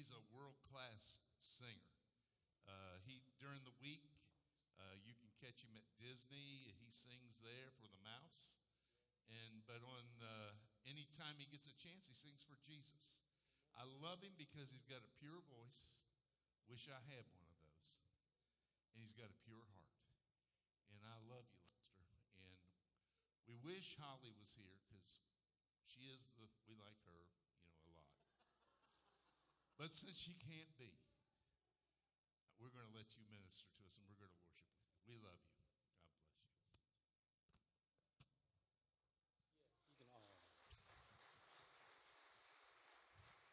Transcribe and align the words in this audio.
he's 0.00 0.16
a 0.16 0.32
world 0.32 0.56
class 0.72 1.20
singer. 1.36 1.92
Uh, 2.64 2.96
he 3.04 3.20
during 3.36 3.60
the 3.68 3.76
week, 3.84 4.08
uh, 4.80 4.96
you 5.04 5.12
can 5.12 5.28
catch 5.36 5.60
him 5.60 5.76
at 5.76 5.84
Disney. 6.00 6.72
He 6.80 6.88
sings 6.88 7.36
there 7.44 7.68
for 7.76 7.84
the 7.84 8.00
mouse, 8.00 8.56
and 9.28 9.60
but 9.68 9.84
on 9.84 10.08
uh, 10.24 10.56
any 10.88 11.04
time 11.12 11.36
he 11.36 11.44
gets 11.52 11.68
a 11.68 11.76
chance, 11.76 12.08
he 12.08 12.16
sings 12.16 12.40
for 12.40 12.56
Jesus. 12.64 13.20
I 13.76 13.84
love 14.00 14.24
him 14.24 14.32
because 14.40 14.72
he's 14.72 14.88
got 14.88 15.04
a 15.04 15.12
pure 15.20 15.44
voice. 15.52 16.00
Wish 16.64 16.88
I 16.88 17.04
had 17.12 17.28
one 17.36 17.44
of 17.44 17.60
those, 17.60 17.92
and 18.96 19.04
he's 19.04 19.12
got 19.12 19.28
a 19.28 19.36
pure 19.44 19.68
heart. 19.68 20.00
And 20.96 21.04
I 21.04 21.20
love 21.28 21.44
you, 21.52 21.60
Lester. 22.00 22.24
And 22.40 22.56
we 23.44 23.60
wish 23.60 24.00
Holly 24.00 24.32
was 24.32 24.56
here 24.56 24.80
because 24.80 25.20
she 25.84 26.08
is 26.08 26.24
the 26.40 26.48
we 26.64 26.72
like 26.80 26.96
her, 27.04 27.20
you 27.84 27.92
know, 27.92 28.00
a 28.00 28.00
lot. 28.00 28.40
But 29.80 29.96
since 29.96 30.20
she 30.20 30.36
can't 30.36 30.68
be, 30.76 30.92
we're 32.60 32.68
going 32.68 32.84
to 32.84 32.92
let 32.92 33.16
you 33.16 33.24
minister 33.32 33.64
to 33.64 33.80
us 33.88 33.96
and 33.96 34.04
we're 34.04 34.20
going 34.20 34.28
to 34.28 34.42
worship 34.44 34.68
with 34.76 34.84
you. 34.92 35.00
We 35.08 35.16
love 35.24 35.40
you. 35.40 35.56
God 40.04 40.20
bless 40.36 40.36
you. 40.36 40.52
Yes, 43.16 43.32
you 43.32 43.48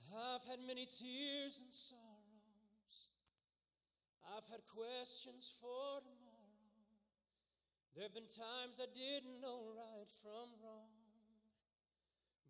can 0.00 0.16
all. 0.16 0.18
I've 0.32 0.48
had 0.48 0.64
many 0.64 0.88
tears 0.88 1.60
and 1.60 1.68
sorrows. 1.68 3.12
I've 4.24 4.48
had 4.48 4.64
questions 4.64 5.52
for 5.60 6.00
tomorrow. 6.00 6.88
There 7.92 8.08
have 8.08 8.16
been 8.16 8.32
times 8.32 8.80
I 8.80 8.88
didn't 8.96 9.44
know 9.44 9.76
right 9.76 10.08
from 10.24 10.56
wrong. 10.64 11.01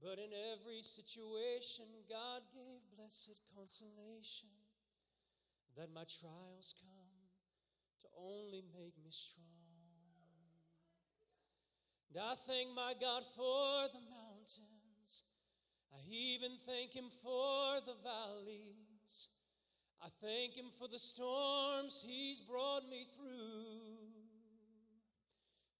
But 0.02 0.18
in 0.18 0.34
every 0.34 0.82
situation, 0.82 1.86
God 2.10 2.42
gave 2.50 2.82
blessed 2.98 3.38
consolation 3.54 4.50
that 5.78 5.94
my 5.94 6.02
trials 6.02 6.74
come 6.82 7.22
to 8.02 8.08
only 8.18 8.66
make 8.74 8.98
me 8.98 9.14
strong. 9.14 9.46
And 12.10 12.20
I 12.20 12.34
thank 12.46 12.74
my 12.74 12.92
God 13.00 13.22
for 13.36 13.88
the 13.94 14.02
mountains. 14.10 15.24
I 15.94 16.02
even 16.10 16.58
thank 16.66 16.92
Him 16.92 17.08
for 17.22 17.80
the 17.86 17.94
valleys. 18.02 19.28
I 20.02 20.08
thank 20.20 20.56
Him 20.56 20.66
for 20.78 20.88
the 20.88 20.98
storms 20.98 22.04
He's 22.04 22.40
brought 22.40 22.90
me 22.90 23.06
through. 23.16 24.02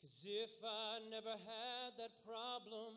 Cause 0.00 0.24
if 0.24 0.50
I 0.64 0.98
never 1.10 1.30
had 1.30 1.90
that 1.98 2.24
problem, 2.24 2.96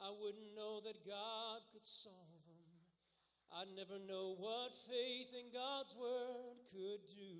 I 0.00 0.10
wouldn't 0.10 0.54
know 0.54 0.80
that 0.84 1.06
God 1.06 1.60
could 1.72 1.84
solve 1.84 2.44
them. 2.46 2.56
I'd 3.52 3.74
never 3.74 3.98
know 3.98 4.34
what 4.38 4.74
faith 4.88 5.32
in 5.32 5.50
God's 5.52 5.94
word 5.94 6.58
could 6.70 7.06
do. 7.08 7.36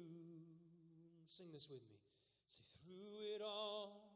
Sing 1.28 1.52
this 1.52 1.68
with 1.70 1.82
me. 1.90 1.98
Say, 2.46 2.62
through 2.80 3.34
it 3.34 3.42
all, 3.44 4.08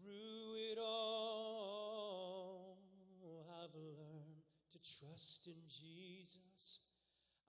through 0.00 0.54
it 0.72 0.78
all, 0.78 2.78
I've 3.62 3.74
learned 3.74 4.40
to 4.72 4.78
trust 4.78 5.46
in 5.46 5.60
Jesus. 5.68 6.80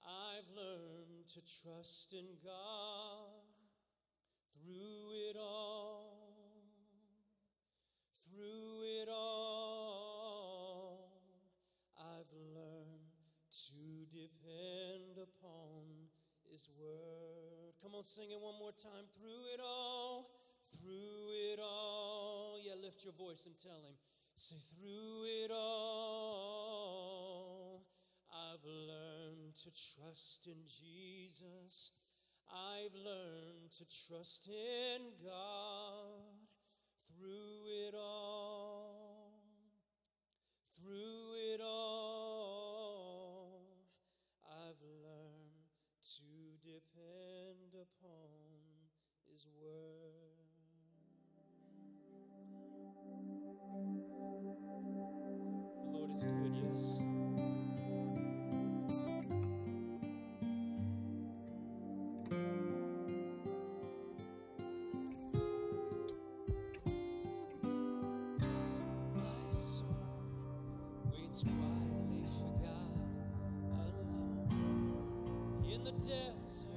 I've 0.03 0.50
learned 0.58 1.30
to 1.34 1.42
trust 1.64 2.14
in 2.14 2.25
God. 2.44 3.45
Through 4.59 5.30
it 5.30 5.38
all, 5.39 6.11
through 8.32 8.84
it 9.02 9.10
all, 9.12 10.22
I've 11.98 12.32
learned 12.56 13.12
to 13.68 14.06
depend 14.12 15.18
upon 15.18 16.08
His 16.50 16.70
word. 16.80 17.74
Come 17.81 17.96
on, 17.96 18.03
sing 18.03 18.31
it 18.31 18.40
one 18.40 18.58
more 18.59 18.72
time. 18.72 19.06
Through 19.20 19.46
it 19.53 19.59
all, 19.64 20.31
through 20.80 21.31
it 21.52 21.59
all. 21.62 22.58
Yeah, 22.64 22.75
lift 22.81 23.03
your 23.03 23.14
voice 23.14 23.46
and 23.46 23.56
tell 23.62 23.84
Him. 23.84 23.96
Say, 24.36 24.56
through 24.75 25.25
it 25.44 25.52
all, 25.52 26.72
I've 28.31 28.64
learned 28.66 29.56
to 29.64 29.70
trust 29.72 30.47
in 30.47 30.66
Jesus. 30.66 31.91
I've 32.50 32.94
learned 32.94 33.72
to 33.78 33.86
trust 34.08 34.47
in 34.47 35.14
God 35.24 36.41
through 37.22 37.88
it 37.88 37.94
all, 37.94 39.32
through 40.82 41.54
it 41.54 41.62
all. 41.62 42.82
I've 44.44 44.82
learned 44.82 45.70
to 46.18 46.58
depend 46.64 47.76
upon 47.76 48.32
His 49.32 49.46
word. 49.62 50.40
The 55.76 55.98
Lord 55.98 56.12
is 56.12 56.24
good, 56.24 56.56
yes. 56.56 57.10
Waits 71.44 71.56
quietly 71.59 72.24
for 72.38 72.52
God 72.62 72.91
alone. 73.72 75.66
In 75.72 75.84
the 75.84 75.91
desert 75.91 76.71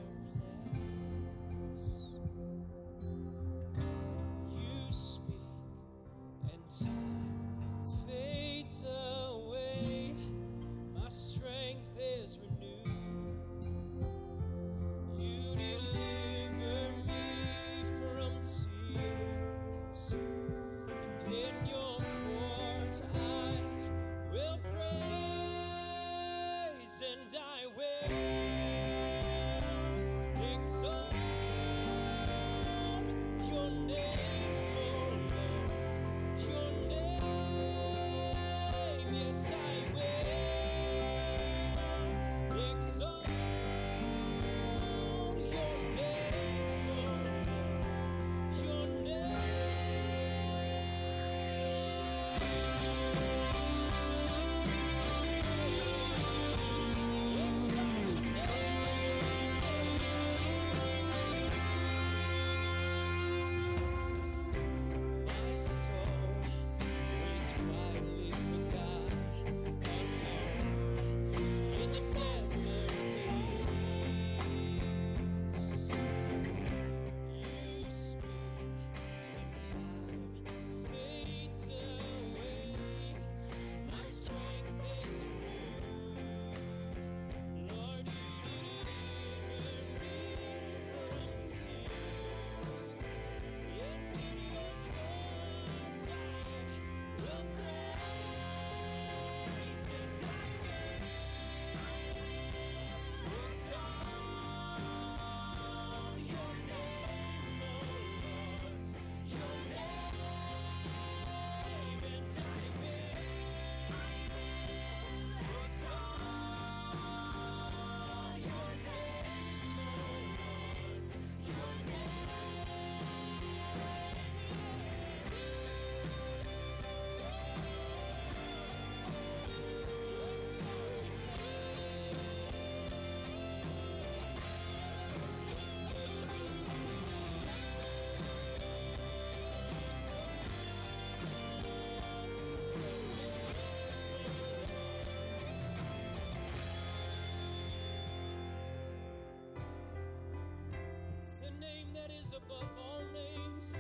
that 152.07 152.15
is 152.21 152.35
above 152.37 152.69
all 152.79 153.03
names, 153.15 153.73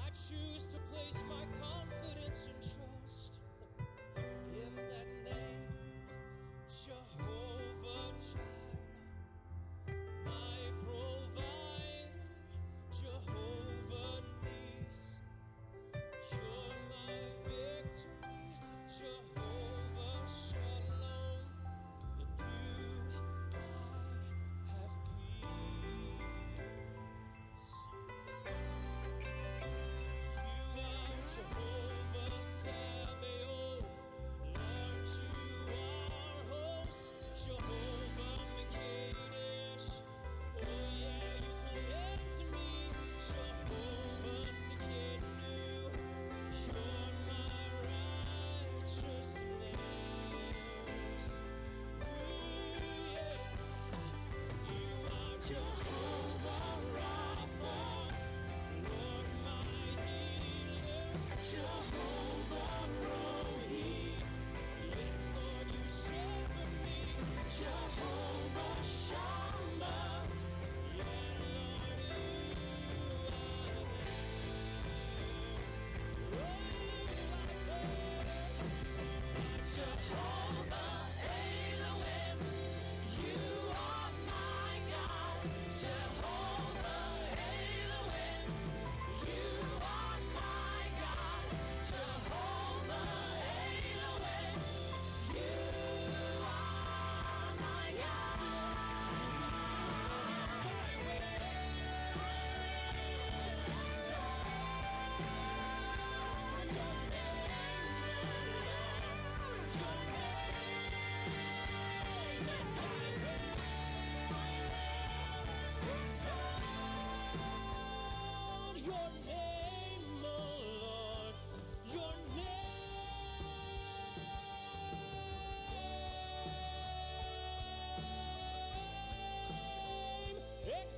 I 0.00 0.08
choose 0.10 0.64
to 0.66 0.78
place 0.90 1.22
my 1.28 1.44
confidence 1.60 2.46
and 2.48 2.62
trust 2.62 2.81
are 55.50 55.91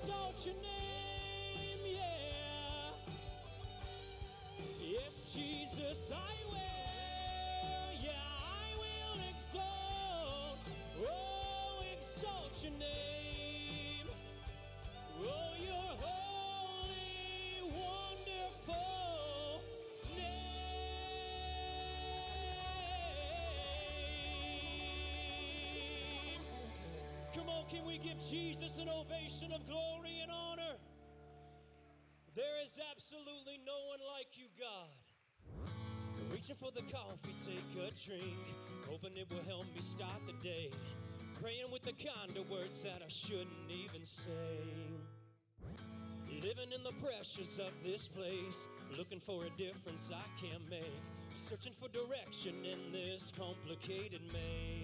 Exalt 0.02 0.35
your 0.44 0.55
name, 0.56 1.79
yeah. 1.87 2.91
Yes, 4.81 5.32
Jesus, 5.32 6.11
I 6.12 6.17
will. 6.50 8.02
Yeah, 8.02 8.11
I 8.11 8.76
will 8.76 9.20
exalt. 9.31 10.58
Oh, 11.00 11.82
exalt 11.96 12.64
your 12.64 12.73
name. 12.73 13.24
Can 27.69 27.87
we 27.87 27.99
give 27.99 28.20
Jesus 28.20 28.76
an 28.76 28.88
ovation 28.88 29.52
of 29.52 29.66
glory 29.66 30.20
and 30.22 30.31
honor? 30.31 30.76
There 32.37 32.62
is 32.64 32.78
absolutely 32.93 33.58
no 33.64 33.78
one 33.88 34.00
like 34.16 34.37
you, 34.37 34.46
God. 34.58 34.90
Reaching 36.31 36.56
for 36.56 36.70
the 36.72 36.82
coffee, 36.93 37.34
take 37.44 37.58
a 37.81 37.90
drink. 38.05 38.37
Hoping 38.88 39.16
it 39.16 39.30
will 39.30 39.44
help 39.47 39.64
me 39.75 39.80
start 39.80 40.21
the 40.26 40.33
day. 40.47 40.71
Praying 41.40 41.71
with 41.73 41.83
the 41.83 41.92
kind 41.92 42.37
of 42.37 42.50
words 42.50 42.83
that 42.83 43.02
I 43.04 43.09
shouldn't 43.09 43.71
even 43.71 44.04
say. 44.04 44.61
Living 46.42 46.73
in 46.75 46.83
the 46.83 46.92
pressures 47.04 47.59
of 47.59 47.73
this 47.83 48.09
place. 48.09 48.68
Looking 48.99 49.21
for 49.21 49.42
a 49.44 49.50
difference 49.59 50.11
I 50.12 50.44
can't 50.44 50.68
make. 50.68 51.00
Searching 51.35 51.73
for 51.73 51.88
direction 51.88 52.54
in 52.64 52.92
this 52.92 53.33
complicated 53.37 54.21
maze. 54.33 54.84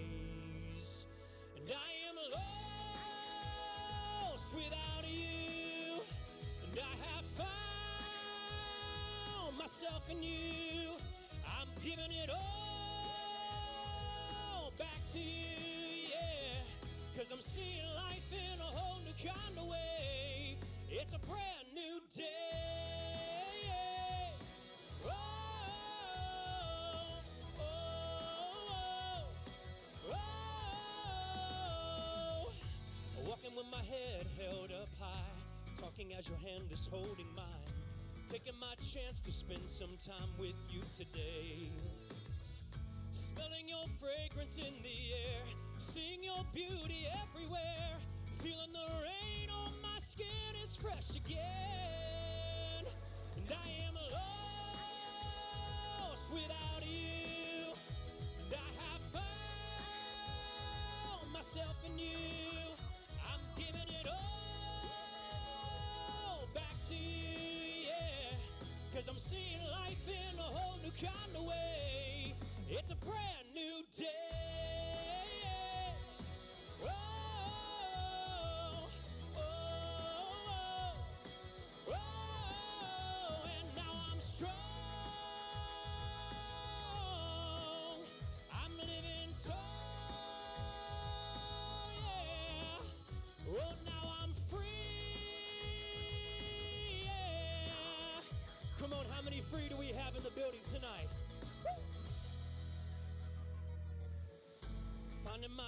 Myself 9.81 10.09
in 10.11 10.21
you. 10.21 10.91
I'm 11.45 11.67
giving 11.83 12.11
it 12.11 12.29
all 12.29 12.37
back 14.77 14.99
to 15.13 15.19
you, 15.19 16.09
yeah. 16.09 16.61
Cause 17.17 17.31
I'm 17.31 17.41
seeing 17.41 17.85
life 17.95 18.31
in 18.31 18.59
a 18.59 18.63
whole 18.63 18.99
new 19.01 19.13
kind 19.17 19.57
of 19.57 19.65
way. 19.67 20.57
It's 20.89 21.13
a 21.13 21.19
brand 21.19 21.73
new 21.73 21.99
day. 22.15 22.23
Oh, 25.03 25.09
oh, 27.59 27.63
oh, 30.09 30.13
oh. 30.13 30.15
Walking 33.27 33.55
with 33.55 33.65
my 33.71 33.81
head 33.83 34.27
held 34.37 34.71
up 34.79 34.89
high, 34.99 35.41
talking 35.79 36.13
as 36.13 36.27
your 36.27 36.37
hand 36.37 36.71
is 36.71 36.85
holding 36.91 37.33
mine. 37.35 37.50
Taking 38.31 38.59
my 38.61 38.75
chance 38.75 39.19
to 39.23 39.31
spend 39.33 39.67
some 39.67 39.97
time 40.07 40.29
with 40.39 40.55
you 40.69 40.79
today. 40.95 41.67
Smelling 43.11 43.67
your 43.67 43.83
fragrance 43.99 44.55
in 44.55 44.73
the 44.81 45.13
air, 45.27 45.43
seeing 45.79 46.23
your 46.23 46.45
beauty 46.53 47.07
everywhere. 47.11 47.99
Feeling 48.41 48.71
the 48.71 48.87
rain 49.03 49.49
on 49.49 49.73
my 49.81 49.99
skin 49.99 50.55
is 50.63 50.77
fresh 50.77 51.09
again. 51.17 52.85
And 53.35 53.51
I 53.51 53.69
am 53.85 53.95
lost 55.99 56.31
without 56.31 56.85
you. 56.85 57.75
And 58.45 58.53
I 58.53 58.71
have 58.87 59.01
found 61.03 61.33
myself 61.33 61.75
in 61.85 61.99
you. 61.99 62.15
I'm 63.27 63.41
giving 63.57 63.89
it 63.99 64.07
all 64.07 64.40
Cause 69.01 69.09
I'm 69.09 69.17
seeing 69.17 69.57
life 69.71 69.97
in 70.07 70.37
a 70.37 70.43
whole 70.43 70.77
new 70.83 70.91
kind 71.01 71.35
of 71.35 71.45
way. 71.45 72.35
It's 72.69 72.91
a 72.91 72.95
brand 72.97 73.47
new 73.55 73.70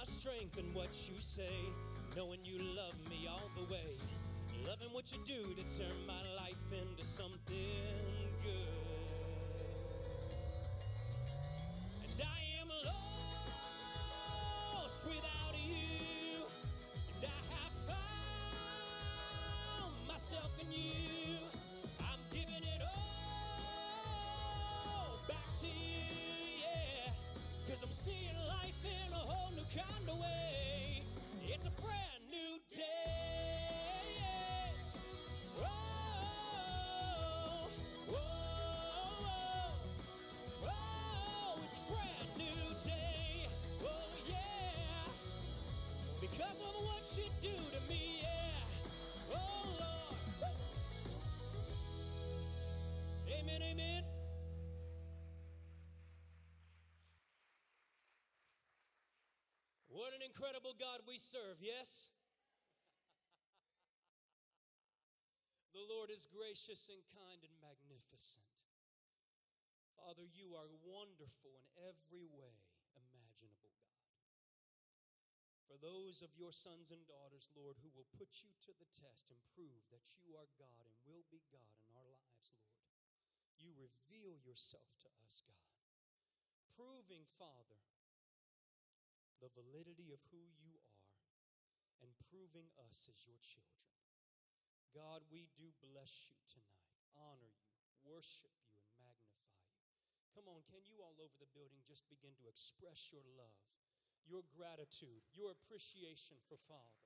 my 0.04 0.10
strength 0.10 0.58
in 0.58 0.66
what 0.74 1.08
you 1.08 1.14
say, 1.18 1.56
knowing 2.14 2.38
you 2.44 2.58
love 2.76 2.94
me 3.08 3.26
all 3.26 3.50
the 3.56 3.72
way. 3.72 3.96
Loving 4.66 4.92
what 4.92 5.10
you 5.10 5.18
do 5.26 5.42
to 5.54 5.78
turn 5.78 5.96
my 6.06 6.20
life 6.36 6.60
into 6.72 7.06
something 7.06 7.38
good. 8.42 8.83
Amen, 53.44 53.60
amen. 53.60 54.04
What 59.92 60.16
an 60.16 60.24
incredible 60.24 60.72
God 60.80 61.04
we 61.04 61.20
serve, 61.20 61.60
yes? 61.60 62.08
the 65.74 65.84
Lord 65.92 66.08
is 66.08 66.24
gracious 66.24 66.88
and 66.88 67.02
kind 67.12 67.44
and 67.44 67.52
magnificent. 67.60 68.48
Father, 70.00 70.24
you 70.24 70.56
are 70.56 70.70
wonderful 70.80 71.52
in 71.52 71.66
every 71.84 72.24
way 72.24 72.56
imaginable, 72.96 73.76
God. 73.82 74.00
For 75.68 75.76
those 75.76 76.24
of 76.24 76.32
your 76.38 76.54
sons 76.54 76.88
and 76.88 77.04
daughters, 77.04 77.52
Lord, 77.52 77.76
who 77.84 77.92
will 77.92 78.08
put 78.16 78.40
you 78.40 78.54
to 78.64 78.72
the 78.80 78.88
test 78.96 79.28
and 79.28 79.42
prove 79.52 79.84
that 79.92 80.08
you 80.24 80.32
are 80.38 80.48
God 80.56 80.88
and 80.88 80.96
will 81.04 81.26
be 81.28 81.44
God 81.52 81.74
in 81.84 81.93
you 83.64 83.72
reveal 83.72 84.36
yourself 84.44 84.84
to 85.00 85.08
us, 85.24 85.40
God, 85.48 85.72
proving, 86.76 87.24
Father, 87.40 87.80
the 89.40 89.48
validity 89.56 90.12
of 90.12 90.20
who 90.28 90.44
you 90.60 90.76
are 90.84 91.04
and 92.04 92.12
proving 92.28 92.68
us 92.84 93.08
as 93.08 93.18
your 93.24 93.40
children. 93.40 93.88
God, 94.92 95.24
we 95.32 95.48
do 95.56 95.72
bless 95.80 96.28
you 96.28 96.36
tonight, 96.52 96.92
honor 97.16 97.50
you, 97.50 97.72
worship 98.04 98.52
you, 98.62 98.76
and 98.78 98.92
magnify 99.00 99.56
you. 99.58 99.74
Come 100.36 100.46
on, 100.52 100.60
can 100.68 100.84
you 100.86 101.00
all 101.00 101.16
over 101.18 101.34
the 101.40 101.50
building 101.56 101.80
just 101.88 102.04
begin 102.12 102.36
to 102.38 102.46
express 102.46 103.10
your 103.10 103.24
love, 103.34 103.64
your 104.28 104.44
gratitude, 104.54 105.24
your 105.32 105.50
appreciation 105.50 106.38
for 106.46 106.60
Father? 106.68 107.03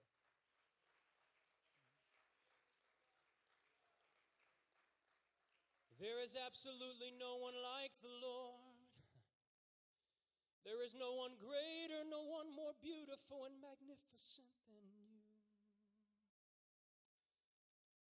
There 5.98 6.22
is 6.22 6.38
absolutely 6.38 7.10
no 7.18 7.42
one 7.42 7.58
like 7.58 7.90
the 7.98 8.14
Lord. 8.22 8.86
There 10.66 10.84
is 10.84 10.94
no 10.94 11.18
one 11.18 11.34
greater, 11.42 12.06
no 12.06 12.22
one 12.22 12.54
more 12.54 12.76
beautiful 12.78 13.48
and 13.50 13.56
magnificent 13.58 14.52
than 14.68 14.84
you. 14.94 15.18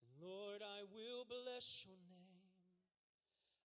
And 0.05 0.11
Lord, 0.21 0.61
I 0.61 0.85
will 0.93 1.25
bless 1.25 1.87
your 1.87 1.97
name. 1.97 2.53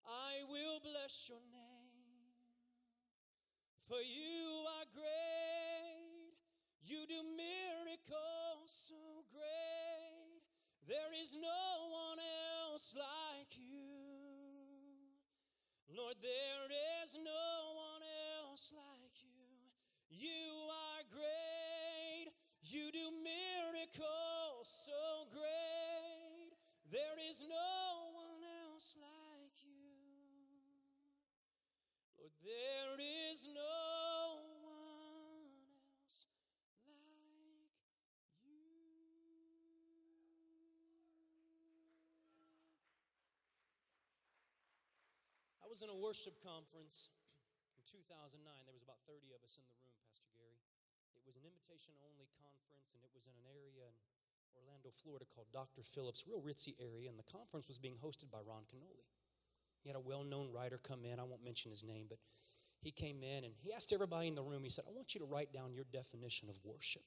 I 0.08 0.46
will 0.48 0.80
bless 0.80 1.28
your 1.28 1.42
name. 1.52 2.32
For 3.88 4.00
you 4.00 4.64
are 4.78 4.88
great. 4.94 6.38
You 6.86 7.08
do 7.08 7.24
miracles 7.36 8.70
so 8.70 9.26
great. 9.34 10.44
There 10.88 11.12
is 11.20 11.34
no 11.34 11.90
one 11.90 12.20
else 12.20 12.94
like 12.96 13.58
you. 13.58 13.93
Lord, 15.96 16.18
there 16.26 16.66
is 17.06 17.14
no 17.14 17.78
one 17.78 18.02
else 18.42 18.74
like 18.74 19.14
you. 19.22 19.70
You 20.10 20.66
are 20.66 21.06
great. 21.14 22.34
You 22.64 22.90
do 22.92 23.14
miracles 23.22 24.66
so 24.66 25.30
great. 25.30 26.58
There 26.90 27.20
is 27.30 27.44
no 27.46 28.10
one 28.10 28.42
else 28.66 28.98
like 28.98 29.54
you. 29.62 29.94
Lord, 32.18 32.34
there 32.42 32.98
is 33.30 33.46
no 33.54 34.42
one 34.66 35.54
else 35.94 36.26
like 36.90 36.90
you. 38.42 38.74
I 45.62 45.63
was 45.74 45.82
in 45.82 45.90
a 45.90 45.98
worship 46.06 46.38
conference 46.46 47.10
in 47.74 47.82
2009. 47.90 48.38
There 48.46 48.78
was 48.78 48.86
about 48.86 49.02
30 49.10 49.34
of 49.34 49.42
us 49.42 49.58
in 49.58 49.66
the 49.66 49.74
room, 49.74 49.90
Pastor 50.06 50.30
Gary. 50.38 50.62
It 51.18 51.26
was 51.26 51.34
an 51.34 51.42
invitation 51.50 51.98
only 52.06 52.30
conference, 52.38 52.94
and 52.94 53.02
it 53.02 53.10
was 53.10 53.26
in 53.26 53.34
an 53.34 53.50
area 53.50 53.90
in 53.90 54.54
Orlando, 54.54 54.94
Florida 55.02 55.26
called 55.26 55.50
Dr. 55.50 55.82
Phillips, 55.82 56.30
real 56.30 56.46
ritzy 56.46 56.78
area, 56.78 57.10
and 57.10 57.18
the 57.18 57.26
conference 57.26 57.66
was 57.66 57.82
being 57.82 57.98
hosted 57.98 58.30
by 58.30 58.38
Ron 58.46 58.70
Kenoly. 58.70 59.10
He 59.82 59.90
had 59.90 59.98
a 59.98 60.06
well 60.06 60.22
known 60.22 60.54
writer 60.54 60.78
come 60.78 61.10
in. 61.10 61.18
I 61.18 61.26
won't 61.26 61.42
mention 61.42 61.74
his 61.74 61.82
name, 61.82 62.06
but 62.06 62.22
he 62.86 62.94
came 62.94 63.26
in 63.26 63.42
and 63.42 63.58
he 63.58 63.74
asked 63.74 63.90
everybody 63.90 64.30
in 64.30 64.38
the 64.38 64.46
room, 64.46 64.62
he 64.62 64.70
said, 64.70 64.86
I 64.86 64.94
want 64.94 65.18
you 65.18 65.26
to 65.26 65.26
write 65.26 65.50
down 65.50 65.74
your 65.74 65.90
definition 65.90 66.54
of 66.54 66.62
worship. 66.62 67.02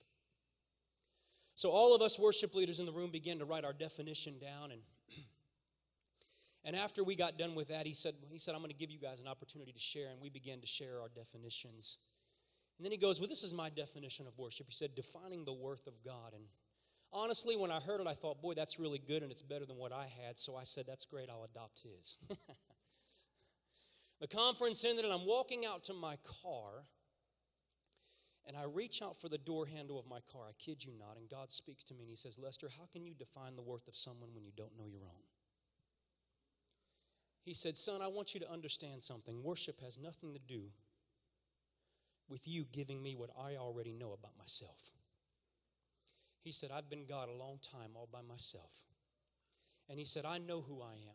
So 1.54 1.70
all 1.70 1.94
of 1.94 2.02
us 2.02 2.18
worship 2.18 2.50
leaders 2.58 2.82
in 2.82 2.86
the 2.90 2.92
room 2.92 3.14
began 3.14 3.38
to 3.38 3.46
write 3.46 3.62
our 3.62 3.72
definition 3.72 4.42
down 4.42 4.74
and 4.74 4.82
and 6.66 6.74
after 6.74 7.04
we 7.04 7.14
got 7.14 7.38
done 7.38 7.54
with 7.54 7.68
that, 7.68 7.86
he 7.86 7.94
said, 7.94 8.14
he 8.28 8.38
said, 8.38 8.56
I'm 8.56 8.60
going 8.60 8.72
to 8.72 8.76
give 8.76 8.90
you 8.90 8.98
guys 8.98 9.20
an 9.20 9.28
opportunity 9.28 9.70
to 9.70 9.78
share, 9.78 10.10
and 10.10 10.20
we 10.20 10.28
began 10.28 10.60
to 10.60 10.66
share 10.66 11.00
our 11.00 11.08
definitions. 11.08 11.98
And 12.76 12.84
then 12.84 12.90
he 12.90 12.98
goes, 12.98 13.20
Well, 13.20 13.28
this 13.28 13.44
is 13.44 13.54
my 13.54 13.70
definition 13.70 14.26
of 14.26 14.36
worship. 14.36 14.66
He 14.68 14.74
said, 14.74 14.96
defining 14.96 15.44
the 15.44 15.52
worth 15.52 15.86
of 15.86 15.94
God. 16.04 16.32
And 16.34 16.42
honestly, 17.12 17.56
when 17.56 17.70
I 17.70 17.78
heard 17.78 18.00
it, 18.00 18.08
I 18.08 18.14
thought, 18.14 18.42
boy, 18.42 18.54
that's 18.54 18.80
really 18.80 18.98
good 18.98 19.22
and 19.22 19.30
it's 19.30 19.42
better 19.42 19.64
than 19.64 19.76
what 19.76 19.92
I 19.92 20.08
had. 20.24 20.38
So 20.38 20.56
I 20.56 20.64
said, 20.64 20.86
That's 20.88 21.04
great, 21.04 21.30
I'll 21.30 21.44
adopt 21.44 21.82
his. 21.84 22.18
the 24.20 24.26
conference 24.26 24.84
ended, 24.84 25.04
and 25.04 25.14
I'm 25.14 25.24
walking 25.24 25.64
out 25.64 25.84
to 25.84 25.94
my 25.94 26.16
car, 26.42 26.86
and 28.44 28.56
I 28.56 28.64
reach 28.64 29.02
out 29.02 29.20
for 29.20 29.28
the 29.28 29.38
door 29.38 29.66
handle 29.66 30.00
of 30.00 30.06
my 30.06 30.18
car. 30.32 30.42
I 30.48 30.52
kid 30.58 30.84
you 30.84 30.92
not. 30.98 31.16
And 31.16 31.28
God 31.30 31.52
speaks 31.52 31.84
to 31.84 31.94
me, 31.94 32.00
and 32.00 32.10
He 32.10 32.16
says, 32.16 32.38
Lester, 32.38 32.68
how 32.76 32.86
can 32.92 33.06
you 33.06 33.14
define 33.14 33.54
the 33.54 33.62
worth 33.62 33.86
of 33.86 33.94
someone 33.94 34.30
when 34.34 34.44
you 34.44 34.52
don't 34.56 34.76
know 34.76 34.86
your 34.90 35.02
own? 35.04 35.22
He 37.46 37.54
said, 37.54 37.76
Son, 37.76 38.02
I 38.02 38.08
want 38.08 38.34
you 38.34 38.40
to 38.40 38.52
understand 38.52 39.04
something. 39.04 39.40
Worship 39.40 39.80
has 39.80 39.96
nothing 39.96 40.34
to 40.34 40.40
do 40.40 40.62
with 42.28 42.48
you 42.48 42.66
giving 42.72 43.00
me 43.00 43.14
what 43.14 43.30
I 43.40 43.54
already 43.54 43.92
know 43.92 44.12
about 44.12 44.32
myself. 44.36 44.90
He 46.42 46.50
said, 46.50 46.70
I've 46.74 46.90
been 46.90 47.06
God 47.08 47.28
a 47.28 47.38
long 47.40 47.60
time 47.62 47.90
all 47.94 48.08
by 48.12 48.20
myself. 48.20 48.72
And 49.88 49.96
he 49.96 50.04
said, 50.04 50.24
I 50.24 50.38
know 50.38 50.60
who 50.60 50.82
I 50.82 50.94
am. 50.94 51.14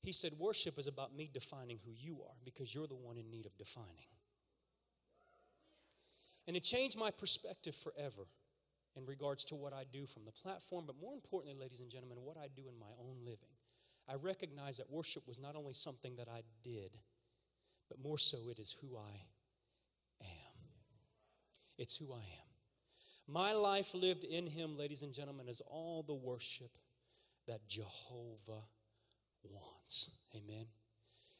He 0.00 0.12
said, 0.12 0.32
Worship 0.38 0.78
is 0.78 0.86
about 0.86 1.14
me 1.14 1.28
defining 1.30 1.80
who 1.84 1.92
you 1.92 2.22
are 2.26 2.36
because 2.42 2.74
you're 2.74 2.86
the 2.86 2.94
one 2.94 3.18
in 3.18 3.30
need 3.30 3.44
of 3.44 3.58
defining. 3.58 4.08
And 6.46 6.56
it 6.56 6.64
changed 6.64 6.96
my 6.96 7.10
perspective 7.10 7.76
forever 7.76 8.22
in 8.96 9.04
regards 9.04 9.44
to 9.46 9.54
what 9.54 9.74
I 9.74 9.82
do 9.92 10.06
from 10.06 10.24
the 10.24 10.32
platform, 10.32 10.84
but 10.86 10.96
more 10.98 11.12
importantly, 11.12 11.60
ladies 11.60 11.80
and 11.80 11.90
gentlemen, 11.90 12.16
what 12.22 12.38
I 12.38 12.46
do 12.56 12.62
in 12.72 12.78
my 12.78 12.94
own 12.98 13.18
living. 13.22 13.55
I 14.08 14.14
recognize 14.14 14.76
that 14.76 14.90
worship 14.90 15.26
was 15.26 15.38
not 15.38 15.56
only 15.56 15.74
something 15.74 16.16
that 16.16 16.28
I 16.28 16.42
did, 16.62 16.96
but 17.88 17.98
more 18.02 18.18
so 18.18 18.38
it 18.50 18.58
is 18.58 18.76
who 18.80 18.96
I 18.96 20.24
am. 20.24 20.28
It's 21.78 21.96
who 21.96 22.12
I 22.12 22.18
am. 22.18 22.46
My 23.28 23.52
life 23.52 23.94
lived 23.94 24.24
in 24.24 24.46
Him, 24.46 24.76
ladies 24.76 25.02
and 25.02 25.12
gentlemen, 25.12 25.48
is 25.48 25.60
all 25.66 26.04
the 26.06 26.14
worship 26.14 26.70
that 27.48 27.66
Jehovah 27.68 28.64
wants. 29.42 30.10
Amen. 30.34 30.66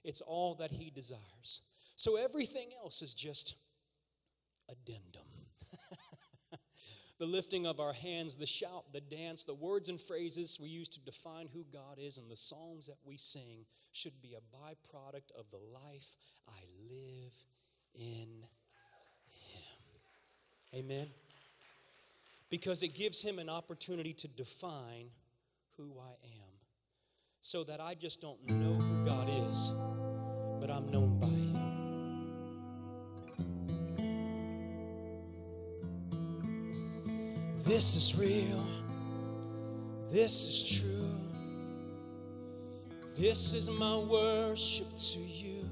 It's 0.04 0.20
all 0.20 0.56
that 0.56 0.72
He 0.72 0.90
desires. 0.90 1.60
So 1.94 2.16
everything 2.16 2.70
else 2.82 3.02
is 3.02 3.14
just 3.14 3.54
addendum. 4.68 5.22
The 7.18 7.26
lifting 7.26 7.66
of 7.66 7.80
our 7.80 7.92
hands, 7.92 8.36
the 8.36 8.46
shout, 8.46 8.84
the 8.92 9.00
dance, 9.00 9.44
the 9.44 9.54
words 9.54 9.88
and 9.88 10.00
phrases 10.00 10.58
we 10.60 10.68
use 10.68 10.88
to 10.90 11.00
define 11.00 11.48
who 11.52 11.64
God 11.72 11.98
is, 11.98 12.18
and 12.18 12.30
the 12.30 12.36
songs 12.36 12.86
that 12.86 12.98
we 13.04 13.16
sing 13.16 13.64
should 13.92 14.20
be 14.20 14.34
a 14.34 14.56
byproduct 14.56 15.30
of 15.38 15.46
the 15.50 15.56
life 15.72 16.16
I 16.48 16.60
live 16.90 17.32
in 17.94 18.44
Him. 19.28 19.64
Amen. 20.74 21.08
because 22.50 22.82
it 22.82 22.94
gives 22.94 23.22
him 23.22 23.38
an 23.38 23.48
opportunity 23.48 24.12
to 24.12 24.28
define 24.28 25.10
who 25.76 25.92
I 25.98 26.12
am 26.12 26.52
so 27.40 27.64
that 27.64 27.80
I 27.80 27.94
just 27.94 28.20
don't 28.20 28.44
know 28.48 28.74
who 28.74 29.04
God 29.04 29.28
is, 29.48 29.72
but 30.60 30.70
I'm 30.70 30.90
known 30.90 31.18
by 31.18 31.28
him. 31.28 31.45
This 37.76 37.94
is 37.94 38.16
real. 38.16 38.66
This 40.10 40.46
is 40.46 40.80
true. 40.80 41.10
This 43.14 43.52
is 43.52 43.68
my 43.68 43.98
worship 43.98 44.86
to 44.96 45.18
you. 45.18 45.68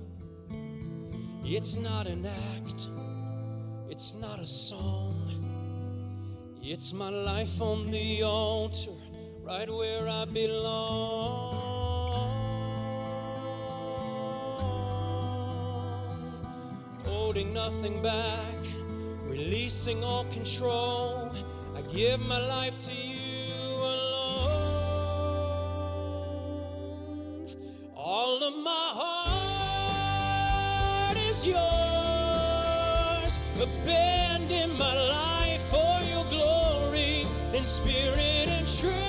It's 1.42 1.76
not 1.76 2.06
an 2.06 2.26
act, 2.26 2.88
it's 3.88 4.12
not 4.16 4.38
a 4.38 4.46
song. 4.46 5.16
It's 6.62 6.92
my 6.92 7.08
life 7.08 7.62
on 7.62 7.90
the 7.90 8.22
altar, 8.22 8.90
right 9.42 9.70
where 9.70 10.06
I 10.06 10.26
belong. 10.26 11.54
Holding 17.06 17.54
nothing 17.54 18.02
back, 18.02 18.58
releasing 19.26 20.04
all 20.04 20.26
control. 20.26 21.23
Give 21.94 22.20
my 22.26 22.40
life 22.40 22.76
to 22.86 22.92
you 22.92 23.76
alone. 23.76 24.50
All 27.94 28.42
of 28.42 28.56
my 28.56 28.90
heart 31.06 31.16
is 31.16 31.46
yours. 31.46 33.38
Abandon 33.62 34.76
my 34.76 34.92
life 35.08 35.62
for 35.70 36.00
your 36.10 36.24
glory 36.30 37.26
in 37.52 37.64
spirit 37.64 38.48
and 38.48 38.66
truth. 38.66 39.03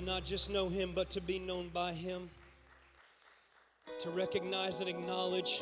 To 0.00 0.06
not 0.06 0.24
just 0.24 0.48
know 0.48 0.70
Him, 0.70 0.92
but 0.94 1.10
to 1.10 1.20
be 1.20 1.38
known 1.38 1.68
by 1.68 1.92
Him. 1.92 2.30
To 3.98 4.08
recognize 4.08 4.80
and 4.80 4.88
acknowledge 4.88 5.60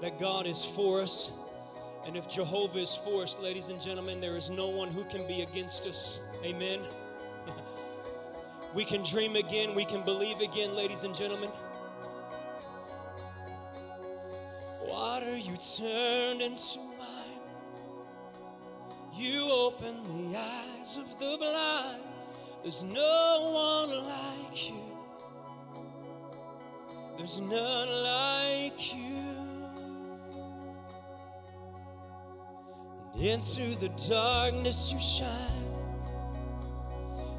that 0.00 0.18
God 0.18 0.48
is 0.48 0.64
for 0.64 1.00
us. 1.00 1.30
And 2.04 2.16
if 2.16 2.28
Jehovah 2.28 2.80
is 2.80 2.96
for 2.96 3.22
us, 3.22 3.38
ladies 3.38 3.68
and 3.68 3.80
gentlemen, 3.80 4.20
there 4.20 4.36
is 4.36 4.50
no 4.50 4.66
one 4.66 4.88
who 4.88 5.04
can 5.04 5.24
be 5.28 5.42
against 5.42 5.86
us. 5.86 6.18
Amen. 6.44 6.80
we 8.74 8.84
can 8.84 9.04
dream 9.04 9.36
again, 9.36 9.76
we 9.76 9.84
can 9.84 10.04
believe 10.04 10.40
again, 10.40 10.74
ladies 10.74 11.04
and 11.04 11.14
gentlemen. 11.14 11.50
Water 14.82 15.36
you 15.36 15.54
turned 15.78 16.42
into 16.42 16.80
wine. 16.98 17.40
You 19.14 19.48
open 19.48 20.02
the 20.32 20.36
eyes 20.36 20.96
of 20.96 21.16
the 21.20 21.36
blind. 21.38 22.13
There's 22.64 22.82
no 22.82 23.50
one 23.52 23.90
like 24.08 24.70
you. 24.70 24.80
There's 27.18 27.38
none 27.38 27.88
like 28.02 28.94
you. 28.94 29.34
And 33.12 33.22
into 33.22 33.78
the 33.78 33.90
darkness 34.08 34.90
you 34.90 34.98
shine. 34.98 35.28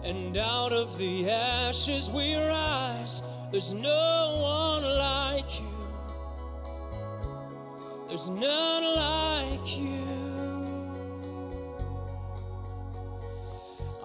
And 0.03 0.37
out 0.37 0.71
of 0.71 0.95
the 0.99 1.27
ashes 1.27 2.07
we 2.07 2.35
rise. 2.35 3.23
There's 3.51 3.73
no 3.73 4.37
one 4.43 4.83
like 4.83 5.59
you. 5.59 5.65
There's 8.09 8.29
none 8.29 8.95
like 8.95 9.75
you. 9.75 10.24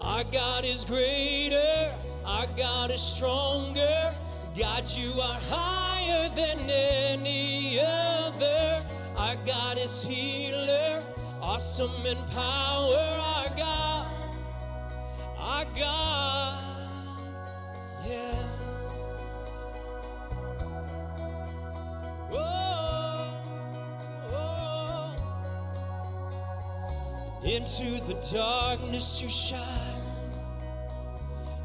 Our 0.00 0.24
God 0.24 0.64
is 0.64 0.84
greater, 0.84 1.94
our 2.24 2.46
God 2.56 2.90
is 2.90 3.02
stronger. 3.02 4.14
God, 4.58 4.88
you 4.90 5.20
are 5.20 5.38
higher 5.48 6.28
than 6.30 6.58
any 6.68 7.78
other. 7.80 8.84
Our 9.16 9.36
God 9.46 9.78
is 9.78 10.02
healer, 10.02 11.02
awesome 11.40 12.04
in 12.04 12.18
power. 12.28 12.96
Our 12.96 13.56
God, 13.56 14.06
our 15.38 15.64
God, 15.76 16.58
yeah. 18.06 18.46
Into 27.42 27.98
the 28.04 28.14
darkness 28.30 29.22
you 29.22 29.30
shine, 29.30 29.89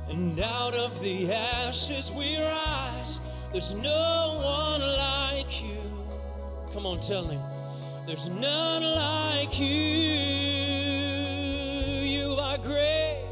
and 0.09 0.39
out 0.39 0.73
of 0.75 1.01
the 1.01 1.31
ashes 1.31 2.11
we 2.11 2.37
rise. 2.37 3.19
There's 3.51 3.73
no 3.73 4.39
one 4.43 4.81
like 4.81 5.63
you. 5.63 5.81
Come 6.73 6.85
on, 6.85 6.99
tell 6.99 7.25
him. 7.25 7.41
There's 8.05 8.27
none 8.29 8.83
like 8.83 9.59
you. 9.59 9.65
You 12.15 12.35
are 12.39 12.57
great. 12.57 13.25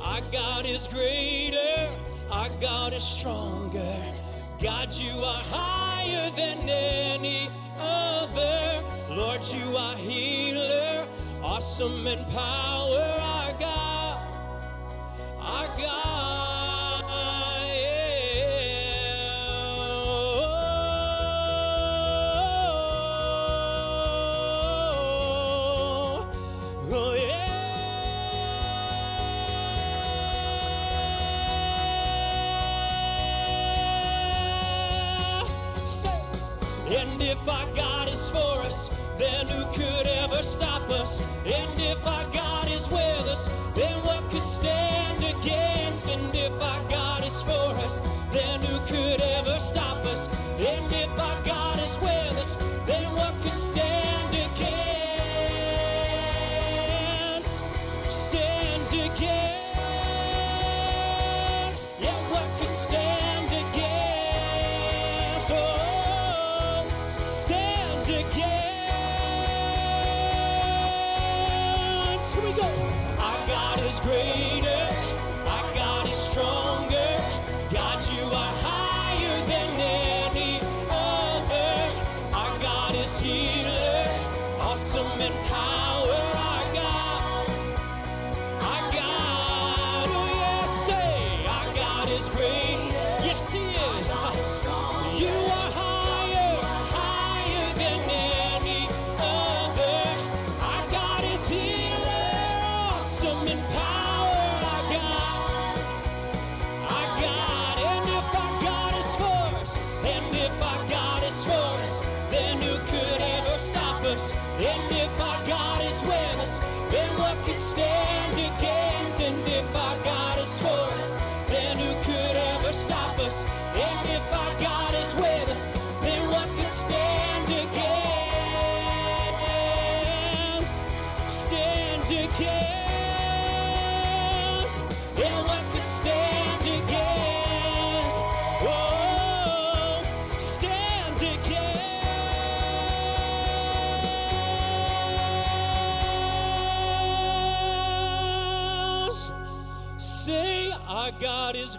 Our 0.00 0.20
God 0.32 0.66
is 0.66 0.88
greater. 0.88 1.90
Our 2.30 2.48
God 2.60 2.94
is 2.94 3.02
stronger. 3.02 3.96
God, 4.62 4.92
you 4.92 5.12
are 5.24 5.42
higher 5.50 6.30
than 6.30 6.68
any 6.68 7.48
other. 7.78 8.82
Lord, 9.10 9.42
you 9.44 9.76
are 9.76 9.96
healer, 9.96 11.06
awesome 11.42 12.06
in 12.06 12.24
power. 12.26 13.16
Our 13.20 13.52
God, 13.58 13.79
Oh, 15.52 15.90
if 37.22 37.48
our 37.48 37.66
God 37.74 38.08
is 38.08 38.28
for 38.30 38.58
us, 38.62 38.90
then 39.18 39.46
who 39.46 39.64
could 39.72 40.06
ever 40.06 40.42
stop 40.42 40.88
us? 40.90 41.20
And 41.46 41.80
if 41.80 42.06
our 42.06 42.24
God 42.32 42.59
with 42.90 43.26
us, 43.28 43.48
then 43.74 44.02
what 44.04 44.28
could 44.30 44.42
stand 44.42 45.22
against? 45.22 46.06
And 46.08 46.34
if 46.34 46.52
our 46.60 46.82
God 46.88 47.24
is 47.24 47.42
for 47.42 47.70
us, 47.84 48.00
then 48.32 48.60
who 48.62 48.78
could 48.86 49.20
ever 49.20 49.58
stop 49.60 50.04
us? 50.06 50.28
Our 72.62 73.46
God 73.46 73.80
is 73.86 73.98
greater. 74.00 74.88
Our 75.46 75.74
God 75.74 76.08
is 76.08 76.16
stronger. 76.16 76.79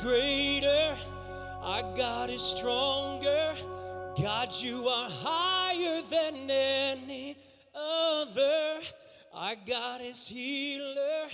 Greater, 0.01 0.95
our 1.61 1.83
God 1.95 2.29
is 2.29 2.41
stronger. 2.41 3.53
God, 4.19 4.49
you 4.51 4.87
are 4.87 5.09
higher 5.09 6.01
than 6.01 6.49
any 6.49 7.37
other. 7.73 8.79
Our 9.33 9.55
God 9.65 10.01
is 10.01 10.27
healer, 10.27 11.27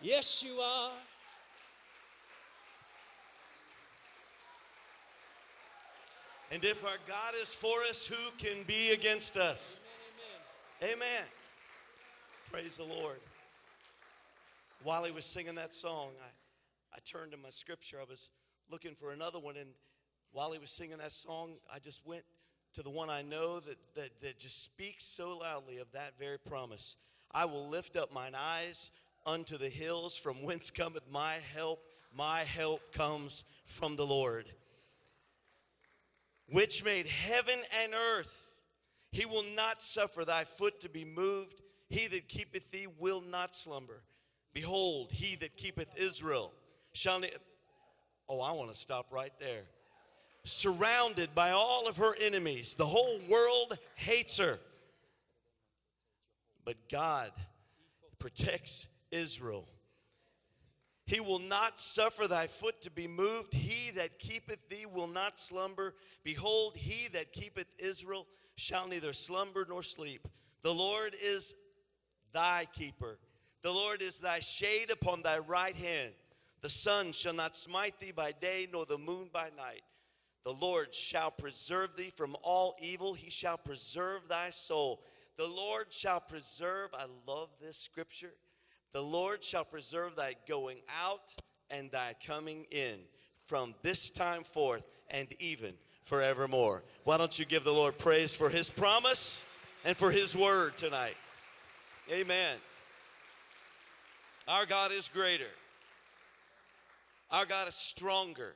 Yes, 0.00 0.42
you 0.42 0.54
are. 0.60 0.90
And 6.52 6.62
if 6.66 6.84
our 6.84 6.98
God 7.08 7.32
is 7.40 7.48
for 7.48 7.78
us, 7.88 8.04
who 8.04 8.30
can 8.36 8.62
be 8.64 8.90
against 8.90 9.38
us? 9.38 9.80
Amen. 10.82 10.94
amen 10.96 11.24
Praise 12.52 12.76
the 12.76 12.84
Lord. 12.84 13.16
While 14.82 15.04
he 15.04 15.12
was 15.12 15.24
singing 15.24 15.54
that 15.54 15.72
song, 15.72 16.10
I, 16.22 16.96
I 16.96 16.98
turned 17.06 17.32
to 17.32 17.38
my 17.38 17.48
scripture. 17.48 17.96
I 17.98 18.04
was 18.04 18.28
looking 18.70 18.94
for 18.94 19.12
another 19.12 19.38
one, 19.38 19.56
and 19.56 19.70
while 20.32 20.52
he 20.52 20.58
was 20.58 20.70
singing 20.70 20.98
that 20.98 21.12
song, 21.12 21.54
I 21.72 21.78
just 21.78 22.06
went 22.06 22.24
to 22.74 22.82
the 22.82 22.90
one 22.90 23.08
I 23.08 23.22
know 23.22 23.58
that, 23.60 23.78
that, 23.94 24.10
that 24.20 24.38
just 24.38 24.62
speaks 24.62 25.04
so 25.04 25.38
loudly 25.38 25.78
of 25.78 25.90
that 25.92 26.18
very 26.18 26.38
promise. 26.38 26.96
I 27.32 27.46
will 27.46 27.66
lift 27.66 27.96
up 27.96 28.12
mine 28.12 28.34
eyes 28.38 28.90
unto 29.24 29.56
the 29.56 29.70
hills, 29.70 30.18
from 30.18 30.42
whence 30.42 30.70
cometh 30.70 31.10
my 31.10 31.36
help. 31.54 31.82
My 32.14 32.40
help 32.40 32.92
comes 32.92 33.44
from 33.64 33.96
the 33.96 34.04
Lord 34.06 34.52
which 36.52 36.84
made 36.84 37.08
heaven 37.08 37.58
and 37.82 37.94
earth. 37.94 38.50
He 39.10 39.26
will 39.26 39.44
not 39.56 39.82
suffer 39.82 40.24
thy 40.24 40.44
foot 40.44 40.80
to 40.80 40.88
be 40.88 41.04
moved. 41.04 41.60
He 41.88 42.06
that 42.08 42.28
keepeth 42.28 42.70
thee 42.70 42.86
will 42.98 43.22
not 43.22 43.56
slumber. 43.56 44.02
Behold, 44.54 45.08
he 45.10 45.36
that 45.36 45.56
keepeth 45.56 45.96
Israel 45.96 46.52
shall. 46.92 47.18
Ne- 47.18 47.30
oh, 48.28 48.40
I 48.40 48.52
want 48.52 48.70
to 48.70 48.76
stop 48.76 49.06
right 49.10 49.32
there. 49.40 49.64
Surrounded 50.44 51.34
by 51.34 51.50
all 51.50 51.86
of 51.88 51.96
her 51.98 52.14
enemies, 52.20 52.74
the 52.74 52.86
whole 52.86 53.18
world 53.28 53.78
hates 53.94 54.38
her. 54.38 54.58
But 56.64 56.76
God 56.90 57.32
protects 58.18 58.88
Israel. 59.10 59.66
He 61.04 61.20
will 61.20 61.40
not 61.40 61.80
suffer 61.80 62.28
thy 62.28 62.46
foot 62.46 62.80
to 62.82 62.90
be 62.90 63.08
moved. 63.08 63.52
He 63.52 63.90
that 63.92 64.18
keepeth 64.18 64.68
thee 64.68 64.86
will 64.86 65.08
not 65.08 65.40
slumber. 65.40 65.94
Behold, 66.22 66.76
he 66.76 67.08
that 67.08 67.32
keepeth 67.32 67.66
Israel 67.78 68.26
shall 68.54 68.86
neither 68.86 69.12
slumber 69.12 69.66
nor 69.68 69.82
sleep. 69.82 70.28
The 70.62 70.72
Lord 70.72 71.16
is 71.22 71.54
thy 72.32 72.66
keeper. 72.72 73.18
The 73.62 73.72
Lord 73.72 74.00
is 74.00 74.18
thy 74.18 74.38
shade 74.38 74.90
upon 74.90 75.22
thy 75.22 75.38
right 75.38 75.76
hand. 75.76 76.12
The 76.62 76.68
sun 76.68 77.12
shall 77.12 77.32
not 77.32 77.56
smite 77.56 77.98
thee 77.98 78.12
by 78.12 78.32
day, 78.32 78.68
nor 78.72 78.86
the 78.86 78.98
moon 78.98 79.28
by 79.32 79.48
night. 79.56 79.82
The 80.44 80.52
Lord 80.52 80.94
shall 80.94 81.30
preserve 81.30 81.96
thee 81.96 82.12
from 82.14 82.36
all 82.42 82.76
evil. 82.80 83.14
He 83.14 83.30
shall 83.30 83.58
preserve 83.58 84.28
thy 84.28 84.50
soul. 84.50 85.02
The 85.36 85.46
Lord 85.46 85.92
shall 85.92 86.20
preserve, 86.20 86.90
I 86.94 87.06
love 87.26 87.48
this 87.60 87.76
scripture. 87.76 88.34
The 88.92 89.02
Lord 89.02 89.42
shall 89.42 89.64
preserve 89.64 90.16
thy 90.16 90.34
going 90.48 90.78
out 91.02 91.34
and 91.70 91.90
thy 91.90 92.14
coming 92.26 92.66
in 92.70 92.98
from 93.46 93.74
this 93.82 94.10
time 94.10 94.44
forth 94.44 94.84
and 95.08 95.28
even 95.38 95.74
forevermore. 96.04 96.82
Why 97.04 97.16
don't 97.16 97.38
you 97.38 97.44
give 97.44 97.64
the 97.64 97.72
Lord 97.72 97.98
praise 97.98 98.34
for 98.34 98.48
his 98.50 98.70
promise 98.70 99.44
and 99.84 99.96
for 99.96 100.10
his 100.10 100.36
word 100.36 100.76
tonight? 100.76 101.16
Amen. 102.10 102.56
Our 104.46 104.66
God 104.66 104.92
is 104.92 105.08
greater. 105.08 105.50
Our 107.30 107.46
God 107.46 107.68
is 107.68 107.74
stronger. 107.74 108.54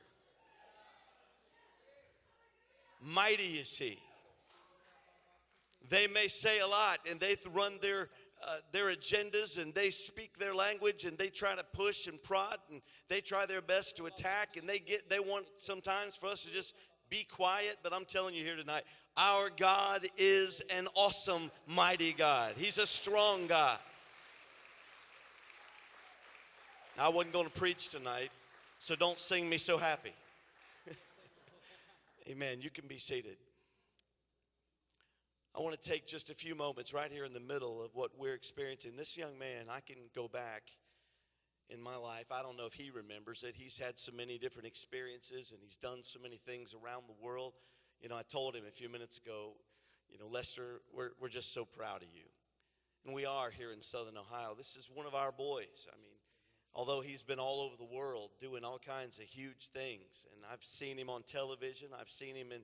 mighty 3.01 3.53
is 3.53 3.75
He. 3.77 3.99
They 5.89 6.07
may 6.07 6.27
say 6.27 6.59
a 6.59 6.67
lot 6.67 6.99
and 7.09 7.19
they 7.19 7.37
run 7.53 7.79
their 7.81 8.09
uh, 8.45 8.57
their 8.71 8.87
agendas 8.87 9.61
and 9.61 9.73
they 9.73 9.89
speak 9.89 10.37
their 10.37 10.53
language 10.53 11.05
and 11.05 11.17
they 11.17 11.29
try 11.29 11.55
to 11.55 11.63
push 11.73 12.07
and 12.07 12.21
prod 12.21 12.57
and 12.71 12.81
they 13.09 13.21
try 13.21 13.45
their 13.45 13.61
best 13.61 13.97
to 13.97 14.05
attack 14.05 14.57
and 14.57 14.67
they 14.67 14.79
get 14.79 15.09
they 15.09 15.19
want 15.19 15.45
sometimes 15.55 16.15
for 16.15 16.27
us 16.27 16.43
to 16.43 16.51
just 16.51 16.73
be 17.09 17.23
quiet 17.23 17.77
but 17.81 17.93
i'm 17.93 18.05
telling 18.05 18.35
you 18.35 18.43
here 18.43 18.55
tonight 18.55 18.83
our 19.17 19.49
god 19.49 20.07
is 20.15 20.61
an 20.69 20.87
awesome 20.93 21.49
mighty 21.65 22.13
god. 22.13 22.53
He's 22.55 22.77
a 22.77 22.85
strong 22.85 23.47
god. 23.47 23.79
I 26.99 27.09
wasn't 27.09 27.33
going 27.33 27.45
to 27.45 27.51
preach 27.51 27.89
tonight 27.89 28.29
so 28.77 28.95
don't 28.95 29.17
sing 29.17 29.49
me 29.49 29.57
so 29.57 29.79
happy. 29.79 30.13
Amen. 32.29 32.59
You 32.61 32.69
can 32.69 32.87
be 32.87 32.99
seated 32.99 33.37
I 35.57 35.61
want 35.61 35.81
to 35.81 35.89
take 35.89 36.05
just 36.05 36.29
a 36.29 36.35
few 36.35 36.53
moments 36.53 36.93
right 36.93 37.11
here 37.11 37.25
in 37.25 37.33
the 37.33 37.39
middle 37.39 37.81
of 37.81 37.95
what 37.95 38.11
we're 38.15 38.35
experiencing. 38.35 38.91
This 38.95 39.17
young 39.17 39.39
man, 39.39 39.65
I 39.71 39.79
can 39.79 39.95
go 40.13 40.27
back 40.27 40.69
in 41.67 41.81
my 41.81 41.95
life. 41.95 42.25
I 42.31 42.43
don't 42.43 42.55
know 42.55 42.67
if 42.67 42.75
he 42.75 42.91
remembers 42.91 43.41
it. 43.41 43.55
He's 43.57 43.75
had 43.75 43.97
so 43.97 44.11
many 44.15 44.37
different 44.37 44.67
experiences 44.67 45.51
and 45.51 45.59
he's 45.63 45.75
done 45.75 46.03
so 46.03 46.19
many 46.21 46.37
things 46.37 46.75
around 46.75 47.05
the 47.07 47.25
world. 47.25 47.53
You 47.99 48.07
know, 48.07 48.15
I 48.15 48.21
told 48.21 48.55
him 48.55 48.65
a 48.67 48.71
few 48.71 48.87
minutes 48.87 49.17
ago, 49.17 49.53
you 50.07 50.19
know, 50.19 50.27
Lester, 50.27 50.81
we're, 50.95 51.09
we're 51.19 51.27
just 51.27 51.51
so 51.51 51.65
proud 51.65 52.03
of 52.03 52.09
you. 52.13 52.25
And 53.03 53.15
we 53.15 53.25
are 53.25 53.49
here 53.49 53.71
in 53.71 53.81
Southern 53.81 54.15
Ohio. 54.15 54.53
This 54.55 54.75
is 54.75 54.91
one 54.93 55.07
of 55.07 55.15
our 55.15 55.31
boys. 55.31 55.87
I 55.91 55.97
mean, 55.99 56.17
although 56.75 57.01
he's 57.01 57.23
been 57.23 57.39
all 57.39 57.61
over 57.61 57.75
the 57.75 57.97
world 57.97 58.29
doing 58.39 58.63
all 58.63 58.77
kinds 58.77 59.17
of 59.17 59.23
huge 59.23 59.69
things, 59.69 60.27
and 60.35 60.43
I've 60.53 60.63
seen 60.63 60.99
him 60.99 61.09
on 61.09 61.23
television, 61.23 61.87
I've 61.99 62.11
seen 62.11 62.35
him 62.35 62.51
in 62.51 62.61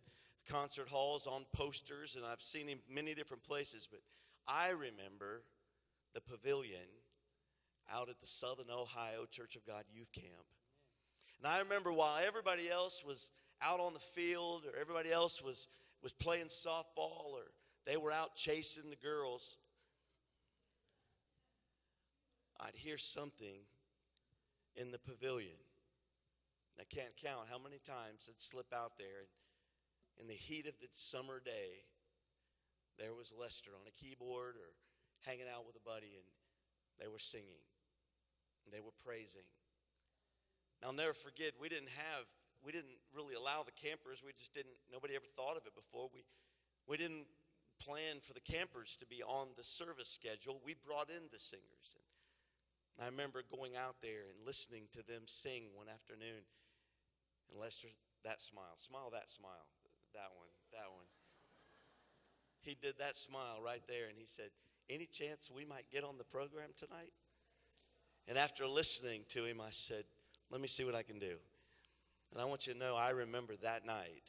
concert 0.49 0.87
halls, 0.87 1.27
on 1.27 1.45
posters, 1.53 2.15
and 2.15 2.25
I've 2.25 2.41
seen 2.41 2.67
him 2.67 2.79
many 2.89 3.13
different 3.13 3.43
places. 3.43 3.87
But 3.89 4.01
I 4.47 4.69
remember 4.69 5.43
the 6.13 6.21
pavilion 6.21 6.79
out 7.91 8.09
at 8.09 8.19
the 8.19 8.27
Southern 8.27 8.69
Ohio 8.69 9.25
Church 9.29 9.55
of 9.55 9.65
God 9.65 9.83
Youth 9.93 10.11
Camp. 10.11 10.45
And 11.37 11.51
I 11.51 11.59
remember 11.59 11.91
while 11.91 12.17
everybody 12.25 12.69
else 12.69 13.03
was 13.05 13.31
out 13.61 13.79
on 13.79 13.93
the 13.93 13.99
field 13.99 14.63
or 14.65 14.79
everybody 14.79 15.11
else 15.11 15.41
was, 15.41 15.67
was 16.01 16.13
playing 16.13 16.47
softball 16.47 17.33
or 17.33 17.51
they 17.85 17.97
were 17.97 18.11
out 18.11 18.35
chasing 18.35 18.89
the 18.89 18.95
girls, 18.95 19.57
I'd 22.59 22.75
hear 22.75 22.97
something 22.97 23.59
in 24.75 24.91
the 24.91 24.99
pavilion. 24.99 25.51
I 26.79 26.83
can't 26.83 27.15
count 27.21 27.47
how 27.49 27.57
many 27.57 27.77
times 27.77 28.27
it'd 28.27 28.41
slip 28.41 28.73
out 28.73 28.97
there 28.97 29.19
and 29.19 29.27
in 30.19 30.27
the 30.27 30.33
heat 30.33 30.67
of 30.67 30.79
the 30.79 30.87
summer 30.93 31.41
day, 31.43 31.85
there 32.99 33.13
was 33.13 33.33
Lester 33.33 33.71
on 33.73 33.87
a 33.87 33.95
keyboard 33.97 34.55
or 34.55 34.77
hanging 35.25 35.49
out 35.49 35.65
with 35.65 35.75
a 35.75 35.83
buddy, 35.87 36.13
and 36.19 36.27
they 36.99 37.07
were 37.07 37.21
singing 37.21 37.63
and 38.65 38.71
they 38.71 38.79
were 38.79 38.95
praising. 39.03 39.47
Now, 40.81 40.89
I'll 40.91 40.95
never 40.95 41.13
forget, 41.13 41.55
we 41.59 41.67
didn't 41.67 41.91
have, 41.95 42.27
we 42.63 42.71
didn't 42.71 42.99
really 43.11 43.35
allow 43.35 43.63
the 43.63 43.75
campers, 43.75 44.23
we 44.23 44.31
just 44.37 44.53
didn't, 44.53 44.75
nobody 44.91 45.15
ever 45.15 45.27
thought 45.35 45.57
of 45.57 45.67
it 45.67 45.75
before. 45.75 46.07
We, 46.13 46.23
we 46.87 46.95
didn't 46.95 47.27
plan 47.79 48.19
for 48.21 48.33
the 48.33 48.43
campers 48.43 48.95
to 48.99 49.05
be 49.05 49.23
on 49.23 49.51
the 49.57 49.63
service 49.63 50.07
schedule. 50.07 50.61
We 50.63 50.75
brought 50.75 51.09
in 51.09 51.27
the 51.31 51.39
singers. 51.39 51.99
And 52.95 53.03
I 53.03 53.09
remember 53.09 53.43
going 53.43 53.75
out 53.75 53.99
there 54.01 54.31
and 54.31 54.45
listening 54.45 54.87
to 54.93 55.03
them 55.03 55.23
sing 55.25 55.73
one 55.75 55.89
afternoon. 55.89 56.47
And 57.49 57.59
Lester, 57.59 57.89
that 58.23 58.41
smile, 58.41 58.77
smile, 58.77 59.09
that 59.11 59.29
smile 59.29 59.67
that 60.13 60.31
one, 60.35 60.47
that 60.71 60.89
one. 60.93 61.05
He 62.61 62.77
did 62.81 62.95
that 62.99 63.17
smile 63.17 63.59
right 63.63 63.81
there 63.87 64.07
and 64.07 64.17
he 64.17 64.25
said, 64.25 64.49
Any 64.89 65.05
chance 65.05 65.51
we 65.53 65.65
might 65.65 65.91
get 65.91 66.03
on 66.03 66.17
the 66.17 66.23
program 66.23 66.69
tonight? 66.77 67.11
And 68.27 68.37
after 68.37 68.65
listening 68.67 69.23
to 69.29 69.43
him, 69.43 69.59
I 69.59 69.69
said, 69.71 70.05
Let 70.49 70.61
me 70.61 70.67
see 70.67 70.85
what 70.85 70.95
I 70.95 71.03
can 71.03 71.19
do. 71.19 71.35
And 72.31 72.41
I 72.41 72.45
want 72.45 72.65
you 72.65 72.73
to 72.73 72.79
know, 72.79 72.95
I 72.95 73.11
remember 73.11 73.55
that 73.61 73.85
night, 73.85 74.23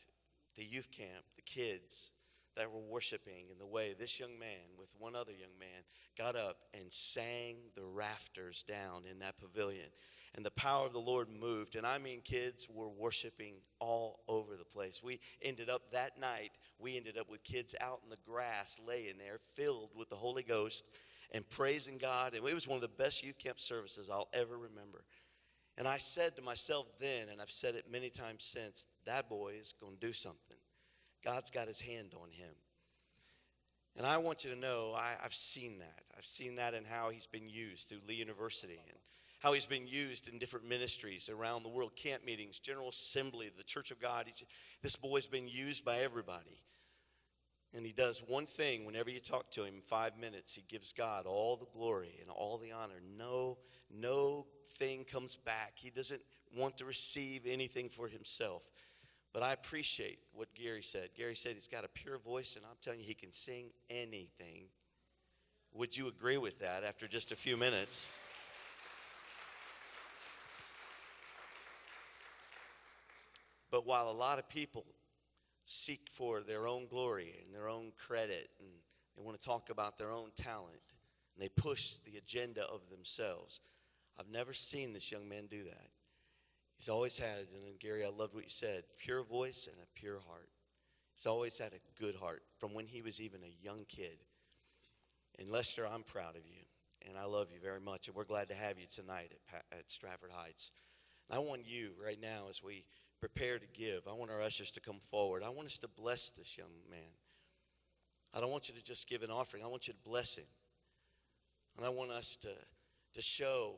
the 0.57 0.64
youth 0.64 0.90
camp, 0.90 1.25
the 1.37 1.42
kids 1.42 2.11
that 2.57 2.70
were 2.70 2.81
worshiping, 2.81 3.47
and 3.51 3.61
the 3.61 3.66
way 3.66 3.94
this 3.99 4.20
young 4.20 4.38
man, 4.38 4.77
with 4.79 4.88
one 4.99 5.16
other 5.16 5.33
young 5.33 5.59
man, 5.59 5.83
got 6.16 6.37
up 6.37 6.59
and 6.73 6.92
sang 6.92 7.57
the 7.75 7.85
rafters 7.85 8.64
down 8.68 9.03
in 9.11 9.18
that 9.20 9.38
pavilion 9.38 9.88
and 10.35 10.44
the 10.44 10.51
power 10.51 10.87
of 10.87 10.92
the 10.92 11.01
Lord 11.01 11.29
moved. 11.29 11.77
And 11.77 11.87
I 11.87 11.99
mean, 11.99 12.20
kids 12.23 12.68
were 12.68 12.88
worshiping 12.88 13.55
all 13.79 14.20
over 14.29 14.57
the 14.57 14.64
place. 14.64 15.03
We 15.03 15.20
ended 15.40 15.70
up 15.70 15.92
that 15.92 16.18
night, 16.18 16.51
we 16.79 16.97
ended 16.97 17.16
up 17.18 17.31
with 17.31 17.44
kids 17.44 17.75
out 17.81 18.01
in 18.03 18.11
the 18.11 18.18
grass 18.27 18.79
laying 18.87 19.18
there, 19.18 19.38
filled 19.53 19.90
with 19.97 20.09
the 20.09 20.16
Holy 20.16 20.42
Ghost 20.42 20.85
and 21.31 21.49
praising 21.49 21.99
God. 21.99 22.35
And 22.35 22.47
it 22.47 22.55
was 22.55 22.66
one 22.66 22.77
of 22.77 22.83
the 22.83 22.88
best 22.88 23.23
youth 23.23 23.38
camp 23.38 23.61
services 23.61 24.11
I'll 24.11 24.29
ever 24.33 24.57
remember. 24.57 25.05
And 25.77 25.88
I 25.88 25.99
said 25.99 26.37
to 26.37 26.42
myself 26.42 26.87
then, 27.01 27.29
and 27.31 27.40
I've 27.40 27.51
said 27.51 27.75
it 27.75 27.90
many 27.90 28.11
times 28.11 28.44
since, 28.44 28.87
that 29.07 29.29
boy 29.29 29.55
is 29.61 29.75
going 29.81 29.94
to 29.94 30.07
do 30.07 30.12
something. 30.12 30.57
God's 31.25 31.51
got 31.51 31.68
his 31.68 31.81
hand 31.81 32.14
on 32.20 32.31
him. 32.31 32.55
And 33.97 34.07
I 34.07 34.18
want 34.18 34.44
you 34.44 34.53
to 34.53 34.59
know 34.59 34.92
I, 34.97 35.14
have 35.23 35.35
seen 35.35 35.79
that. 35.79 36.03
I've 36.16 36.27
seen 36.27 36.57
that 36.57 36.75
in 36.75 36.85
how 36.85 37.11
he's 37.11 37.27
been 37.27 37.49
used 37.49 37.88
through 37.88 38.01
Lee 38.09 38.14
University 38.14 38.79
and 38.88 38.99
how 39.44 39.52
he's 39.52 39.66
been 39.66 39.87
used 39.87 40.26
in 40.26 40.38
different 40.38 40.66
ministries 40.66 41.28
around 41.28 41.62
the 41.62 41.68
world 41.68 41.94
camp 41.94 42.24
meetings, 42.24 42.59
General 42.59 42.88
Assembly, 42.88 43.50
the 43.54 43.62
Church 43.62 43.90
of 43.90 44.00
God. 44.00 44.24
this 44.80 44.96
boy's 44.96 45.26
been 45.26 45.46
used 45.46 45.85
by 45.85 45.98
everybody. 45.98 46.62
And 47.76 47.85
he 47.85 47.92
does 47.92 48.22
one 48.26 48.46
thing 48.46 48.87
whenever 48.87 49.11
you 49.11 49.20
talk 49.20 49.50
to 49.50 49.64
him, 49.64 49.83
five 49.85 50.16
minutes, 50.18 50.54
he 50.54 50.64
gives 50.66 50.94
God 50.94 51.26
all 51.26 51.57
the 51.59 51.66
glory 51.74 52.16
and 52.22 52.30
all 52.30 52.57
the 52.57 52.72
honor. 52.72 53.02
No, 53.18 53.59
no 53.90 54.46
thing 54.78 55.04
comes 55.04 55.37
back. 55.37 55.72
He 55.74 55.90
doesn't 55.90 56.22
want 56.57 56.78
to 56.78 56.87
receive 56.87 57.42
anything 57.46 57.90
for 57.90 58.09
himself. 58.09 58.62
But 59.35 59.42
I 59.42 59.52
appreciate 59.52 60.20
what 60.33 60.54
Gary 60.54 60.83
said. 60.83 61.11
Gary 61.14 61.37
said 61.37 61.52
he's 61.52 61.68
got 61.68 61.85
a 61.85 61.88
pure 61.88 62.16
voice, 62.16 62.57
and 62.57 62.64
I'm 62.64 62.78
telling 62.80 63.00
you, 63.00 63.04
he 63.04 63.12
can 63.12 63.33
sing 63.33 63.72
anything. 63.90 64.68
Would 65.74 65.98
you 65.98 66.09
agree 66.09 66.38
with 66.38 66.61
that 66.61 66.83
after 66.83 67.07
just 67.07 67.30
a 67.30 67.37
few 67.37 67.59
minutes? 67.59 68.09
But 73.74 73.87
while 73.87 74.08
a 74.08 74.12
lot 74.12 74.38
of 74.38 74.48
people 74.48 74.84
seek 75.64 76.06
for 76.08 76.42
their 76.42 76.68
own 76.68 76.87
glory 76.87 77.34
and 77.44 77.52
their 77.52 77.68
own 77.68 77.90
credit, 77.98 78.48
and 78.60 78.68
they 79.16 79.22
want 79.24 79.37
to 79.37 79.44
talk 79.44 79.68
about 79.68 79.98
their 79.98 80.12
own 80.12 80.30
talent, 80.37 80.78
and 81.34 81.44
they 81.44 81.48
push 81.48 81.94
the 82.04 82.16
agenda 82.16 82.62
of 82.72 82.88
themselves, 82.88 83.58
I've 84.16 84.30
never 84.30 84.52
seen 84.52 84.92
this 84.92 85.10
young 85.10 85.28
man 85.28 85.46
do 85.50 85.64
that. 85.64 85.88
He's 86.76 86.88
always 86.88 87.18
had, 87.18 87.48
and 87.52 87.80
Gary, 87.80 88.04
I 88.04 88.10
loved 88.10 88.32
what 88.32 88.44
you 88.44 88.50
said, 88.50 88.84
pure 88.96 89.24
voice 89.24 89.68
and 89.68 89.76
a 89.82 89.98
pure 89.98 90.20
heart. 90.28 90.50
He's 91.16 91.26
always 91.26 91.58
had 91.58 91.72
a 91.72 92.00
good 92.00 92.14
heart 92.14 92.44
from 92.60 92.74
when 92.74 92.87
he 92.87 93.02
was 93.02 93.20
even 93.20 93.40
a 93.42 93.64
young 93.64 93.87
kid. 93.88 94.18
And 95.40 95.50
Lester, 95.50 95.84
I'm 95.84 96.04
proud 96.04 96.37
of 96.37 96.46
you, 96.46 96.62
and 97.08 97.18
I 97.18 97.24
love 97.24 97.48
you 97.52 97.58
very 97.60 97.80
much, 97.80 98.06
and 98.06 98.14
we're 98.14 98.22
glad 98.22 98.50
to 98.50 98.54
have 98.54 98.78
you 98.78 98.87
tonight 98.88 99.32
at, 99.52 99.64
at 99.76 99.90
Stratford 99.90 100.30
Heights. 100.32 100.70
And 101.28 101.37
I 101.37 101.42
want 101.42 101.62
you 101.66 101.90
right 102.00 102.20
now 102.20 102.44
as 102.48 102.62
we 102.62 102.84
prepare 103.20 103.59
to 103.59 103.66
give. 103.72 104.07
I 104.09 104.12
want 104.12 104.31
our 104.31 104.40
ushers 104.40 104.70
to 104.72 104.81
come 104.81 104.98
forward. 105.11 105.42
I 105.42 105.48
want 105.48 105.66
us 105.66 105.79
to 105.79 105.88
bless 105.88 106.31
this 106.31 106.59
young 106.59 106.72
man. 106.90 107.00
I 108.33 108.40
don't 108.40 108.50
want 108.50 108.68
you 108.68 108.74
to 108.74 108.83
just 108.83 109.09
give 109.09 109.22
an 109.22 109.31
offering, 109.31 109.62
I 109.62 109.68
want 109.68 109.87
you 109.87 109.94
to 109.94 110.00
bless 110.05 110.35
him. 110.37 110.44
And 111.77 111.87
I 111.87 111.88
want 111.88 112.11
us 112.11 112.37
to, 112.42 112.50
to 113.14 113.22
show 113.22 113.74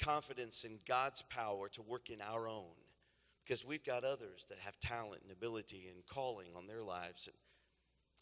confidence 0.00 0.64
in 0.64 0.78
God's 0.86 1.22
power 1.22 1.68
to 1.70 1.82
work 1.82 2.10
in 2.10 2.20
our 2.20 2.48
own. 2.48 2.74
Because 3.44 3.64
we've 3.64 3.84
got 3.84 4.04
others 4.04 4.46
that 4.48 4.58
have 4.58 4.80
talent 4.80 5.22
and 5.22 5.30
ability 5.30 5.88
and 5.92 6.04
calling 6.06 6.48
on 6.56 6.66
their 6.66 6.82
lives. 6.82 7.28
And 7.28 7.36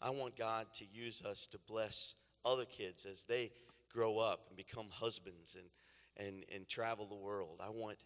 I 0.01 0.09
want 0.09 0.35
God 0.35 0.67
to 0.75 0.85
use 0.91 1.21
us 1.21 1.47
to 1.47 1.57
bless 1.65 2.15
other 2.43 2.65
kids 2.65 3.05
as 3.05 3.23
they 3.23 3.51
grow 3.89 4.17
up 4.17 4.47
and 4.49 4.57
become 4.57 4.87
husbands 4.89 5.55
and, 5.55 6.27
and, 6.27 6.45
and 6.53 6.67
travel 6.67 7.05
the 7.05 7.15
world. 7.15 7.61
I 7.63 7.69
want 7.69 7.97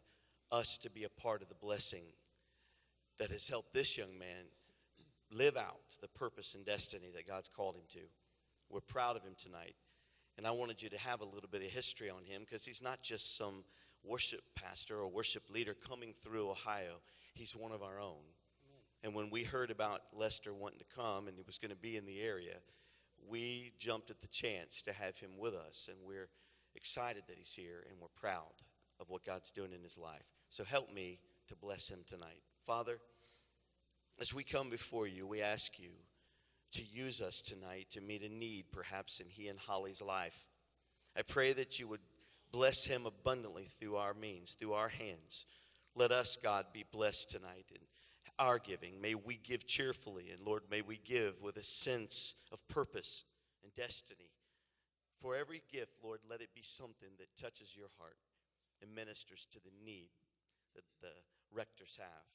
us 0.52 0.78
to 0.80 0.90
be 0.90 1.04
a 1.04 1.10
part 1.10 1.42
of 1.42 1.50
the 1.50 1.56
blessing 1.56 2.04
that 3.20 3.32
has 3.32 3.48
helped 3.48 3.74
this 3.74 3.98
young 3.98 4.18
man 4.18 4.46
live 5.32 5.58
out 5.58 5.82
the 6.02 6.08
purpose 6.08 6.54
and 6.54 6.66
destiny 6.66 7.10
that 7.16 7.28
God's 7.28 7.50
called 7.50 7.76
him 7.76 7.82
to. 7.90 8.00
We're 8.70 8.82
proud 8.82 9.16
of 9.16 9.24
him 9.24 9.36
tonight. 9.38 9.76
And 10.38 10.46
I 10.46 10.52
wanted 10.52 10.82
you 10.82 10.90
to 10.90 10.98
have 11.00 11.22
a 11.22 11.26
little 11.26 11.50
bit 11.52 11.64
of 11.64 11.70
history 11.70 12.10
on 12.10 12.24
him 12.24 12.42
because 12.42 12.64
he's 12.66 12.82
not 12.82 13.02
just 13.02 13.38
some 13.38 13.64
worship 14.04 14.42
pastor 14.56 15.00
or 15.00 15.08
worship 15.08 15.50
leader 15.50 15.74
coming 15.74 16.14
through 16.14 16.52
Ohio, 16.52 17.02
he's 17.34 17.56
one 17.56 17.72
of 17.72 17.82
our 17.82 18.00
own. 18.00 18.24
And 19.04 19.14
when 19.14 19.30
we 19.30 19.44
heard 19.44 19.72
about 19.72 20.02
Lester 20.14 20.54
wanting 20.54 20.80
to 20.80 20.96
come 20.96 21.28
and 21.28 21.38
he 21.38 21.44
was 21.46 21.58
going 21.58 21.72
to 21.72 21.78
be 21.78 21.98
in 21.98 22.06
the 22.06 22.22
area, 22.22 22.56
we 23.28 23.74
jumped 23.78 24.10
at 24.10 24.22
the 24.22 24.28
chance 24.28 24.82
to 24.84 24.94
have 24.94 25.18
him 25.18 25.32
with 25.38 25.54
us. 25.54 25.90
And 25.90 25.98
we're 26.08 26.30
excited 26.76 27.24
that 27.28 27.38
he's 27.38 27.54
here 27.54 27.86
and 27.90 28.00
we're 28.00 28.08
proud 28.16 28.54
of 29.00 29.10
what 29.10 29.26
God's 29.26 29.52
doing 29.52 29.72
in 29.72 29.84
his 29.84 29.98
life. 29.98 30.37
So 30.50 30.64
help 30.64 30.94
me 30.94 31.20
to 31.48 31.56
bless 31.56 31.88
him 31.90 32.00
tonight. 32.08 32.42
Father, 32.66 33.00
As 34.20 34.34
we 34.34 34.44
come 34.44 34.72
before 34.72 35.06
you, 35.06 35.28
we 35.28 35.42
ask 35.42 35.78
you 35.78 35.92
to 36.74 36.84
use 36.84 37.22
us 37.22 37.40
tonight 37.42 37.88
to 37.92 38.02
meet 38.02 38.24
a 38.24 38.30
need, 38.30 38.66
perhaps 38.72 39.20
in 39.20 39.28
he 39.30 39.48
and 39.48 39.60
Holly's 39.60 40.02
life. 40.02 40.48
I 41.16 41.22
pray 41.22 41.54
that 41.54 41.80
you 41.80 41.88
would 41.88 42.02
bless 42.52 42.84
him 42.84 43.06
abundantly 43.06 43.68
through 43.80 43.98
our 43.98 44.16
means, 44.16 44.56
through 44.60 44.74
our 44.74 44.90
hands. 44.90 45.46
Let 45.96 46.12
us, 46.12 46.36
God, 46.42 46.66
be 46.74 46.84
blessed 46.92 47.30
tonight 47.30 47.66
in 47.70 47.82
our 48.40 48.58
giving. 48.58 49.00
May 49.00 49.14
we 49.14 49.40
give 49.44 49.68
cheerfully, 49.68 50.30
and 50.32 50.40
Lord, 50.40 50.64
may 50.70 50.82
we 50.82 51.00
give 51.06 51.40
with 51.42 51.58
a 51.58 51.64
sense 51.64 52.34
of 52.52 52.68
purpose 52.68 53.24
and 53.64 53.74
destiny. 53.76 54.32
For 55.22 55.36
every 55.36 55.62
gift, 55.72 55.94
Lord, 56.04 56.20
let 56.28 56.42
it 56.42 56.50
be 56.56 56.64
something 56.64 57.10
that 57.20 57.36
touches 57.40 57.76
your 57.76 57.90
heart 58.00 58.18
and 58.82 58.94
ministers 58.96 59.48
to 59.52 59.60
the 59.60 59.72
need 59.86 60.10
that 60.78 60.88
the 61.02 61.16
rectors 61.50 61.98
have. 61.98 62.30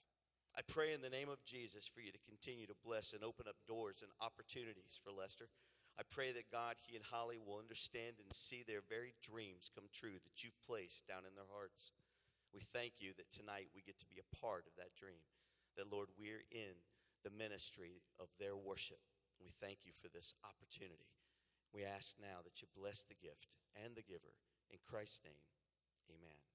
I 0.52 0.60
pray 0.66 0.92
in 0.92 1.00
the 1.00 1.08
name 1.08 1.32
of 1.32 1.40
Jesus 1.48 1.88
for 1.88 2.04
you 2.04 2.12
to 2.12 2.28
continue 2.28 2.68
to 2.68 2.84
bless 2.84 3.16
and 3.16 3.24
open 3.24 3.48
up 3.48 3.56
doors 3.64 4.04
and 4.04 4.12
opportunities 4.20 5.00
for 5.00 5.08
Lester. 5.08 5.48
I 5.96 6.04
pray 6.04 6.32
that 6.36 6.52
God, 6.52 6.76
he 6.76 6.92
and 6.92 7.04
Holly 7.04 7.40
will 7.40 7.56
understand 7.56 8.20
and 8.20 8.28
see 8.36 8.60
their 8.60 8.84
very 8.84 9.16
dreams 9.24 9.72
come 9.72 9.88
true 9.92 10.20
that 10.20 10.44
you've 10.44 10.60
placed 10.60 11.08
down 11.08 11.24
in 11.24 11.32
their 11.32 11.48
hearts. 11.48 11.96
We 12.52 12.68
thank 12.68 13.00
you 13.00 13.16
that 13.16 13.32
tonight 13.32 13.72
we 13.72 13.80
get 13.80 13.96
to 14.00 14.12
be 14.12 14.20
a 14.20 14.36
part 14.36 14.68
of 14.68 14.76
that 14.76 14.92
dream. 14.92 15.24
That, 15.80 15.88
Lord, 15.88 16.12
we're 16.20 16.44
in 16.52 16.76
the 17.24 17.32
ministry 17.32 18.04
of 18.20 18.28
their 18.36 18.56
worship. 18.56 19.00
We 19.40 19.48
thank 19.56 19.88
you 19.88 19.96
for 19.96 20.12
this 20.12 20.36
opportunity. 20.44 21.08
We 21.72 21.88
ask 21.88 22.20
now 22.20 22.44
that 22.44 22.60
you 22.60 22.68
bless 22.76 23.08
the 23.08 23.16
gift 23.16 23.48
and 23.72 23.96
the 23.96 24.04
giver. 24.04 24.36
In 24.68 24.84
Christ's 24.84 25.24
name, 25.24 25.40
amen. 26.12 26.51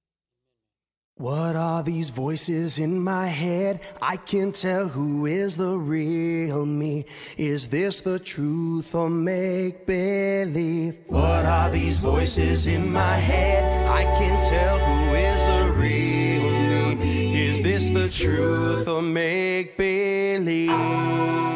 What 1.18 1.56
are 1.56 1.82
these 1.82 2.10
voices 2.10 2.78
in 2.78 3.00
my 3.00 3.26
head? 3.26 3.80
I 4.00 4.18
can't 4.18 4.54
tell 4.54 4.86
who 4.86 5.26
is 5.26 5.56
the 5.56 5.76
real 5.76 6.64
me. 6.64 7.06
Is 7.36 7.66
this 7.68 8.02
the 8.02 8.20
truth 8.20 8.94
or 8.94 9.10
make 9.10 9.84
believe? 9.84 10.96
What 11.08 11.44
are 11.44 11.70
these 11.70 11.98
voices 11.98 12.68
in 12.68 12.92
my 12.92 13.16
head? 13.16 13.64
I 13.90 14.04
can't 14.16 14.44
tell 14.44 14.78
who 14.78 15.14
is 15.16 15.44
the 15.44 15.72
real 15.72 16.94
me. 16.94 17.48
Is 17.48 17.62
this 17.62 17.90
the 17.90 18.08
truth 18.08 18.86
or 18.86 19.02
make 19.02 19.76
believe? 19.76 21.47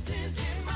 voices 0.00 0.38
in 0.38 0.64
my 0.64 0.69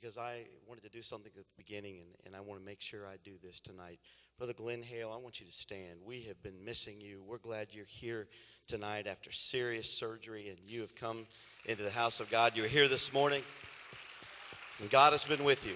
because 0.00 0.16
I 0.16 0.44
wanted 0.68 0.84
to 0.84 0.90
do 0.90 1.02
something 1.02 1.32
at 1.36 1.44
the 1.44 1.44
beginning, 1.56 1.98
and, 1.98 2.08
and 2.26 2.36
I 2.36 2.40
want 2.40 2.60
to 2.60 2.64
make 2.64 2.80
sure 2.80 3.06
I 3.06 3.16
do 3.24 3.32
this 3.42 3.58
tonight. 3.58 3.98
Brother 4.36 4.52
Glenn 4.52 4.82
Hale, 4.82 5.10
I 5.12 5.16
want 5.16 5.40
you 5.40 5.46
to 5.46 5.52
stand. 5.52 5.98
We 6.04 6.22
have 6.22 6.40
been 6.40 6.64
missing 6.64 7.00
you. 7.00 7.22
We're 7.26 7.38
glad 7.38 7.68
you're 7.72 7.84
here 7.84 8.28
tonight 8.68 9.08
after 9.08 9.32
serious 9.32 9.90
surgery, 9.90 10.50
and 10.50 10.58
you 10.64 10.82
have 10.82 10.94
come 10.94 11.26
into 11.64 11.82
the 11.82 11.90
house 11.90 12.20
of 12.20 12.30
God. 12.30 12.52
You're 12.54 12.68
here 12.68 12.86
this 12.86 13.12
morning, 13.12 13.42
and 14.78 14.88
God 14.88 15.12
has 15.12 15.24
been 15.24 15.42
with 15.42 15.66
you. 15.66 15.74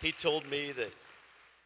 He 0.00 0.12
told 0.12 0.48
me 0.48 0.70
that, 0.72 0.92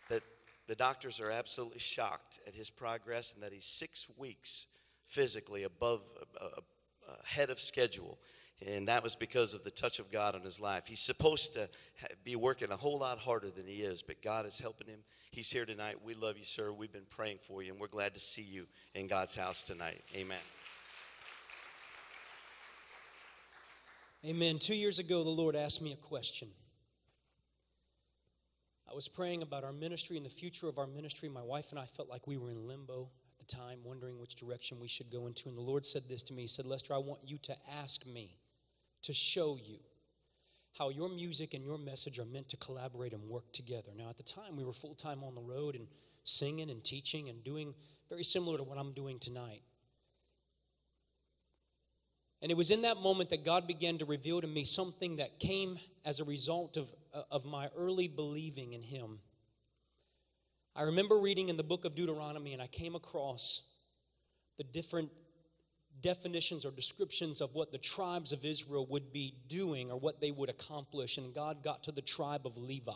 that 0.09 0.23
the 0.67 0.77
doctors 0.77 1.21
are 1.21 1.31
absolutely 1.31 1.81
shocked 1.81 2.41
at 2.47 2.55
his 2.55 2.71
progress 2.71 3.35
and 3.35 3.43
that 3.43 3.53
he's 3.53 3.67
six 3.67 4.07
weeks 4.17 4.67
physically 5.07 5.65
above, 5.65 6.01
uh, 6.41 6.45
uh, 6.45 7.13
ahead 7.25 7.51
of 7.51 7.61
schedule. 7.61 8.19
And 8.65 8.89
that 8.89 9.03
was 9.03 9.15
because 9.15 9.53
of 9.53 9.65
the 9.65 9.71
touch 9.71 9.99
of 9.99 10.11
God 10.11 10.35
on 10.35 10.41
his 10.41 10.59
life. 10.59 10.87
He's 10.87 11.01
supposed 11.01 11.53
to 11.55 11.69
be 12.25 12.37
working 12.37 12.71
a 12.71 12.77
whole 12.77 12.99
lot 12.99 13.19
harder 13.19 13.51
than 13.51 13.67
he 13.67 13.83
is, 13.83 14.03
but 14.03 14.23
God 14.23 14.47
is 14.47 14.59
helping 14.59 14.87
him. 14.87 15.01
He's 15.31 15.51
here 15.51 15.67
tonight. 15.67 15.97
We 16.03 16.15
love 16.15 16.39
you, 16.39 16.45
sir. 16.45 16.73
We've 16.73 16.93
been 16.93 17.07
praying 17.11 17.39
for 17.47 17.63
you, 17.63 17.73
and 17.73 17.81
we're 17.81 17.89
glad 17.89 18.15
to 18.15 18.21
see 18.21 18.43
you 18.43 18.67
in 18.95 19.09
God's 19.09 19.37
house 19.37 19.63
tonight. 19.63 20.03
Amen. 20.15 20.39
Amen. 24.25 24.59
Two 24.59 24.75
years 24.75 24.99
ago, 24.99 25.23
the 25.23 25.31
Lord 25.31 25.55
asked 25.55 25.83
me 25.83 25.93
a 25.93 25.97
question. 25.97 26.49
I 28.91 28.95
was 28.95 29.09
praying 29.09 29.43
about 29.43 29.65
our 29.65 29.73
ministry 29.73 30.17
and 30.17 30.25
the 30.25 30.31
future 30.31 30.69
of 30.69 30.79
our 30.79 30.87
ministry. 30.87 31.29
My 31.29 31.43
wife 31.43 31.73
and 31.73 31.79
I 31.79 31.85
felt 31.85 32.09
like 32.09 32.27
we 32.27 32.39
were 32.39 32.51
in 32.51 32.67
limbo 32.67 33.11
at 33.39 33.47
the 33.47 33.55
time, 33.55 33.81
wondering 33.85 34.19
which 34.19 34.35
direction 34.35 34.81
we 34.81 34.89
should 34.89 35.11
go 35.11 35.27
into. 35.27 35.51
And 35.51 35.59
the 35.59 35.63
Lord 35.63 35.85
said 35.85 36.05
this 36.09 36.23
to 36.25 36.33
me 36.33 36.43
He 36.43 36.49
said, 36.49 36.65
Lester, 36.65 36.95
I 36.95 36.99
want 36.99 37.21
you 37.23 37.37
to 37.43 37.55
ask 37.83 38.07
me 38.07 38.37
to 39.07 39.15
show 39.15 39.57
you 39.57 39.79
how 40.77 40.91
your 40.91 41.09
music 41.09 41.55
and 41.55 41.65
your 41.65 41.79
message 41.79 42.19
are 42.19 42.25
meant 42.25 42.49
to 42.51 42.57
collaborate 42.59 43.13
and 43.13 43.23
work 43.25 43.51
together. 43.53 43.93
Now, 43.97 44.11
at 44.11 44.17
the 44.17 44.23
time, 44.23 44.57
we 44.57 44.65
were 44.65 44.73
full 44.73 44.95
time 44.95 45.25
on 45.25 45.35
the 45.35 45.41
road 45.41 45.75
and 45.75 45.87
singing 46.25 46.71
and 46.71 46.83
teaching 46.85 47.29
and 47.29 47.43
doing 47.43 47.75
very 48.09 48.25
similar 48.25 48.59
to 48.59 48.65
what 48.65 48.79
I'm 48.79 48.93
doing 48.93 49.19
tonight. 49.19 49.63
And 52.43 52.51
it 52.51 52.57
was 52.57 52.71
in 52.71 52.83
that 52.83 52.99
moment 52.99 53.31
that 53.31 53.45
God 53.45 53.67
began 53.67 53.99
to 53.99 54.05
reveal 54.05 54.41
to 54.41 54.47
me 54.47 54.65
something 54.65 55.17
that 55.17 55.39
came 55.39 55.79
as 56.05 56.21
a 56.21 56.25
result 56.25 56.77
of, 56.77 56.93
uh, 57.15 57.23
of 57.31 57.47
my 57.47 57.69
early 57.77 58.09
believing 58.09 58.75
in 58.75 58.83
Him. 58.83 59.21
I 60.75 60.83
remember 60.83 61.19
reading 61.19 61.49
in 61.49 61.57
the 61.57 61.63
book 61.63 61.87
of 61.87 61.95
Deuteronomy, 61.95 62.53
and 62.53 62.61
I 62.61 62.67
came 62.67 62.95
across 62.95 63.63
the 64.59 64.65
different 64.65 65.11
definitions 66.01 66.65
or 66.65 66.71
descriptions 66.71 67.41
of 67.41 67.55
what 67.55 67.73
the 67.73 67.79
tribes 67.79 68.33
of 68.33 68.45
Israel 68.45 68.87
would 68.87 69.13
be 69.13 69.35
doing 69.49 69.91
or 69.91 69.99
what 69.99 70.21
they 70.21 70.31
would 70.31 70.51
accomplish. 70.51 71.19
And 71.19 71.35
God 71.35 71.63
got 71.63 71.85
to 71.85 71.93
the 71.93 72.03
tribe 72.03 72.47
of 72.47 72.57
Levi. 72.57 72.93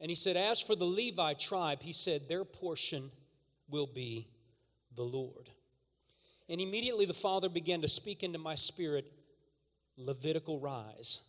And 0.00 0.10
he 0.10 0.14
said, 0.14 0.36
As 0.36 0.60
for 0.60 0.76
the 0.76 0.84
Levi 0.84 1.34
tribe, 1.34 1.82
he 1.82 1.92
said, 1.92 2.28
their 2.28 2.44
portion 2.44 3.10
will 3.68 3.86
be 3.86 4.28
the 4.94 5.02
Lord. 5.02 5.50
And 6.48 6.60
immediately 6.60 7.06
the 7.06 7.14
Father 7.14 7.48
began 7.48 7.82
to 7.82 7.88
speak 7.88 8.22
into 8.22 8.38
my 8.38 8.54
spirit 8.54 9.12
Levitical 9.98 10.60
rise, 10.60 11.20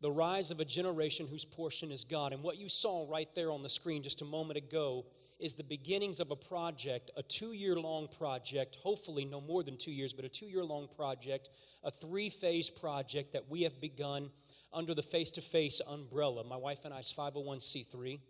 the 0.00 0.10
rise 0.10 0.50
of 0.50 0.58
a 0.58 0.64
generation 0.64 1.28
whose 1.28 1.44
portion 1.44 1.92
is 1.92 2.02
God. 2.02 2.32
And 2.32 2.42
what 2.42 2.58
you 2.58 2.68
saw 2.68 3.08
right 3.08 3.28
there 3.36 3.52
on 3.52 3.62
the 3.62 3.68
screen 3.68 4.02
just 4.02 4.22
a 4.22 4.24
moment 4.24 4.56
ago 4.56 5.06
is 5.42 5.54
the 5.54 5.64
beginnings 5.64 6.20
of 6.20 6.30
a 6.30 6.36
project, 6.36 7.10
a 7.16 7.22
two 7.22 7.52
year 7.52 7.74
long 7.74 8.08
project, 8.08 8.76
hopefully 8.76 9.24
no 9.24 9.40
more 9.40 9.62
than 9.62 9.76
two 9.76 9.90
years, 9.90 10.12
but 10.12 10.24
a 10.24 10.28
two 10.28 10.46
year 10.46 10.64
long 10.64 10.88
project, 10.96 11.50
a 11.82 11.90
three 11.90 12.30
phase 12.30 12.70
project 12.70 13.32
that 13.32 13.50
we 13.50 13.62
have 13.62 13.80
begun 13.80 14.30
under 14.72 14.94
the 14.94 15.02
face 15.02 15.30
to 15.32 15.40
face 15.40 15.80
umbrella. 15.88 16.44
My 16.44 16.56
wife 16.56 16.84
and 16.84 16.94
I's 16.94 17.12
501c3. 17.12 18.20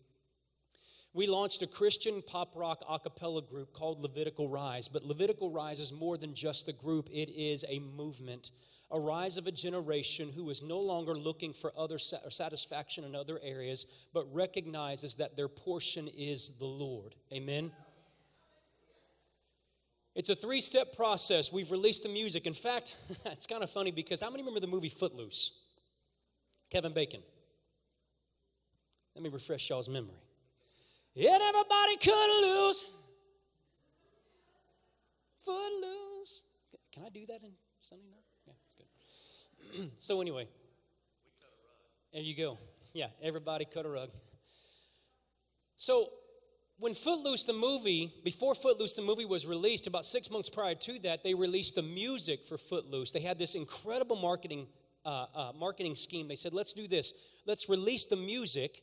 We 1.15 1.27
launched 1.27 1.61
a 1.61 1.67
Christian 1.67 2.23
pop 2.27 2.57
rock 2.57 2.83
a 2.89 2.99
cappella 2.99 3.43
group 3.43 3.75
called 3.75 4.01
Levitical 4.01 4.49
Rise, 4.49 4.89
but 4.89 5.05
Levitical 5.05 5.51
Rise 5.51 5.79
is 5.79 5.93
more 5.93 6.17
than 6.17 6.35
just 6.35 6.65
the 6.65 6.73
group, 6.73 7.11
it 7.13 7.29
is 7.29 7.67
a 7.69 7.81
movement 7.81 8.51
a 8.93 9.01
rise 9.01 9.39
of 9.39 9.47
a 9.47 9.53
generation 9.53 10.31
who 10.37 10.51
is 10.51 10.63
no 10.63 10.79
longer 10.79 11.15
looking 11.15 11.55
for 11.55 11.73
other 11.77 11.99
satisfaction 11.99 13.05
in 13.05 13.15
other 13.15 13.41
areas, 13.43 13.87
but 14.13 14.33
recognizes 14.35 15.15
that 15.17 15.35
their 15.35 15.49
portion 15.49 16.09
is 16.09 16.59
the 16.59 16.67
Lord. 16.67 17.15
Amen. 17.33 17.73
It's 20.15 20.29
a 20.29 20.35
three 20.35 20.61
step 20.61 20.95
process. 20.95 21.51
We've 21.51 21.71
released 21.71 22.03
the 22.03 22.11
music. 22.11 22.47
In 22.47 22.53
fact, 22.53 22.97
it's 23.27 23.47
kind 23.47 23.63
of 23.63 23.71
funny 23.71 23.91
because 23.91 24.21
how 24.21 24.29
many 24.29 24.43
remember 24.43 24.61
the 24.61 24.67
movie 24.67 24.91
Footloose? 24.91 25.53
Kevin 26.71 26.93
Bacon. 26.93 27.23
Let 29.15 29.25
me 29.25 29.31
refresh 29.31 29.71
y'all's 29.71 29.89
memory. 29.89 30.21
Yet 31.15 31.41
everybody 31.41 31.97
could 31.97 32.43
lose. 32.43 32.85
Footloose. 35.45 36.45
Can 36.93 37.05
I 37.05 37.09
do 37.09 37.25
that 37.27 37.43
in 37.43 37.53
Sunday 37.81 38.09
night? 38.11 38.32
so 40.01 40.21
anyway, 40.21 40.49
there 42.13 42.23
you 42.23 42.37
go. 42.37 42.59
Yeah, 42.93 43.07
everybody 43.23 43.65
cut 43.65 43.87
a 43.87 43.89
rug. 43.89 44.11
So 45.77 46.11
when 46.79 46.95
Footloose 46.95 47.45
the 47.45 47.53
movie, 47.53 48.13
before 48.25 48.55
Footloose 48.55 48.95
the 48.95 49.03
movie 49.03 49.25
was 49.25 49.47
released, 49.47 49.87
about 49.87 50.05
six 50.05 50.31
months 50.31 50.51
prior 50.51 50.75
to 50.75 50.99
that, 51.01 51.23
they 51.23 51.35
released 51.35 51.75
the 51.75 51.83
music 51.83 52.45
for 52.45 52.59
Footloose. 52.59 53.13
They 53.13 53.21
had 53.21 53.39
this 53.39 53.55
incredible 53.55 54.17
marketing 54.17 54.67
uh, 55.05 55.27
uh, 55.35 55.53
marketing 55.59 55.97
scheme. 55.97 56.29
They 56.29 56.37
said, 56.37 56.53
"Let's 56.53 56.73
do 56.73 56.87
this. 56.87 57.13
Let's 57.47 57.69
release 57.69 58.07
the 58.07 58.17
music." 58.17 58.83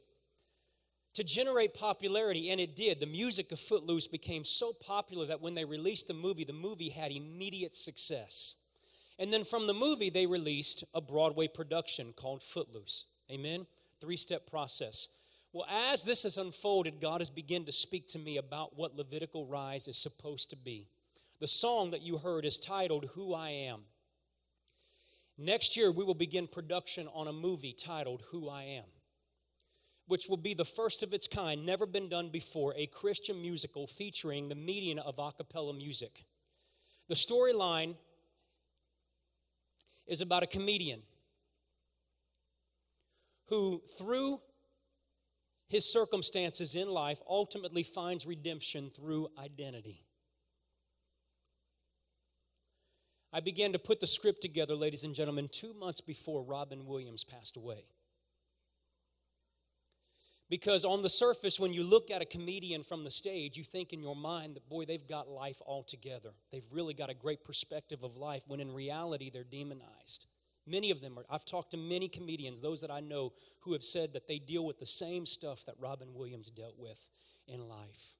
To 1.16 1.24
generate 1.24 1.74
popularity, 1.74 2.52
and 2.52 2.62
it 2.62 2.76
did. 2.76 3.00
The 3.00 3.08
music 3.08 3.52
of 3.52 3.60
Footloose 3.60 4.08
became 4.08 4.46
so 4.46 4.72
popular 4.72 5.26
that 5.26 5.42
when 5.42 5.56
they 5.56 5.66
released 5.66 6.08
the 6.08 6.14
movie, 6.14 6.44
the 6.44 6.54
movie 6.54 6.90
had 6.90 7.12
immediate 7.12 7.74
success. 7.74 8.56
And 9.20 9.34
then 9.34 9.44
from 9.44 9.68
the 9.68 9.74
movie, 9.74 10.10
they 10.10 10.26
released 10.26 10.86
a 10.96 11.02
Broadway 11.02 11.50
production 11.50 12.14
called 12.16 12.42
Footloose. 12.42 13.06
Amen? 13.30 13.68
Three 14.00 14.16
step 14.16 14.50
process. 14.50 15.10
Well, 15.52 15.68
as 15.92 16.04
this 16.04 16.24
has 16.24 16.38
unfolded, 16.38 17.02
God 17.02 17.20
has 17.20 17.30
begun 17.30 17.66
to 17.66 17.72
speak 17.72 18.08
to 18.10 18.20
me 18.20 18.38
about 18.38 18.78
what 18.78 18.96
Levitical 18.96 19.46
Rise 19.46 19.88
is 19.88 19.98
supposed 19.98 20.50
to 20.52 20.56
be. 20.56 20.88
The 21.42 21.48
song 21.48 21.92
that 21.92 22.02
you 22.02 22.18
heard 22.18 22.46
is 22.46 22.58
titled 22.58 23.10
Who 23.16 23.34
I 23.34 23.50
Am. 23.50 23.82
Next 25.38 25.76
year, 25.76 25.92
we 25.92 26.04
will 26.04 26.14
begin 26.14 26.48
production 26.48 27.08
on 27.14 27.28
a 27.28 27.34
movie 27.34 27.74
titled 27.74 28.24
Who 28.32 28.48
I 28.48 28.64
Am, 28.64 28.84
which 30.08 30.28
will 30.30 30.38
be 30.38 30.54
the 30.54 30.66
first 30.66 31.02
of 31.02 31.14
its 31.14 31.28
kind, 31.28 31.66
never 31.66 31.86
been 31.86 32.10
done 32.10 32.30
before, 32.30 32.74
a 32.78 32.88
Christian 32.88 33.42
musical 33.42 33.88
featuring 33.88 34.50
the 34.50 34.56
median 34.56 35.00
of 35.00 35.18
a 35.18 35.32
cappella 35.32 35.74
music. 35.74 36.26
The 37.08 37.16
storyline 37.16 37.96
is 40.10 40.22
about 40.22 40.43
a 40.43 40.47
comedian 40.47 41.01
who, 43.47 43.82
through 43.97 44.41
his 45.70 45.91
circumstances 45.91 46.76
in 46.76 46.89
life, 46.89 47.22
ultimately 47.28 47.84
finds 47.84 48.26
redemption 48.26 48.89
through 48.89 49.30
identity. 49.41 50.03
I 53.32 53.39
began 53.39 53.74
to 53.74 53.80
put 53.80 53.99
the 53.99 54.07
script 54.07 54.41
together, 54.41 54.74
ladies 54.74 55.03
and 55.03 55.14
gentlemen, 55.14 55.47
two 55.51 55.74
months 55.76 56.01
before 56.01 56.41
Robin 56.41 56.88
Williams 56.88 57.24
passed 57.24 57.55
away. 57.55 57.86
Because 60.50 60.84
on 60.84 61.04
the 61.04 61.10
surface, 61.10 61.60
when 61.60 61.74
you 61.74 61.84
look 61.84 62.10
at 62.10 62.24
a 62.24 62.26
comedian 62.26 62.82
from 62.82 63.04
the 63.04 63.12
stage, 63.12 63.56
you 63.56 63.64
think 63.64 63.93
in 63.93 64.02
your 64.02 64.16
mind 64.16 64.56
that, 64.56 64.68
boy, 64.68 64.84
they've 64.86 65.06
got 65.06 65.30
life 65.30 65.62
all 65.64 65.84
together. 65.84 66.32
They've 66.52 66.66
really 66.72 66.95
got 66.95 67.12
a 67.12 67.14
great 67.14 67.43
perspective 67.43 68.04
of 68.04 68.18
life, 68.18 68.43
when 68.47 68.60
in 68.60 68.74
reality, 68.74 69.30
they're 69.30 69.43
demonized. 69.43 70.26
Many 70.66 70.89
of 70.89 71.02
them 71.02 71.20
are, 71.20 71.26
I've 71.30 71.45
talked 71.45 71.72
to 71.72 71.78
many 71.78 72.10
comedians, 72.10 72.62
those 72.62 72.82
that 72.82 72.89
I 72.89 73.00
know, 73.00 73.34
who 73.62 73.74
have 73.74 73.84
said 73.84 74.14
that 74.14 74.28
they 74.28 74.39
deal 74.39 74.66
with 74.66 74.80
the 74.80 74.88
same 74.88 75.28
stuff 75.28 75.66
that 75.66 75.76
Robin 75.80 76.16
Williams 76.16 76.50
dealt 76.50 76.80
with 76.80 77.12
in 77.47 77.68
life. 77.68 78.16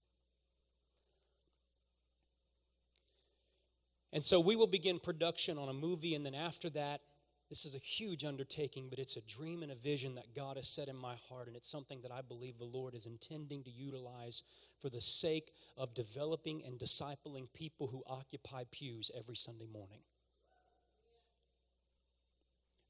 And 4.14 4.24
so 4.24 4.40
we 4.40 4.56
will 4.56 4.68
begin 4.68 5.00
production 5.00 5.58
on 5.58 5.70
a 5.70 5.74
movie, 5.74 6.14
and 6.14 6.26
then 6.26 6.36
after 6.36 6.70
that, 6.72 7.02
this 7.50 7.66
is 7.66 7.74
a 7.74 7.80
huge 7.80 8.24
undertaking, 8.24 8.88
but 8.90 9.00
it's 9.00 9.18
a 9.18 9.22
dream 9.22 9.64
and 9.64 9.72
a 9.72 9.76
vision 9.76 10.14
that 10.16 10.36
God 10.36 10.56
has 10.58 10.68
set 10.68 10.88
in 10.88 10.96
my 10.96 11.16
heart, 11.28 11.48
and 11.48 11.56
it's 11.56 11.70
something 11.70 12.00
that 12.04 12.12
I 12.12 12.22
believe 12.22 12.60
the 12.60 12.66
Lord 12.66 12.94
is 12.94 13.08
intending 13.08 13.64
to 13.64 13.72
utilize 13.72 14.44
for 14.80 14.90
the 14.90 15.02
sake 15.02 15.52
of 15.76 15.96
developing 15.96 16.62
and 16.64 16.78
discipling 16.78 17.52
people 17.54 17.88
who 17.88 18.04
occupy 18.06 18.66
pews 18.72 19.10
every 19.18 19.36
Sunday 19.36 19.66
morning. 19.66 20.02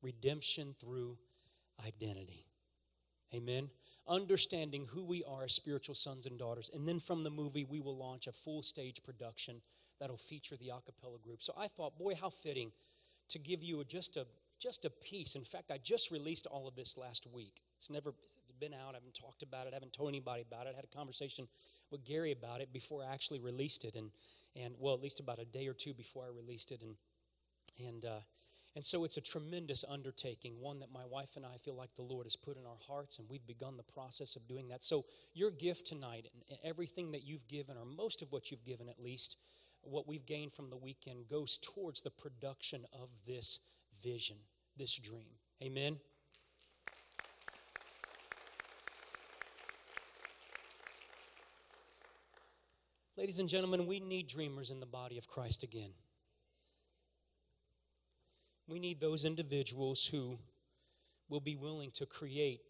Redemption 0.02 0.76
through 0.78 1.18
identity. 1.86 2.46
Amen. 3.34 3.70
Understanding 4.08 4.88
who 4.90 5.04
we 5.04 5.24
are 5.24 5.44
as 5.44 5.54
spiritual 5.54 5.96
sons 5.96 6.26
and 6.26 6.38
daughters. 6.38 6.70
And 6.74 6.88
then 6.88 7.00
from 7.00 7.24
the 7.24 7.30
movie, 7.30 7.64
we 7.64 7.80
will 7.80 7.96
launch 7.96 8.28
a 8.28 8.32
full 8.32 8.64
stage 8.64 9.04
production 9.04 9.62
that'll 10.00 10.18
feature 10.18 10.58
the 10.58 10.70
a 10.70 10.82
cappella 10.86 11.18
group. 11.24 11.44
So 11.44 11.54
I 11.58 11.68
thought, 11.68 11.98
boy, 11.98 12.16
how 12.16 12.30
fitting 12.30 12.72
to 13.30 13.40
give 13.40 13.62
you 13.64 13.84
just 13.84 14.18
a 14.18 14.26
just 14.60 14.86
a 14.86 14.90
piece. 14.90 15.36
In 15.36 15.44
fact, 15.44 15.72
I 15.72 15.78
just 15.78 16.12
released 16.12 16.46
all 16.48 16.68
of 16.68 16.76
this 16.76 16.98
last 16.98 17.26
week. 17.34 17.62
It's 17.78 17.90
never 17.90 18.14
been 18.60 18.74
out. 18.74 18.92
I 18.92 18.96
haven't 18.96 19.14
talked 19.14 19.42
about 19.42 19.68
it. 19.68 19.72
I 19.72 19.76
haven't 19.76 19.94
told 19.94 20.10
anybody 20.10 20.42
about 20.42 20.68
it. 20.68 20.72
I 20.74 20.76
had 20.76 20.84
a 20.84 20.96
conversation 20.96 21.48
with 21.92 22.04
Gary 22.04 22.32
about 22.32 22.62
it 22.62 22.74
before 22.74 23.04
I 23.04 23.14
actually 23.14 23.40
released 23.40 23.86
it, 23.86 23.96
and 23.96 24.12
and 24.56 24.76
well, 24.80 24.94
at 24.94 25.02
least 25.02 25.20
about 25.20 25.40
a 25.40 25.46
day 25.46 25.68
or 25.68 25.74
two 25.74 25.94
before 25.94 26.26
I 26.26 26.36
released 26.36 26.72
it, 26.72 26.84
and 26.84 26.96
and 27.86 28.06
uh, 28.06 28.20
and 28.76 28.86
so 28.86 29.04
it's 29.04 29.18
a 29.18 29.22
tremendous 29.22 29.84
undertaking, 29.90 30.60
one 30.60 30.80
that 30.80 30.92
my 30.92 31.06
wife 31.06 31.36
and 31.36 31.46
I 31.46 31.58
feel 31.58 31.76
like 31.76 31.96
the 31.96 32.04
Lord 32.04 32.26
has 32.26 32.36
put 32.36 32.58
in 32.58 32.66
our 32.66 32.78
hearts, 32.88 33.18
and 33.18 33.28
we've 33.30 33.46
begun 33.48 33.78
the 33.78 33.84
process 33.84 34.36
of 34.36 34.48
doing 34.48 34.68
that. 34.70 34.84
So 34.84 35.06
your 35.34 35.52
gift 35.52 35.88
tonight, 35.88 36.28
and 36.50 36.60
everything 36.64 37.12
that 37.12 37.24
you've 37.24 37.48
given, 37.48 37.78
or 37.78 37.86
most 37.86 38.22
of 38.22 38.32
what 38.32 38.52
you've 38.52 38.66
given 38.66 38.90
at 38.90 39.02
least, 39.02 39.38
what 39.82 40.08
we've 40.08 40.26
gained 40.26 40.54
from 40.54 40.70
the 40.70 40.78
weekend 40.78 41.28
goes 41.30 41.58
towards 41.58 42.02
the 42.02 42.12
production 42.12 42.86
of 42.94 43.10
this 43.26 43.60
vision, 44.04 44.38
this 44.78 44.96
dream. 44.96 45.30
Amen. 45.62 46.00
Ladies 53.18 53.40
and 53.40 53.50
gentlemen, 53.50 53.86
we 53.86 54.00
need 54.00 54.28
dreamers 54.28 54.72
in 54.72 54.80
the 54.80 54.86
body 54.86 55.18
of 55.18 55.28
Christ 55.28 55.64
again. 55.64 55.92
We 58.68 58.80
need 58.80 59.02
those 59.02 59.26
individuals 59.26 60.06
who 60.06 60.40
will 61.28 61.42
be 61.42 61.56
willing 61.56 61.92
to 61.96 62.06
create 62.06 62.62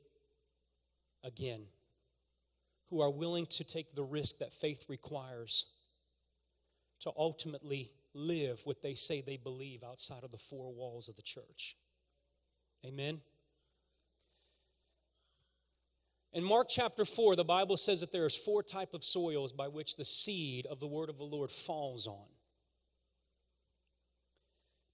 again, 1.23 1.67
who 2.89 2.99
are 2.99 3.11
willing 3.11 3.45
to 3.47 3.63
take 3.63 3.93
the 3.93 4.03
risk 4.03 4.39
that 4.39 4.51
faith 4.51 4.85
requires 4.87 5.65
to 7.01 7.11
ultimately 7.15 7.91
live 8.13 8.61
what 8.65 8.81
they 8.81 8.93
say 8.93 9.21
they 9.21 9.37
believe 9.37 9.83
outside 9.83 10.23
of 10.23 10.31
the 10.31 10.37
four 10.37 10.73
walls 10.73 11.09
of 11.09 11.15
the 11.15 11.21
church. 11.21 11.77
Amen. 12.85 13.21
In 16.31 16.43
Mark 16.43 16.67
chapter 16.69 17.05
4, 17.05 17.35
the 17.35 17.43
Bible 17.43 17.75
says 17.75 18.01
that 18.01 18.11
there's 18.11 18.35
four 18.35 18.61
type 18.61 18.93
of 18.93 19.03
soils 19.03 19.51
by 19.51 19.67
which 19.67 19.95
the 19.95 20.05
seed 20.05 20.67
of 20.67 20.79
the 20.79 20.87
word 20.87 21.09
of 21.09 21.17
the 21.17 21.23
Lord 21.23 21.51
falls 21.51 22.07
on. 22.07 22.27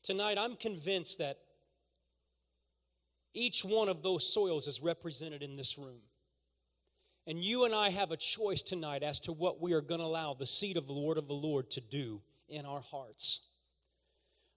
Tonight, 0.02 0.38
I'm 0.38 0.56
convinced 0.56 1.18
that 1.18 1.40
each 3.34 3.66
one 3.66 3.90
of 3.90 4.02
those 4.02 4.32
soils 4.32 4.68
is 4.68 4.82
represented 4.82 5.44
in 5.44 5.58
this 5.58 5.78
room. 5.78 6.02
And 7.28 7.44
you 7.44 7.66
and 7.66 7.74
I 7.74 7.90
have 7.90 8.12
a 8.12 8.18
choice 8.18 8.62
tonight 8.62 9.04
as 9.04 9.20
to 9.22 9.34
what 9.34 9.60
we 9.60 9.74
are 9.74 9.82
going 9.82 10.00
to 10.00 10.06
allow 10.06 10.34
the 10.34 10.46
seed 10.46 10.78
of 10.78 10.88
the 10.88 10.94
Word 10.94 11.18
of 11.18 11.28
the 11.28 11.34
Lord 11.34 11.70
to 11.72 11.82
do 11.82 12.22
in 12.48 12.66
our 12.66 12.82
hearts. 12.82 13.42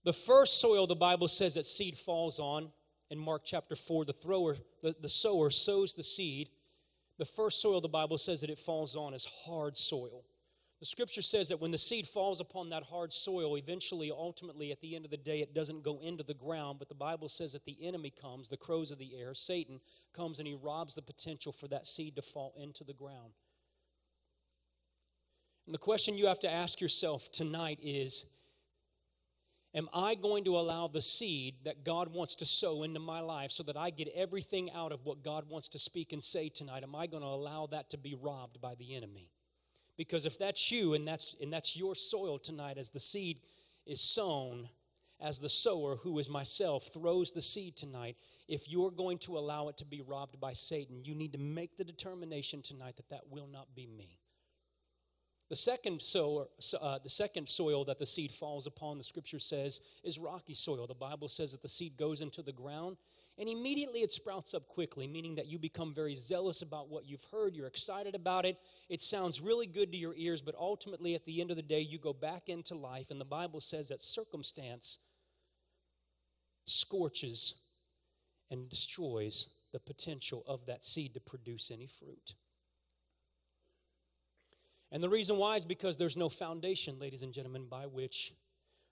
The 0.05 0.13
first 0.13 0.61
soil 0.61 0.87
the 0.87 0.97
Bible 0.97 1.29
says 1.29 1.55
that 1.55 1.67
seed 1.67 1.97
falls 1.97 2.39
on 2.39 2.71
in 3.11 3.19
Mark 3.19 3.43
chapter 3.45 3.75
4, 3.75 4.05
the 4.05 4.13
thrower, 4.13 4.57
the, 4.83 4.95
the 5.01 5.09
sower 5.09 5.51
sows 5.51 5.95
the 5.95 6.03
seed. 6.03 6.51
The 7.19 7.25
first 7.25 7.61
soil 7.61 7.81
the 7.81 7.89
Bible 7.89 8.19
says 8.19 8.43
that 8.43 8.51
it 8.51 8.59
falls 8.59 8.95
on 8.95 9.15
is 9.15 9.27
hard 9.45 9.77
soil. 9.77 10.25
The 10.81 10.87
scripture 10.87 11.23
says 11.23 11.49
that 11.49 11.61
when 11.61 11.73
the 11.73 11.79
seed 11.79 12.07
falls 12.07 12.39
upon 12.39 12.71
that 12.71 12.85
hard 12.85 13.13
soil, 13.13 13.57
eventually, 13.57 14.13
ultimately, 14.13 14.71
at 14.71 14.81
the 14.81 14.95
end 14.95 15.05
of 15.05 15.11
the 15.11 15.17
day, 15.17 15.41
it 15.41 15.53
doesn't 15.53 15.83
go 15.83 15.99
into 16.01 16.23
the 16.23 16.35
ground, 16.35 16.79
but 16.79 16.89
the 16.89 16.95
Bible 16.95 17.29
says 17.29 17.53
that 17.53 17.65
the 17.65 17.77
enemy 17.83 18.11
comes, 18.11 18.49
the 18.49 18.57
crows 18.57 18.93
of 18.93 18.99
the 18.99 19.17
air, 19.19 19.35
Satan 19.35 19.81
comes 20.15 20.39
and 20.39 20.47
he 20.47 20.55
robs 20.55 20.95
the 20.95 21.03
potential 21.03 21.53
for 21.53 21.67
that 21.69 21.87
seed 21.87 22.15
to 22.15 22.23
fall 22.23 22.55
into 22.57 22.85
the 22.85 22.93
ground. 22.93 23.33
And 25.69 25.75
the 25.75 25.79
question 25.79 26.17
you 26.17 26.29
have 26.29 26.39
to 26.39 26.51
ask 26.51 26.81
yourself 26.81 27.31
tonight 27.31 27.79
is 27.83 28.25
Am 29.75 29.87
I 29.93 30.15
going 30.15 30.45
to 30.45 30.57
allow 30.57 30.89
the 30.89 31.03
seed 31.03 31.57
that 31.65 31.85
God 31.85 32.09
wants 32.09 32.35
to 32.37 32.47
sow 32.47 32.85
into 32.85 33.01
my 33.01 33.21
life 33.21 33.51
so 33.51 33.63
that 33.65 33.77
I 33.77 33.91
get 33.91 34.09
everything 34.15 34.71
out 34.71 34.93
of 34.93 35.05
what 35.05 35.23
God 35.23 35.51
wants 35.51 35.69
to 35.69 35.79
speak 35.79 36.15
and 36.15 36.25
say 36.25 36.49
tonight? 36.49 36.85
Am 36.85 36.95
I 36.95 37.07
going 37.07 37.23
to 37.23 37.29
allow 37.29 37.67
that 37.67 37.91
to 37.91 37.99
be 37.99 38.15
robbed 38.15 38.63
by 38.63 38.77
the 38.77 38.97
enemy? 38.97 39.29
Because 39.99 40.25
if 40.25 40.39
that's 40.39 40.73
you 40.73 40.95
and 40.95 41.07
that's 41.07 41.37
and 41.39 41.53
that's 41.53 41.77
your 41.77 41.95
soil 41.95 42.39
tonight 42.39 42.79
as 42.79 42.89
the 42.89 42.99
seed 42.99 43.41
is 43.85 44.01
sown, 44.01 44.71
as 45.21 45.39
the 45.39 45.51
sower 45.51 45.97
who 45.97 46.19
is 46.19 46.31
myself 46.31 46.89
throws 46.95 47.33
the 47.33 47.43
seed 47.43 47.77
tonight, 47.77 48.17
if 48.49 48.71
you're 48.71 48.91
going 48.91 49.19
to 49.19 49.37
allow 49.37 49.69
it 49.69 49.77
to 49.77 49.85
be 49.85 50.01
robbed 50.01 50.41
by 50.41 50.55
Satan, 50.55 51.05
you 51.05 51.15
need 51.15 51.35
to 51.35 51.39
make 51.39 51.77
the 51.77 51.85
determination 51.85 52.63
tonight 52.63 52.97
that 52.97 53.11
that 53.11 53.29
will 53.31 53.49
not 53.53 53.75
be 53.75 53.87
me. 53.87 54.19
The 55.49 55.57
second 55.57 56.03
soil, 56.03 56.51
uh, 56.81 56.99
the 56.99 57.09
second 57.09 57.49
soil 57.49 57.85
that 57.87 57.99
the 57.99 58.07
seed 58.07 58.33
falls 58.33 58.67
upon, 58.67 58.99
the 58.99 59.05
scripture 59.05 59.39
says, 59.39 59.81
is 60.05 60.19
rocky 60.19 60.55
soil. 60.55 60.87
The 60.87 60.95
Bible 60.95 61.29
says 61.29 61.53
that 61.53 61.63
the 61.63 61.69
seed 61.69 61.97
goes 61.97 62.21
into 62.21 62.43
the 62.43 62.53
ground 62.53 62.99
and 63.39 63.49
immediately 63.49 64.01
it 64.01 64.11
sprouts 64.11 64.53
up 64.53 64.67
quickly, 64.67 65.07
meaning 65.07 65.37
that 65.37 65.47
you 65.47 65.59
become 65.59 65.95
very 65.95 66.17
zealous 66.17 66.63
about 66.63 66.89
what 66.89 67.07
you've 67.07 67.25
heard. 67.31 67.55
You're 67.55 67.69
excited 67.69 68.17
about 68.17 68.45
it. 68.45 68.59
It 68.89 69.01
sounds 69.01 69.41
really 69.41 69.67
good 69.67 69.93
to 69.93 69.99
your 69.99 70.15
ears, 70.17 70.43
but 70.43 70.57
ultimately, 70.57 71.15
at 71.15 71.25
the 71.25 71.41
end 71.41 71.51
of 71.51 71.57
the 71.57 71.63
day, 71.63 71.81
you 71.81 71.99
go 71.99 72.13
back 72.13 72.49
into 72.49 72.75
life. 72.75 73.13
And 73.13 73.21
the 73.21 73.25
Bible 73.25 73.61
says 73.61 73.89
that 73.89 74.03
circumstance 74.03 74.99
scorches 76.67 77.55
and 78.51 78.69
destroys 78.69 79.47
the 79.73 79.81
potential 79.81 80.43
of 80.49 80.67
that 80.67 80.85
seed 80.85 81.15
to 81.15 81.21
produce 81.21 81.71
any 81.71 81.87
fruit. 81.87 82.35
And 84.91 85.03
the 85.03 85.09
reason 85.09 85.37
why 85.37 85.57
is 85.57 85.65
because 85.65 85.97
there's 85.97 86.17
no 86.17 86.29
foundation, 86.29 86.99
ladies 86.99 87.23
and 87.23 87.33
gentlemen, 87.33 87.67
by 87.69 87.87
which 87.87 88.33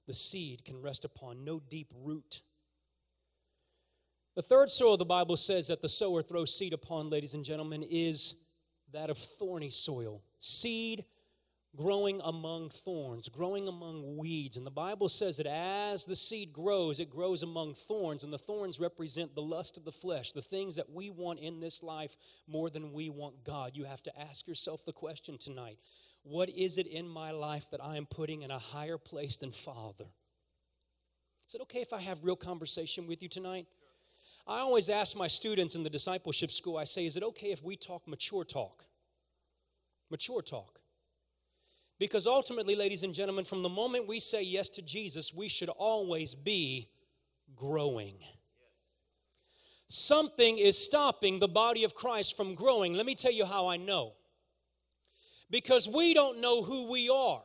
the 0.06 0.12
seed 0.12 0.64
can 0.64 0.80
rest 0.80 1.04
upon, 1.04 1.44
no 1.44 1.60
deep 1.68 1.92
root 1.94 2.42
the 4.36 4.42
third 4.42 4.68
soil 4.68 4.98
the 4.98 5.06
Bible 5.06 5.38
says 5.38 5.68
that 5.68 5.80
the 5.80 5.88
sower 5.88 6.20
throws 6.20 6.56
seed 6.56 6.74
upon, 6.74 7.08
ladies 7.08 7.32
and 7.32 7.42
gentlemen, 7.42 7.82
is 7.82 8.34
that 8.92 9.08
of 9.08 9.16
thorny 9.16 9.70
soil. 9.70 10.22
Seed 10.38 11.06
growing 11.76 12.20
among 12.24 12.70
thorns, 12.70 13.28
growing 13.28 13.68
among 13.68 14.16
weeds. 14.16 14.56
And 14.56 14.66
the 14.66 14.70
Bible 14.70 15.08
says 15.08 15.36
that 15.36 15.46
as 15.46 16.04
the 16.04 16.16
seed 16.16 16.52
grows, 16.52 16.98
it 16.98 17.10
grows 17.10 17.42
among 17.42 17.74
thorns, 17.74 18.24
and 18.24 18.32
the 18.32 18.38
thorns 18.38 18.80
represent 18.80 19.34
the 19.34 19.42
lust 19.42 19.76
of 19.76 19.84
the 19.84 19.92
flesh, 19.92 20.32
the 20.32 20.42
things 20.42 20.76
that 20.76 20.90
we 20.90 21.10
want 21.10 21.40
in 21.40 21.60
this 21.60 21.82
life 21.82 22.16
more 22.48 22.70
than 22.70 22.92
we 22.92 23.10
want 23.10 23.44
God. 23.44 23.72
You 23.74 23.84
have 23.84 24.02
to 24.04 24.20
ask 24.20 24.48
yourself 24.48 24.84
the 24.84 24.92
question 24.92 25.38
tonight 25.38 25.78
what 26.22 26.48
is 26.48 26.76
it 26.76 26.88
in 26.88 27.08
my 27.08 27.30
life 27.30 27.70
that 27.70 27.80
I 27.80 27.96
am 27.96 28.04
putting 28.04 28.42
in 28.42 28.50
a 28.50 28.58
higher 28.58 28.98
place 28.98 29.36
than 29.36 29.52
Father? 29.52 30.06
Is 31.46 31.54
it 31.54 31.60
okay 31.62 31.80
if 31.80 31.92
I 31.92 32.00
have 32.00 32.24
real 32.24 32.34
conversation 32.34 33.06
with 33.06 33.22
you 33.22 33.28
tonight? 33.28 33.66
I 34.44 34.58
always 34.58 34.90
ask 34.90 35.16
my 35.16 35.28
students 35.28 35.76
in 35.76 35.84
the 35.84 35.90
discipleship 35.90 36.50
school, 36.50 36.76
I 36.76 36.84
say, 36.84 37.06
is 37.06 37.16
it 37.16 37.22
okay 37.22 37.52
if 37.52 37.62
we 37.62 37.76
talk 37.76 38.08
mature 38.08 38.44
talk? 38.44 38.86
Mature 40.10 40.42
talk. 40.42 40.80
Because 41.98 42.26
ultimately, 42.26 42.76
ladies 42.76 43.02
and 43.02 43.14
gentlemen, 43.14 43.44
from 43.44 43.62
the 43.62 43.68
moment 43.68 44.06
we 44.06 44.20
say 44.20 44.42
yes 44.42 44.68
to 44.70 44.82
Jesus, 44.82 45.32
we 45.32 45.48
should 45.48 45.70
always 45.70 46.34
be 46.34 46.88
growing. 47.54 48.16
Something 49.88 50.58
is 50.58 50.76
stopping 50.76 51.38
the 51.38 51.48
body 51.48 51.84
of 51.84 51.94
Christ 51.94 52.36
from 52.36 52.54
growing. 52.54 52.94
Let 52.94 53.06
me 53.06 53.14
tell 53.14 53.32
you 53.32 53.46
how 53.46 53.68
I 53.68 53.76
know. 53.76 54.14
Because 55.50 55.88
we 55.88 56.12
don't 56.12 56.40
know 56.40 56.62
who 56.62 56.90
we 56.90 57.08
are 57.08 57.42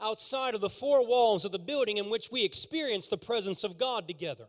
outside 0.00 0.54
of 0.54 0.60
the 0.60 0.70
four 0.70 1.04
walls 1.04 1.44
of 1.44 1.52
the 1.52 1.58
building 1.58 1.96
in 1.96 2.08
which 2.08 2.30
we 2.30 2.44
experience 2.44 3.08
the 3.08 3.18
presence 3.18 3.64
of 3.64 3.76
God 3.76 4.06
together. 4.06 4.46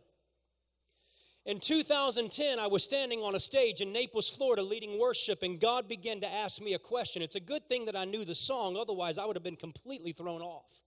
In 1.46 1.58
2010, 1.58 2.58
I 2.58 2.66
was 2.66 2.84
standing 2.84 3.20
on 3.20 3.34
a 3.34 3.40
stage 3.40 3.80
in 3.80 3.92
Naples, 3.92 4.28
Florida, 4.28 4.62
leading 4.62 5.00
worship, 5.00 5.42
and 5.42 5.58
God 5.58 5.88
began 5.88 6.20
to 6.20 6.30
ask 6.30 6.60
me 6.60 6.74
a 6.74 6.78
question. 6.78 7.22
It's 7.22 7.36
a 7.36 7.40
good 7.40 7.66
thing 7.66 7.86
that 7.86 7.96
I 7.96 8.04
knew 8.04 8.24
the 8.26 8.34
song, 8.34 8.76
otherwise, 8.76 9.16
I 9.16 9.24
would 9.24 9.36
have 9.36 9.42
been 9.42 9.56
completely 9.56 10.12
thrown 10.12 10.42
off. 10.42 10.82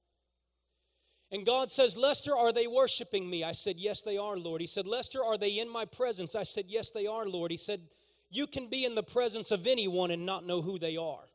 And 1.31 1.47
God 1.47 1.71
says, 1.71 1.97
Lester, 1.97 2.37
are 2.37 2.53
they 2.53 2.67
worshiping 2.67 3.27
me? 3.27 3.43
I 3.43 3.53
said, 3.53 3.77
Yes, 3.77 4.03
they 4.03 4.17
are, 4.17 4.37
Lord. 4.37 4.61
He 4.61 4.67
said, 4.67 4.85
Lester, 4.85 5.23
are 5.23 5.39
they 5.39 5.57
in 5.57 5.67
my 5.67 5.85
presence? 5.85 6.35
I 6.35 6.43
said, 6.43 6.65
Yes, 6.67 6.91
they 6.91 7.07
are, 7.07 7.25
Lord. 7.25 7.49
He 7.49 7.57
said, 7.57 7.81
You 8.29 8.45
can 8.45 8.67
be 8.67 8.85
in 8.85 8.93
the 8.93 9.01
presence 9.01 9.49
of 9.49 9.65
anyone 9.65 10.11
and 10.11 10.27
not 10.27 10.45
know 10.45 10.61
who 10.61 10.77
they 10.77 10.95
are. 10.95 11.25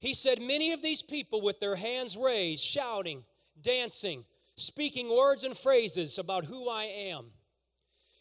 He 0.00 0.12
said, 0.12 0.42
Many 0.42 0.72
of 0.72 0.82
these 0.82 1.00
people 1.00 1.40
with 1.40 1.60
their 1.60 1.76
hands 1.76 2.14
raised, 2.14 2.62
shouting, 2.62 3.24
dancing, 3.62 4.26
speaking 4.56 5.08
words 5.08 5.44
and 5.44 5.56
phrases 5.56 6.18
about 6.18 6.44
who 6.44 6.68
I 6.68 6.84
am. 6.84 7.26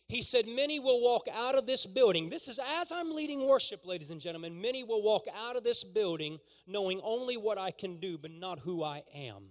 He 0.08 0.22
said, 0.22 0.48
Many 0.48 0.80
will 0.80 1.02
walk 1.02 1.28
out 1.34 1.56
of 1.56 1.66
this 1.66 1.86
building. 1.86 2.30
This 2.30 2.48
is 2.48 2.60
as 2.80 2.92
I'm 2.92 3.12
leading 3.12 3.48
worship, 3.48 3.86
ladies 3.86 4.12
and 4.12 4.22
gentlemen. 4.22 4.62
Many 4.62 4.84
will 4.84 5.02
walk 5.02 5.26
out 5.36 5.56
of 5.56 5.64
this 5.64 5.84
building 5.84 6.40
knowing 6.68 7.00
only 7.04 7.38
what 7.38 7.58
I 7.58 7.72
can 7.72 8.00
do, 8.00 8.18
but 8.18 8.32
not 8.32 8.60
who 8.60 8.84
I 8.84 9.04
am. 9.16 9.46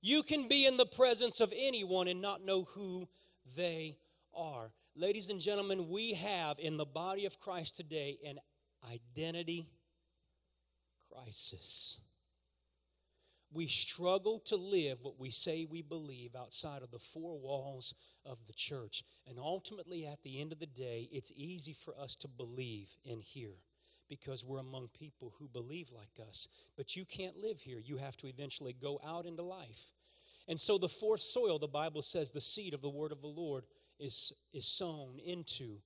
You 0.00 0.22
can 0.22 0.46
be 0.46 0.64
in 0.64 0.76
the 0.76 0.86
presence 0.86 1.40
of 1.40 1.52
anyone 1.56 2.06
and 2.08 2.20
not 2.20 2.44
know 2.44 2.64
who 2.64 3.08
they 3.56 3.98
are. 4.34 4.70
Ladies 4.94 5.30
and 5.30 5.40
gentlemen, 5.40 5.88
we 5.88 6.14
have 6.14 6.58
in 6.58 6.76
the 6.76 6.84
body 6.84 7.24
of 7.24 7.40
Christ 7.40 7.76
today 7.76 8.18
an 8.26 8.38
identity 8.92 9.66
crisis. 11.12 12.00
We 13.52 13.66
struggle 13.66 14.40
to 14.40 14.56
live 14.56 14.98
what 15.02 15.18
we 15.18 15.30
say 15.30 15.64
we 15.64 15.82
believe 15.82 16.34
outside 16.36 16.82
of 16.82 16.90
the 16.90 16.98
four 16.98 17.38
walls 17.38 17.94
of 18.24 18.38
the 18.46 18.52
church. 18.52 19.02
And 19.26 19.38
ultimately, 19.38 20.06
at 20.06 20.22
the 20.22 20.40
end 20.40 20.52
of 20.52 20.58
the 20.58 20.66
day, 20.66 21.08
it's 21.10 21.32
easy 21.34 21.72
for 21.72 21.98
us 21.98 22.14
to 22.16 22.28
believe 22.28 22.96
in 23.04 23.20
here 23.20 23.56
because 24.08 24.44
we're 24.44 24.58
among 24.58 24.88
people 24.98 25.34
who 25.38 25.48
believe 25.48 25.92
like 25.96 26.26
us. 26.26 26.48
But 26.76 26.96
you 26.96 27.04
can't 27.04 27.36
live 27.36 27.60
here. 27.60 27.78
You 27.82 27.96
have 27.96 28.16
to 28.18 28.26
eventually 28.26 28.74
go 28.74 29.00
out 29.06 29.26
into 29.26 29.42
life. 29.42 29.92
And 30.46 30.58
so, 30.58 30.78
the 30.78 30.88
fourth 30.88 31.20
soil, 31.20 31.58
the 31.58 31.66
Bible 31.66 32.02
says, 32.02 32.30
the 32.30 32.40
seed 32.40 32.72
of 32.72 32.80
the 32.80 32.88
word 32.88 33.12
of 33.12 33.20
the 33.20 33.28
Lord 33.28 33.64
is, 33.98 34.32
is 34.52 34.66
sown 34.66 35.18
into 35.24 35.78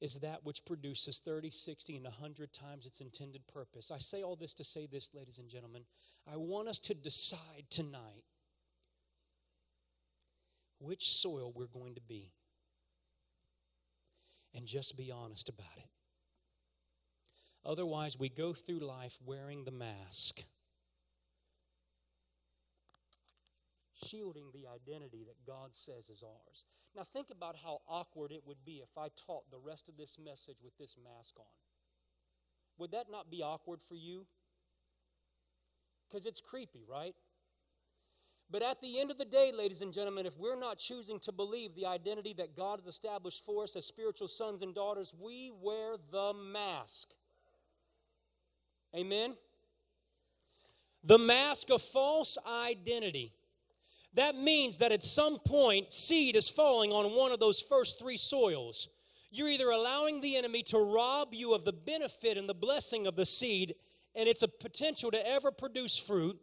is 0.00 0.16
that 0.16 0.44
which 0.44 0.64
produces 0.66 1.18
30, 1.24 1.50
60, 1.50 1.96
and 1.96 2.04
100 2.04 2.52
times 2.52 2.84
its 2.84 3.00
intended 3.00 3.46
purpose. 3.46 3.90
I 3.90 3.98
say 3.98 4.22
all 4.22 4.36
this 4.36 4.52
to 4.54 4.64
say 4.64 4.86
this, 4.86 5.10
ladies 5.14 5.38
and 5.38 5.48
gentlemen. 5.48 5.84
I 6.30 6.36
want 6.36 6.68
us 6.68 6.78
to 6.80 6.94
decide 6.94 7.66
tonight 7.70 8.24
which 10.78 11.10
soil 11.10 11.52
we're 11.54 11.66
going 11.66 11.94
to 11.94 12.00
be 12.00 12.32
and 14.54 14.66
just 14.66 14.96
be 14.96 15.10
honest 15.10 15.48
about 15.48 15.76
it. 15.76 15.88
Otherwise, 17.64 18.18
we 18.18 18.28
go 18.28 18.52
through 18.52 18.80
life 18.80 19.18
wearing 19.24 19.64
the 19.64 19.70
mask, 19.70 20.42
shielding 24.06 24.50
the 24.52 24.66
identity 24.66 25.24
that 25.26 25.46
God 25.46 25.70
says 25.72 26.08
is 26.10 26.22
ours. 26.22 26.64
Now, 26.94 27.04
think 27.04 27.30
about 27.30 27.56
how 27.56 27.80
awkward 27.88 28.32
it 28.32 28.42
would 28.46 28.64
be 28.64 28.82
if 28.82 28.96
I 28.96 29.08
taught 29.26 29.50
the 29.50 29.58
rest 29.58 29.88
of 29.88 29.96
this 29.96 30.18
message 30.22 30.58
with 30.62 30.76
this 30.78 30.96
mask 31.02 31.34
on. 31.38 31.46
Would 32.78 32.92
that 32.92 33.10
not 33.10 33.30
be 33.30 33.42
awkward 33.42 33.80
for 33.88 33.94
you? 33.94 34.26
Because 36.14 36.26
it's 36.26 36.40
creepy, 36.40 36.84
right? 36.88 37.12
But 38.48 38.62
at 38.62 38.80
the 38.80 39.00
end 39.00 39.10
of 39.10 39.18
the 39.18 39.24
day, 39.24 39.50
ladies 39.52 39.82
and 39.82 39.92
gentlemen, 39.92 40.26
if 40.26 40.38
we're 40.38 40.54
not 40.54 40.78
choosing 40.78 41.18
to 41.24 41.32
believe 41.32 41.74
the 41.74 41.86
identity 41.86 42.32
that 42.38 42.54
God 42.54 42.78
has 42.78 42.86
established 42.86 43.42
for 43.44 43.64
us 43.64 43.74
as 43.74 43.84
spiritual 43.84 44.28
sons 44.28 44.62
and 44.62 44.72
daughters, 44.72 45.12
we 45.20 45.50
wear 45.60 45.96
the 46.12 46.32
mask. 46.32 47.08
Amen? 48.94 49.34
The 51.02 51.18
mask 51.18 51.70
of 51.70 51.82
false 51.82 52.38
identity. 52.46 53.32
That 54.12 54.36
means 54.36 54.76
that 54.78 54.92
at 54.92 55.02
some 55.02 55.40
point, 55.40 55.90
seed 55.90 56.36
is 56.36 56.48
falling 56.48 56.92
on 56.92 57.16
one 57.16 57.32
of 57.32 57.40
those 57.40 57.60
first 57.60 57.98
three 57.98 58.18
soils. 58.18 58.88
You're 59.32 59.48
either 59.48 59.70
allowing 59.70 60.20
the 60.20 60.36
enemy 60.36 60.62
to 60.64 60.78
rob 60.78 61.34
you 61.34 61.54
of 61.54 61.64
the 61.64 61.72
benefit 61.72 62.38
and 62.38 62.48
the 62.48 62.54
blessing 62.54 63.08
of 63.08 63.16
the 63.16 63.26
seed 63.26 63.74
and 64.14 64.28
its 64.28 64.42
a 64.42 64.48
potential 64.48 65.10
to 65.10 65.28
ever 65.28 65.50
produce 65.50 65.96
fruit, 65.96 66.38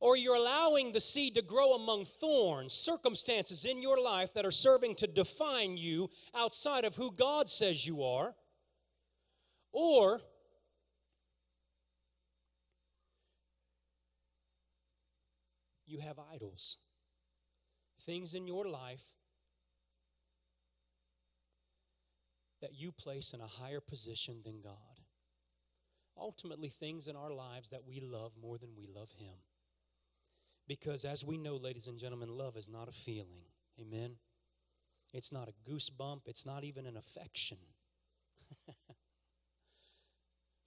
or 0.00 0.16
you're 0.16 0.36
allowing 0.36 0.92
the 0.92 1.00
seed 1.00 1.34
to 1.34 1.42
grow 1.42 1.74
among 1.74 2.04
thorns, 2.04 2.72
circumstances 2.72 3.64
in 3.64 3.82
your 3.82 4.00
life 4.00 4.32
that 4.34 4.46
are 4.46 4.50
serving 4.50 4.94
to 4.94 5.06
define 5.06 5.76
you 5.76 6.08
outside 6.34 6.84
of 6.84 6.94
who 6.96 7.10
God 7.12 7.48
says 7.48 7.86
you 7.86 8.02
are, 8.02 8.34
or 9.72 10.20
you 15.86 15.98
have 15.98 16.18
idols. 16.32 16.76
Things 18.06 18.34
in 18.34 18.46
your 18.46 18.66
life 18.66 19.04
that 22.60 22.74
you 22.74 22.92
place 22.92 23.32
in 23.32 23.40
a 23.40 23.46
higher 23.46 23.80
position 23.80 24.40
than 24.44 24.60
God. 24.60 24.97
Ultimately, 26.20 26.68
things 26.68 27.06
in 27.06 27.16
our 27.16 27.30
lives 27.30 27.68
that 27.70 27.86
we 27.86 28.00
love 28.00 28.32
more 28.40 28.58
than 28.58 28.70
we 28.76 28.86
love 28.86 29.12
Him. 29.12 29.34
Because 30.66 31.04
as 31.04 31.24
we 31.24 31.38
know, 31.38 31.56
ladies 31.56 31.86
and 31.86 31.98
gentlemen, 31.98 32.28
love 32.28 32.56
is 32.56 32.68
not 32.68 32.88
a 32.88 32.92
feeling. 32.92 33.44
Amen? 33.80 34.16
It's 35.14 35.32
not 35.32 35.48
a 35.48 35.70
goosebump, 35.70 36.22
it's 36.26 36.44
not 36.44 36.64
even 36.64 36.86
an 36.86 36.96
affection. 36.96 37.58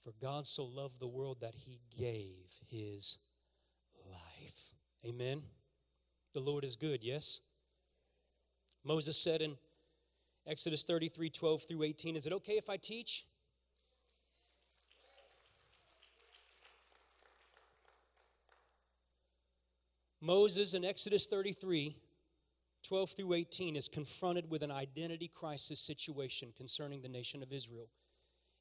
For 0.04 0.14
God 0.20 0.48
so 0.48 0.64
loved 0.64 1.00
the 1.00 1.08
world 1.08 1.38
that 1.42 1.54
He 1.54 1.80
gave 1.96 2.60
His 2.68 3.18
life. 4.10 4.74
Amen. 5.06 5.44
The 6.34 6.40
Lord 6.40 6.64
is 6.64 6.76
good, 6.76 7.04
yes? 7.04 7.42
Moses 8.84 9.18
said 9.18 9.42
in 9.42 9.58
Exodus 10.48 10.84
33 10.84 11.30
12 11.30 11.64
through 11.68 11.84
18, 11.84 12.16
Is 12.16 12.26
it 12.26 12.34
okay 12.34 12.54
if 12.54 12.70
I 12.70 12.78
teach? 12.78 13.26
Moses 20.22 20.76
in 20.76 20.86
Exodus 20.86 21.26
33 21.26 21.96
12 22.84 23.12
through 23.12 23.34
18 23.34 23.76
is 23.76 23.88
confronted 23.88 24.50
with 24.50 24.64
an 24.64 24.72
identity 24.72 25.28
crisis 25.28 25.80
situation 25.80 26.52
concerning 26.58 27.02
the 27.02 27.10
nation 27.10 27.44
of 27.44 27.54
Israel. 27.54 27.90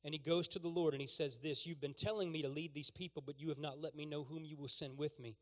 And 0.05 0.15
he 0.15 0.19
goes 0.19 0.49
to 0.49 0.59
the 0.59 0.69
Lord 0.69 0.95
and 0.95 1.01
he 1.01 1.07
says, 1.07 1.39
This, 1.39 1.67
you've 1.67 1.81
been 1.81 1.95
telling 1.95 2.31
me 2.31 2.43
to 2.43 2.49
lead 2.49 2.75
these 2.75 2.91
people, 2.91 3.23
but 3.25 3.41
you 3.41 3.49
have 3.49 3.59
not 3.59 3.81
let 3.81 3.95
me 3.95 4.05
know 4.05 4.25
whom 4.25 4.45
you 4.45 4.57
will 4.57 4.69
send 4.69 4.99
with 4.99 5.19
me. 5.19 5.37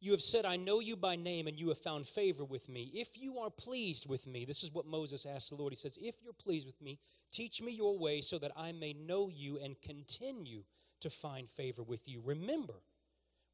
You 0.00 0.10
have 0.12 0.22
said, 0.22 0.44
I 0.44 0.56
know 0.56 0.80
you 0.80 0.96
by 0.96 1.16
name, 1.16 1.46
and 1.46 1.58
you 1.58 1.68
have 1.68 1.78
found 1.78 2.06
favor 2.06 2.44
with 2.44 2.68
me. 2.68 2.90
If 2.94 3.16
you 3.16 3.38
are 3.38 3.50
pleased 3.50 4.08
with 4.08 4.26
me, 4.26 4.44
this 4.44 4.62
is 4.62 4.72
what 4.72 4.86
Moses 4.86 5.24
asked 5.26 5.50
the 5.50 5.56
Lord. 5.56 5.72
He 5.72 5.76
says, 5.76 5.98
If 6.00 6.16
you're 6.22 6.32
pleased 6.32 6.66
with 6.66 6.80
me, 6.82 6.98
teach 7.32 7.62
me 7.62 7.72
your 7.72 7.98
way 7.98 8.20
so 8.20 8.38
that 8.38 8.52
I 8.56 8.72
may 8.72 8.92
know 8.92 9.30
you 9.32 9.58
and 9.62 9.80
continue 9.80 10.64
to 11.00 11.10
find 11.10 11.48
favor 11.48 11.82
with 11.82 12.06
you. 12.08 12.20
Remember, 12.24 12.74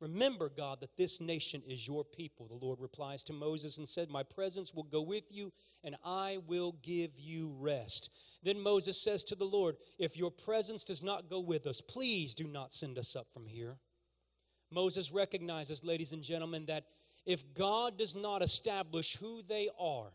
remember, 0.01 0.49
God, 0.49 0.81
that 0.81 0.97
this 0.97 1.21
nation 1.21 1.63
is 1.67 1.87
your 1.87 2.05
people. 2.05 2.49
The 2.49 2.67
Lord 2.67 2.81
replies 2.81 3.23
to 3.25 3.33
Moses 3.33 3.79
and 3.79 3.89
said, 3.89 4.11
My 4.11 4.23
presence 4.23 4.75
will 4.75 4.85
go 4.85 5.03
with 5.03 5.25
you, 5.31 5.53
and 5.85 5.97
I 6.05 6.39
will 6.47 6.77
give 6.83 7.13
you 7.19 7.55
rest. 7.59 8.11
Then 8.43 8.61
Moses 8.61 9.01
says 9.01 9.25
to 9.25 9.35
the 9.35 9.45
Lord, 9.45 9.77
If 9.99 10.17
your 10.17 10.31
presence 10.31 10.85
does 10.85 11.03
not 11.03 11.29
go 11.29 11.41
with 11.41 11.67
us, 11.67 11.81
please 11.81 12.35
do 12.35 12.45
not 12.45 12.73
send 12.73 12.99
us 12.99 13.15
up 13.15 13.27
from 13.33 13.47
here. 13.47 13.77
Moses 14.71 15.13
recognizes, 15.13 15.85
ladies 15.85 16.13
and 16.13 16.23
gentlemen, 16.23 16.67
that 16.67 16.85
if 17.27 17.55
God 17.55 17.99
does 17.99 18.15
not 18.15 18.43
establish 18.43 19.17
who 19.17 19.43
they 19.43 19.69
are, 19.79 20.13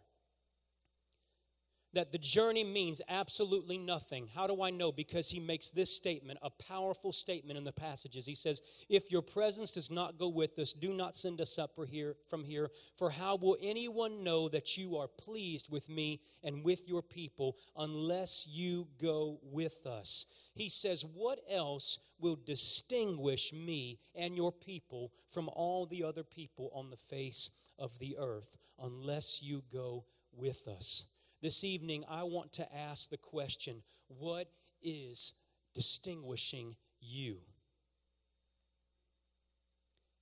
that 1.95 2.11
the 2.11 2.17
journey 2.17 2.63
means 2.63 3.01
absolutely 3.07 3.77
nothing. 3.77 4.27
How 4.35 4.47
do 4.47 4.61
I 4.61 4.69
know? 4.69 4.91
Because 4.91 5.29
he 5.29 5.39
makes 5.39 5.69
this 5.69 5.89
statement, 5.89 6.39
a 6.41 6.49
powerful 6.49 7.13
statement 7.13 7.57
in 7.57 7.63
the 7.63 7.71
passages. 7.71 8.25
He 8.25 8.35
says, 8.35 8.61
If 8.89 9.11
your 9.11 9.21
presence 9.21 9.71
does 9.71 9.89
not 9.89 10.19
go 10.19 10.27
with 10.27 10.59
us, 10.59 10.73
do 10.73 10.93
not 10.93 11.15
send 11.15 11.41
us 11.41 11.57
up 11.57 11.73
for 11.73 11.85
here, 11.85 12.15
from 12.29 12.43
here. 12.43 12.69
For 12.97 13.09
how 13.09 13.37
will 13.37 13.57
anyone 13.61 14.23
know 14.23 14.49
that 14.49 14.77
you 14.77 14.97
are 14.97 15.07
pleased 15.07 15.71
with 15.71 15.87
me 15.89 16.19
and 16.43 16.63
with 16.63 16.87
your 16.87 17.01
people 17.01 17.55
unless 17.77 18.45
you 18.45 18.87
go 19.01 19.39
with 19.41 19.85
us? 19.85 20.25
He 20.53 20.67
says, 20.67 21.05
What 21.05 21.39
else 21.49 21.97
will 22.19 22.37
distinguish 22.45 23.53
me 23.53 23.99
and 24.13 24.35
your 24.35 24.51
people 24.51 25.13
from 25.31 25.49
all 25.49 25.85
the 25.85 26.03
other 26.03 26.23
people 26.23 26.71
on 26.75 26.89
the 26.89 26.97
face 26.97 27.49
of 27.79 27.97
the 27.99 28.17
earth 28.19 28.57
unless 28.77 29.41
you 29.41 29.63
go 29.71 30.03
with 30.33 30.67
us? 30.67 31.05
This 31.45 31.63
evening, 31.63 32.05
I 32.09 32.23
want 32.23 32.53
to 32.53 32.75
ask 32.75 33.07
the 33.07 33.17
question 33.17 33.83
what 34.07 34.47
is 34.81 35.33
distinguishing 35.75 36.75
you? 36.99 37.37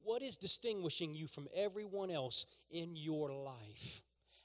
What 0.01 0.21
is 0.21 0.35
distinguishing 0.35 1.15
you 1.15 1.27
from 1.27 1.47
everyone 1.55 2.11
else 2.11 2.45
in 2.69 2.97
your 2.97 3.31
life 3.31 4.03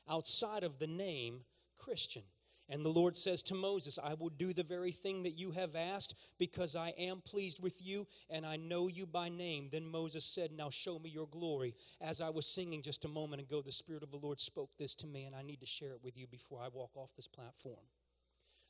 outside 0.08 0.62
of 0.62 0.78
the 0.78 0.86
name 0.86 1.40
Christian? 1.76 2.22
And 2.70 2.84
the 2.84 2.90
Lord 2.90 3.16
says 3.16 3.42
to 3.44 3.54
Moses, 3.54 3.98
I 4.02 4.12
will 4.12 4.28
do 4.28 4.52
the 4.52 4.62
very 4.62 4.92
thing 4.92 5.22
that 5.22 5.38
you 5.38 5.52
have 5.52 5.74
asked 5.74 6.14
because 6.38 6.76
I 6.76 6.90
am 6.98 7.22
pleased 7.22 7.62
with 7.62 7.80
you 7.80 8.06
and 8.28 8.44
I 8.44 8.56
know 8.56 8.88
you 8.88 9.06
by 9.06 9.30
name. 9.30 9.70
Then 9.72 9.86
Moses 9.86 10.24
said, 10.24 10.52
Now 10.52 10.68
show 10.68 10.98
me 10.98 11.08
your 11.08 11.28
glory. 11.28 11.74
As 12.00 12.20
I 12.20 12.28
was 12.28 12.46
singing 12.46 12.82
just 12.82 13.06
a 13.06 13.08
moment 13.08 13.40
ago, 13.40 13.62
the 13.62 13.72
Spirit 13.72 14.02
of 14.02 14.10
the 14.10 14.18
Lord 14.18 14.38
spoke 14.38 14.70
this 14.78 14.94
to 14.96 15.06
me, 15.06 15.24
and 15.24 15.34
I 15.34 15.40
need 15.40 15.60
to 15.60 15.66
share 15.66 15.92
it 15.92 16.04
with 16.04 16.18
you 16.18 16.26
before 16.26 16.60
I 16.62 16.68
walk 16.68 16.90
off 16.94 17.16
this 17.16 17.28
platform. 17.28 17.86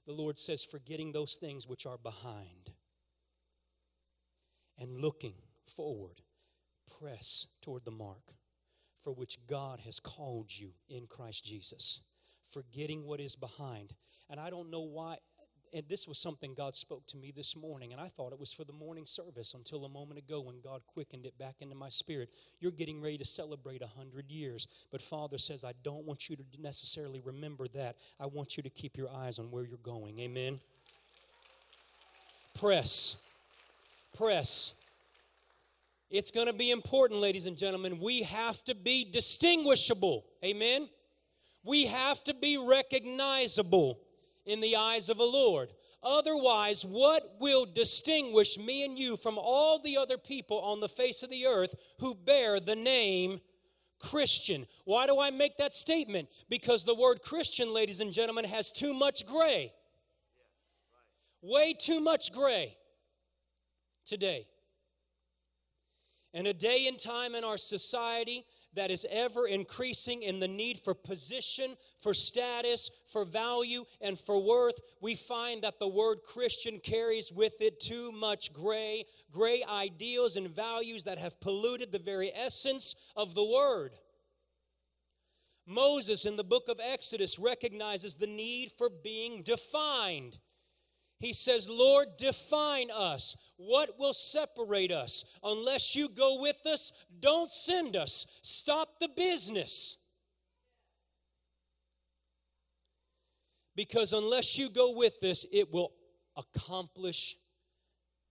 The 0.07 0.13
Lord 0.13 0.39
says, 0.39 0.63
Forgetting 0.63 1.11
those 1.11 1.35
things 1.35 1.67
which 1.67 1.85
are 1.85 1.99
behind 1.99 2.71
and 4.79 5.01
looking 5.01 5.35
forward, 5.67 6.23
press 7.01 7.49
toward 7.61 7.85
the 7.85 7.91
mark 7.91 8.35
for 9.03 9.13
which 9.13 9.39
God 9.49 9.81
has 9.81 9.99
called 9.99 10.51
you 10.57 10.71
in 10.89 11.07
Christ 11.07 11.45
Jesus 11.45 12.01
forgetting 12.51 13.05
what 13.05 13.21
is 13.21 13.35
behind. 13.35 13.95
And 14.31 14.39
I 14.39 14.51
don't 14.51 14.71
know 14.71 14.81
why. 14.81 15.17
And 15.75 15.85
this 15.87 16.09
was 16.09 16.19
something 16.19 16.55
God 16.55 16.75
spoke 16.75 17.07
to 17.09 17.19
me 17.19 17.31
this 17.31 17.55
morning, 17.55 17.93
and 17.93 18.01
I 18.01 18.09
thought 18.09 18.33
it 18.33 18.41
was 18.41 18.53
for 18.53 18.65
the 18.65 18.73
morning 18.73 19.05
service 19.05 19.53
until 19.53 19.85
a 19.85 19.89
moment 19.89 20.19
ago 20.19 20.41
when 20.41 20.61
God 20.63 20.81
quickened 20.87 21.27
it 21.27 21.37
back 21.37 21.57
into 21.61 21.75
my 21.75 21.91
spirit. 21.91 22.31
You're 22.59 22.73
getting 22.73 23.03
ready 23.03 23.19
to 23.19 23.25
celebrate 23.25 23.83
a 23.83 23.87
hundred 23.87 24.31
years, 24.31 24.67
but 24.91 25.03
Father 25.03 25.37
says, 25.37 25.65
I 25.65 25.73
don't 25.83 26.07
want 26.07 26.31
you 26.31 26.37
to 26.37 26.43
necessarily 26.59 27.21
remember 27.21 27.69
that. 27.69 27.97
I 28.19 28.25
want 28.25 28.57
you 28.57 28.63
to 28.63 28.71
keep 28.71 28.97
your 28.97 29.11
eyes 29.11 29.39
on 29.39 29.51
where 29.51 29.65
you're 29.65 29.77
going. 29.83 30.19
Amen. 30.21 30.59
Press. 32.59 33.17
Press. 34.17 34.73
It's 36.11 36.31
going 36.31 36.47
to 36.47 36.55
be 36.55 36.71
important, 36.71 37.21
ladies 37.21 37.45
and 37.45 37.59
gentlemen. 37.59 37.99
We 38.01 38.23
have 38.23 38.65
to 38.65 38.75
be 38.75 39.05
distinguishable. 39.05 40.25
Amen? 40.43 40.89
We 41.69 41.85
have 41.85 42.25
to 42.25 42.33
be 42.33 42.57
recognizable 42.57 44.01
in 44.47 44.61
the 44.61 44.77
eyes 44.77 45.11
of 45.11 45.19
the 45.19 45.25
Lord. 45.25 45.69
Otherwise, 46.03 46.83
what 46.83 47.37
will 47.41 47.67
distinguish 47.67 48.57
me 48.57 48.87
and 48.87 48.99
you 48.99 49.19
from 49.19 49.37
all 49.37 49.79
the 49.79 49.99
other 49.99 50.17
people 50.17 50.61
on 50.61 50.81
the 50.81 50.89
face 50.89 51.23
of 51.23 51.29
the 51.29 51.45
earth 51.45 51.75
who 51.99 52.15
bear 52.15 52.59
the 52.59 52.75
name 52.75 53.41
Christian? 53.99 54.67
Why 54.87 55.07
do 55.07 55.21
I 55.21 55.31
make 55.31 55.59
that 55.59 55.75
statement? 55.75 56.31
Because 56.49 56.85
the 56.85 56.95
word 56.95 57.21
Christian, 57.21 57.75
ladies 57.75 58.01
and 58.01 58.15
gentlemen, 58.15 58.47
has 58.47 58.71
too 58.71 58.95
much 58.95 59.27
gray. 59.27 59.75
Way 61.43 61.75
too 61.75 62.01
much 62.01 62.33
gray 62.33 62.79
today. 64.07 64.47
And 66.33 66.47
a 66.47 66.55
day 66.55 66.87
and 66.89 66.99
time 66.99 67.35
in 67.35 67.45
our 67.45 67.59
society 67.59 68.47
that 68.75 68.91
is 68.91 69.07
ever 69.11 69.47
increasing 69.47 70.23
in 70.23 70.41
the 70.41 70.49
need 70.49 70.79
for 70.79 70.95
position, 70.95 71.77
for 72.01 72.15
status, 72.15 72.91
for 73.07 73.25
value, 73.25 73.85
and 74.01 74.19
for 74.19 74.43
worth, 74.43 74.79
we 75.01 75.15
find 75.15 75.63
that 75.63 75.79
the 75.79 75.89
word 75.89 76.19
Christian 76.23 76.79
carries 76.79 77.33
with 77.33 77.61
it 77.61 77.81
too 77.81 78.13
much 78.13 78.53
gray, 78.53 79.05
gray 79.33 79.65
ideals 79.69 80.37
and 80.37 80.49
values 80.49 81.05
that 81.05 81.19
have 81.19 81.41
polluted 81.41 81.93
the 81.93 81.99
very 81.99 82.33
essence 82.35 82.95
of 83.17 83.35
the 83.35 83.45
word. 83.45 83.93
Moses 85.67 86.25
in 86.25 86.37
the 86.37 86.45
book 86.45 86.69
of 86.69 86.81
Exodus 86.83 87.39
recognizes 87.39 88.15
the 88.15 88.27
need 88.27 88.73
for 88.73 88.89
being 88.89 89.43
defined. 89.43 90.39
He 91.19 91.33
says, 91.33 91.69
Lord, 91.69 92.17
define 92.17 92.91
us. 92.91 93.37
What 93.57 93.99
will 93.99 94.13
separate 94.13 94.93
us? 94.93 95.25
Unless 95.43 95.97
you 95.97 96.09
go 96.09 96.41
with 96.41 96.65
us, 96.65 96.93
don't 97.19 97.51
send 97.51 97.97
us. 97.97 98.25
Stop 98.43 99.01
the 99.01 99.09
business. 99.09 99.97
Because 103.75 104.13
unless 104.13 104.57
you 104.59 104.71
go 104.71 104.93
with 104.97 105.23
us, 105.23 105.45
it 105.53 105.73
will 105.73 105.93
accomplish 106.37 107.37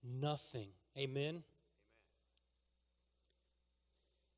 nothing. 0.02 0.68
Amen. 0.96 1.42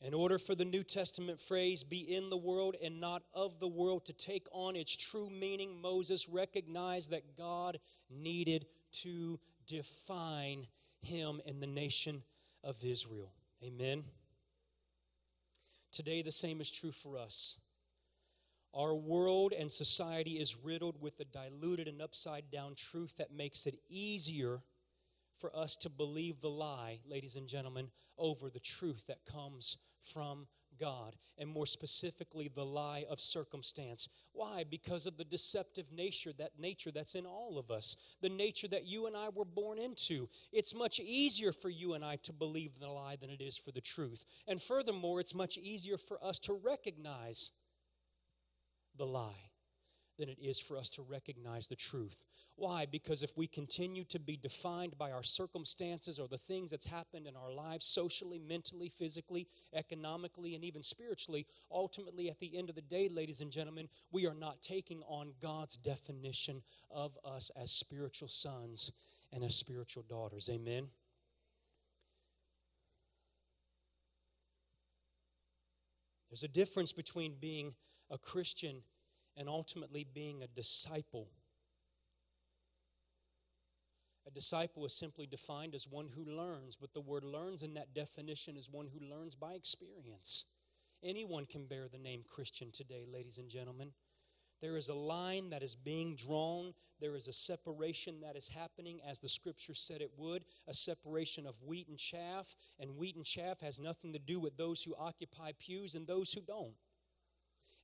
In 0.02 0.14
order 0.14 0.38
for 0.38 0.54
the 0.54 0.64
New 0.64 0.82
Testament 0.82 1.40
phrase, 1.40 1.84
be 1.84 1.98
in 1.98 2.30
the 2.30 2.36
world 2.36 2.74
and 2.82 3.00
not 3.00 3.22
of 3.34 3.60
the 3.60 3.68
world, 3.68 4.06
to 4.06 4.14
take 4.14 4.46
on 4.50 4.74
its 4.74 4.96
true 4.96 5.28
meaning, 5.28 5.80
Moses 5.80 6.28
recognized 6.28 7.10
that 7.10 7.36
God 7.36 7.78
needed 8.10 8.66
to 8.92 9.38
define 9.66 10.66
him 11.00 11.40
in 11.46 11.60
the 11.60 11.66
nation 11.66 12.22
of 12.62 12.76
Israel. 12.82 13.32
Amen. 13.64 14.04
Today, 15.92 16.22
the 16.22 16.32
same 16.32 16.60
is 16.60 16.70
true 16.70 16.92
for 16.92 17.18
us. 17.18 17.58
Our 18.72 18.94
world 18.94 19.52
and 19.52 19.70
society 19.70 20.32
is 20.32 20.56
riddled 20.56 21.00
with 21.00 21.18
the 21.18 21.24
diluted 21.24 21.88
and 21.88 22.00
upside 22.00 22.50
down 22.52 22.74
truth 22.76 23.14
that 23.18 23.32
makes 23.32 23.66
it 23.66 23.80
easier 23.88 24.60
for 25.38 25.54
us 25.56 25.74
to 25.76 25.88
believe 25.88 26.40
the 26.40 26.50
lie, 26.50 27.00
ladies 27.08 27.34
and 27.34 27.48
gentlemen, 27.48 27.90
over 28.16 28.50
the 28.50 28.60
truth 28.60 29.04
that 29.08 29.24
comes 29.24 29.76
from 30.02 30.46
God, 30.80 31.16
and 31.38 31.48
more 31.48 31.66
specifically, 31.66 32.50
the 32.52 32.64
lie 32.64 33.04
of 33.08 33.20
circumstance. 33.20 34.08
Why? 34.32 34.64
Because 34.68 35.06
of 35.06 35.16
the 35.16 35.24
deceptive 35.24 35.92
nature, 35.92 36.32
that 36.38 36.58
nature 36.58 36.90
that's 36.90 37.14
in 37.14 37.26
all 37.26 37.58
of 37.58 37.70
us, 37.70 37.96
the 38.20 38.28
nature 38.28 38.68
that 38.68 38.86
you 38.86 39.06
and 39.06 39.16
I 39.16 39.28
were 39.28 39.44
born 39.44 39.78
into. 39.78 40.28
It's 40.52 40.74
much 40.74 40.98
easier 40.98 41.52
for 41.52 41.68
you 41.68 41.94
and 41.94 42.04
I 42.04 42.16
to 42.22 42.32
believe 42.32 42.78
the 42.80 42.88
lie 42.88 43.16
than 43.16 43.30
it 43.30 43.40
is 43.40 43.56
for 43.56 43.72
the 43.72 43.80
truth. 43.80 44.24
And 44.48 44.60
furthermore, 44.60 45.20
it's 45.20 45.34
much 45.34 45.58
easier 45.58 45.98
for 45.98 46.22
us 46.24 46.38
to 46.40 46.54
recognize 46.54 47.50
the 48.96 49.06
lie 49.06 49.49
than 50.20 50.28
it 50.28 50.38
is 50.40 50.60
for 50.60 50.76
us 50.76 50.90
to 50.90 51.02
recognize 51.02 51.66
the 51.66 51.74
truth. 51.74 52.24
Why? 52.56 52.84
Because 52.84 53.22
if 53.22 53.36
we 53.38 53.46
continue 53.46 54.04
to 54.04 54.18
be 54.18 54.36
defined 54.36 54.98
by 54.98 55.12
our 55.12 55.22
circumstances 55.22 56.18
or 56.18 56.28
the 56.28 56.36
things 56.36 56.70
that's 56.70 56.86
happened 56.86 57.26
in 57.26 57.34
our 57.36 57.50
lives 57.50 57.86
socially, 57.86 58.38
mentally, 58.38 58.90
physically, 58.90 59.48
economically, 59.74 60.54
and 60.54 60.62
even 60.62 60.82
spiritually, 60.82 61.46
ultimately 61.72 62.28
at 62.28 62.38
the 62.38 62.56
end 62.56 62.68
of 62.68 62.74
the 62.74 62.82
day, 62.82 63.08
ladies 63.08 63.40
and 63.40 63.50
gentlemen, 63.50 63.88
we 64.12 64.26
are 64.26 64.34
not 64.34 64.60
taking 64.60 65.02
on 65.08 65.32
God's 65.40 65.78
definition 65.78 66.62
of 66.90 67.16
us 67.24 67.50
as 67.56 67.70
spiritual 67.70 68.28
sons 68.28 68.92
and 69.32 69.42
as 69.42 69.54
spiritual 69.54 70.04
daughters. 70.06 70.50
Amen. 70.52 70.88
There's 76.28 76.44
a 76.44 76.48
difference 76.48 76.92
between 76.92 77.36
being 77.40 77.74
a 78.10 78.18
Christian 78.18 78.82
and 79.40 79.48
ultimately 79.48 80.04
being 80.04 80.42
a 80.42 80.46
disciple. 80.46 81.26
A 84.26 84.30
disciple 84.30 84.84
is 84.84 84.92
simply 84.92 85.26
defined 85.26 85.74
as 85.74 85.88
one 85.88 86.10
who 86.14 86.30
learns, 86.30 86.76
but 86.76 86.92
the 86.92 87.00
word 87.00 87.24
learns 87.24 87.62
in 87.62 87.72
that 87.72 87.94
definition 87.94 88.58
is 88.58 88.68
one 88.70 88.88
who 88.92 89.00
learns 89.00 89.34
by 89.34 89.54
experience. 89.54 90.44
Anyone 91.02 91.46
can 91.46 91.64
bear 91.64 91.88
the 91.88 91.96
name 91.96 92.22
Christian 92.22 92.70
today, 92.70 93.06
ladies 93.10 93.38
and 93.38 93.48
gentlemen. 93.48 93.92
There 94.60 94.76
is 94.76 94.90
a 94.90 94.94
line 94.94 95.48
that 95.50 95.62
is 95.62 95.74
being 95.74 96.16
drawn. 96.16 96.74
There 97.00 97.16
is 97.16 97.26
a 97.26 97.32
separation 97.32 98.20
that 98.20 98.36
is 98.36 98.48
happening 98.48 99.00
as 99.08 99.20
the 99.20 99.28
scripture 99.30 99.74
said 99.74 100.02
it 100.02 100.12
would 100.18 100.44
a 100.68 100.74
separation 100.74 101.46
of 101.46 101.62
wheat 101.62 101.88
and 101.88 101.96
chaff. 101.96 102.54
And 102.78 102.98
wheat 102.98 103.16
and 103.16 103.24
chaff 103.24 103.60
has 103.60 103.78
nothing 103.78 104.12
to 104.12 104.18
do 104.18 104.38
with 104.38 104.58
those 104.58 104.82
who 104.82 104.94
occupy 104.98 105.52
pews 105.58 105.94
and 105.94 106.06
those 106.06 106.30
who 106.30 106.42
don't. 106.42 106.74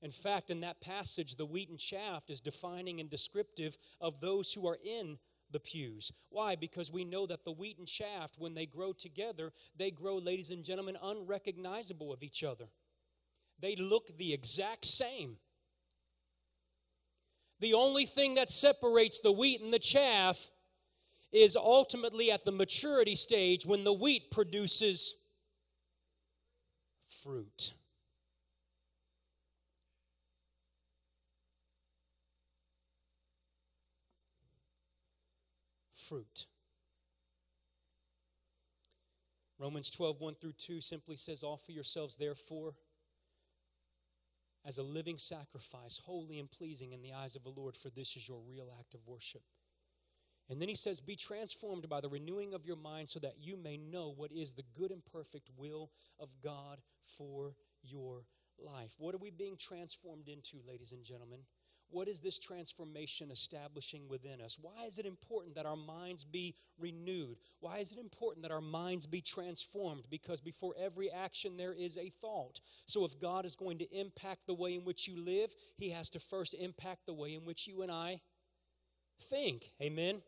In 0.03 0.11
fact, 0.11 0.51
in 0.51 0.61
that 0.61 0.81
passage, 0.81 1.37
the 1.37 1.47
wheat 1.47 1.69
and 1.69 1.79
chaff 1.79 2.25
is 2.29 2.41
defining 2.41 3.01
and 3.01 3.09
descriptive 3.09 3.79
of 4.01 4.21
those 4.21 4.53
who 4.53 4.67
are 4.67 4.79
in 4.85 5.19
the 5.51 5.61
pews. 5.61 6.13
Why? 6.29 6.55
Because 6.57 6.93
we 6.93 7.05
know 7.05 7.27
that 7.27 7.45
the 7.45 7.53
wheat 7.53 7.79
and 7.79 7.87
chaff, 7.87 8.33
when 8.39 8.55
they 8.55 8.67
grow 8.67 8.93
together, 8.93 9.53
they 9.77 9.91
grow, 9.91 10.17
ladies 10.17 10.51
and 10.51 10.65
gentlemen, 10.65 10.97
unrecognizable 11.03 12.13
of 12.13 12.23
each 12.23 12.45
other. 12.45 12.67
They 13.61 13.77
look 13.77 14.17
the 14.19 14.35
exact 14.35 14.87
same. 14.87 15.39
The 17.61 17.75
only 17.75 18.05
thing 18.05 18.35
that 18.35 18.51
separates 18.51 19.21
the 19.21 19.33
wheat 19.33 19.63
and 19.63 19.73
the 19.73 19.79
chaff 19.79 20.51
is 21.33 21.57
ultimately 21.57 22.31
at 22.31 22.45
the 22.45 22.53
maturity 22.53 23.17
stage 23.17 23.65
when 23.65 23.85
the 23.85 23.93
wheat 23.93 24.31
produces 24.31 25.15
fruit. 27.23 27.73
Fruit. 36.09 36.47
Romans 39.59 39.91
12, 39.91 40.21
1 40.21 40.35
through 40.35 40.53
2 40.53 40.81
simply 40.81 41.17
says, 41.17 41.43
Offer 41.43 41.73
yourselves, 41.73 42.17
therefore, 42.17 42.75
as 44.67 44.79
a 44.79 44.83
living 44.83 45.17
sacrifice, 45.17 46.01
holy 46.05 46.39
and 46.39 46.51
pleasing 46.51 46.93
in 46.93 47.01
the 47.01 47.13
eyes 47.13 47.37
of 47.37 47.45
the 47.45 47.53
Lord, 47.57 47.77
for 47.77 47.89
this 47.89 48.17
is 48.17 48.29
your 48.29 48.41
real 48.47 48.69
act 48.79 48.95
of 48.95 49.01
worship. 49.07 49.43
And 50.51 50.61
then 50.61 50.69
he 50.69 50.77
says, 50.77 51.01
Be 51.01 51.17
transformed 51.17 51.89
by 51.89 52.01
the 52.01 52.09
renewing 52.09 52.53
of 52.53 52.67
your 52.67 52.77
mind 52.77 53.09
so 53.09 53.19
that 53.21 53.37
you 53.41 53.57
may 53.57 53.77
know 53.77 54.13
what 54.15 54.33
is 54.33 54.53
the 54.53 54.65
good 54.79 54.91
and 54.91 55.03
perfect 55.05 55.51
will 55.57 55.91
of 56.21 56.29
God 56.43 56.81
for 57.05 57.55
your 57.83 58.25
life. 58.59 58.95
What 58.99 59.15
are 59.15 59.19
we 59.19 59.31
being 59.31 59.57
transformed 59.57 60.29
into, 60.29 60.59
ladies 60.67 60.93
and 60.93 61.05
gentlemen? 61.05 61.41
What 61.91 62.09
is 62.09 62.21
this 62.21 62.39
transformation 62.39 63.31
establishing 63.31 64.09
within 64.09 64.41
us? 64.41 64.59
Why 64.61 64.87
is 64.87 64.99
it 64.99 65.07
important 65.07 65.55
that 65.55 65.67
our 65.67 65.77
minds 65.77 66.25
be 66.25 66.55
renewed? 66.79 67.37
Why 67.61 67.79
is 67.79 67.93
it 67.93 67.99
important 67.99 68.43
that 68.43 68.51
our 68.51 68.61
minds 68.61 69.07
be 69.07 69.21
transformed? 69.21 70.05
Because 70.11 70.41
before 70.41 70.75
every 70.79 71.11
action, 71.11 71.57
there 71.57 71.73
is 71.73 71.97
a 71.97 72.11
thought. 72.21 72.61
So, 72.87 73.05
if 73.05 73.19
God 73.19 73.47
is 73.47 73.55
going 73.55 73.79
to 73.79 73.99
impact 73.99 74.47
the 74.47 74.55
way 74.55 74.75
in 74.75 74.85
which 74.85 75.07
you 75.07 75.17
live, 75.17 75.55
He 75.77 75.91
has 75.91 76.11
to 76.11 76.21
first 76.21 76.55
impact 76.55 77.07
the 77.07 77.15
way 77.15 77.35
in 77.35 77.45
which 77.45 77.67
you 77.67 77.83
and 77.83 77.93
I 77.93 78.21
think. 79.31 79.71
Amen? 79.81 80.23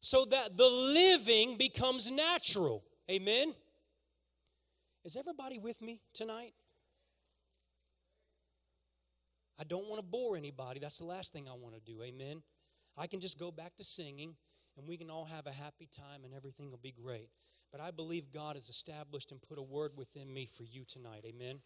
So 0.00 0.24
that 0.24 0.56
the 0.56 0.68
living 0.68 1.58
becomes 1.58 2.10
natural. 2.10 2.82
Amen? 3.10 3.54
Is 5.04 5.16
everybody 5.16 5.58
with 5.58 5.80
me 5.82 6.00
tonight? 6.14 6.54
I 9.60 9.64
don't 9.64 9.86
want 9.88 9.98
to 9.98 10.06
bore 10.06 10.38
anybody. 10.38 10.80
That's 10.80 10.96
the 10.96 11.04
last 11.04 11.34
thing 11.34 11.46
I 11.46 11.52
want 11.52 11.74
to 11.74 11.80
do. 11.80 12.02
Amen. 12.02 12.42
I 12.96 13.06
can 13.06 13.20
just 13.20 13.38
go 13.38 13.50
back 13.50 13.76
to 13.76 13.84
singing 13.84 14.34
and 14.78 14.88
we 14.88 14.96
can 14.96 15.10
all 15.10 15.26
have 15.26 15.46
a 15.46 15.52
happy 15.52 15.86
time 15.94 16.24
and 16.24 16.32
everything 16.32 16.70
will 16.70 16.78
be 16.78 16.92
great. 16.92 17.28
But 17.70 17.82
I 17.82 17.90
believe 17.90 18.32
God 18.32 18.56
has 18.56 18.70
established 18.70 19.30
and 19.30 19.42
put 19.42 19.58
a 19.58 19.62
word 19.62 19.92
within 19.96 20.32
me 20.32 20.46
for 20.46 20.64
you 20.64 20.84
tonight. 20.86 21.26
Amen. 21.26 21.58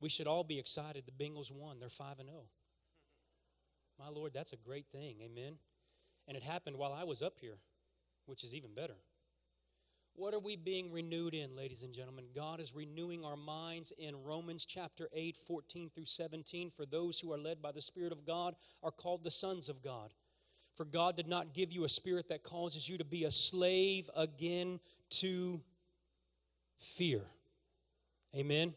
We 0.00 0.08
should 0.08 0.28
all 0.28 0.44
be 0.44 0.60
excited. 0.60 1.02
The 1.04 1.24
Bengals 1.24 1.50
won. 1.50 1.80
They're 1.80 1.88
5 1.88 2.20
and 2.20 2.28
0. 2.28 2.42
My 3.98 4.08
Lord, 4.08 4.32
that's 4.32 4.52
a 4.52 4.56
great 4.56 4.86
thing. 4.92 5.16
Amen. 5.20 5.54
And 6.28 6.36
it 6.36 6.44
happened 6.44 6.76
while 6.76 6.92
I 6.92 7.02
was 7.02 7.22
up 7.22 7.38
here, 7.40 7.58
which 8.26 8.44
is 8.44 8.54
even 8.54 8.72
better. 8.72 8.94
What 10.14 10.34
are 10.34 10.38
we 10.38 10.56
being 10.56 10.92
renewed 10.92 11.32
in, 11.32 11.56
ladies 11.56 11.82
and 11.82 11.94
gentlemen? 11.94 12.26
God 12.34 12.60
is 12.60 12.74
renewing 12.74 13.24
our 13.24 13.36
minds 13.36 13.94
in 13.96 14.22
Romans 14.22 14.66
chapter 14.66 15.08
8, 15.14 15.36
14 15.36 15.90
through 15.94 16.04
17. 16.04 16.70
For 16.70 16.84
those 16.84 17.18
who 17.18 17.32
are 17.32 17.38
led 17.38 17.62
by 17.62 17.72
the 17.72 17.80
Spirit 17.80 18.12
of 18.12 18.26
God 18.26 18.54
are 18.82 18.90
called 18.90 19.24
the 19.24 19.30
sons 19.30 19.70
of 19.70 19.82
God. 19.82 20.12
For 20.74 20.84
God 20.84 21.16
did 21.16 21.28
not 21.28 21.54
give 21.54 21.72
you 21.72 21.84
a 21.84 21.88
spirit 21.88 22.28
that 22.28 22.42
causes 22.42 22.90
you 22.90 22.98
to 22.98 23.04
be 23.04 23.24
a 23.24 23.30
slave 23.30 24.10
again 24.14 24.80
to 25.10 25.62
fear. 26.78 27.22
Amen. 28.36 28.74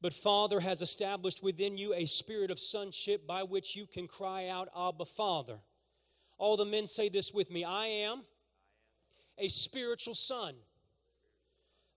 But 0.00 0.12
Father 0.12 0.60
has 0.60 0.80
established 0.80 1.42
within 1.42 1.76
you 1.76 1.92
a 1.92 2.06
spirit 2.06 2.52
of 2.52 2.60
sonship 2.60 3.26
by 3.26 3.42
which 3.42 3.74
you 3.74 3.84
can 3.86 4.06
cry 4.06 4.46
out, 4.48 4.68
Abba, 4.76 5.06
Father. 5.06 5.58
All 6.38 6.56
the 6.56 6.64
men 6.64 6.86
say 6.86 7.08
this 7.08 7.32
with 7.32 7.50
me 7.50 7.64
I 7.64 7.86
am 7.86 8.22
a 9.38 9.48
spiritual 9.48 10.14
son. 10.14 10.54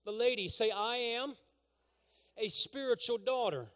The 0.04 0.12
ladies 0.12 0.54
say, 0.54 0.70
I 0.70 0.96
am 0.96 1.34
a 2.36 2.48
spiritual 2.48 3.18
daughter. 3.18 3.68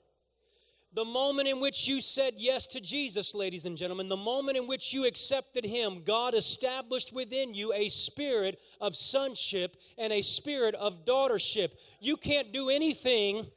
The 0.95 1.05
moment 1.05 1.49
in 1.49 1.61
which 1.61 1.89
you 1.89 2.01
said 2.01 2.35
yes 2.37 2.69
to 2.69 2.81
Jesus, 2.81 3.35
ladies 3.35 3.67
and 3.67 3.77
gentlemen, 3.77 4.09
the 4.09 4.17
moment 4.17 4.57
in 4.57 4.69
which 4.69 4.93
you 4.93 5.07
accepted 5.07 5.65
Him, 5.65 6.03
God 6.05 6.35
established 6.35 7.13
within 7.13 7.53
you 7.53 7.73
a 7.73 7.89
spirit 7.89 8.61
of 8.81 8.95
sonship 8.95 9.77
and 9.99 10.13
a 10.13 10.23
spirit 10.23 10.77
of 10.77 11.05
daughtership. 11.05 11.73
You 12.01 12.17
can't 12.17 12.53
do 12.53 12.71
anything. 12.71 13.49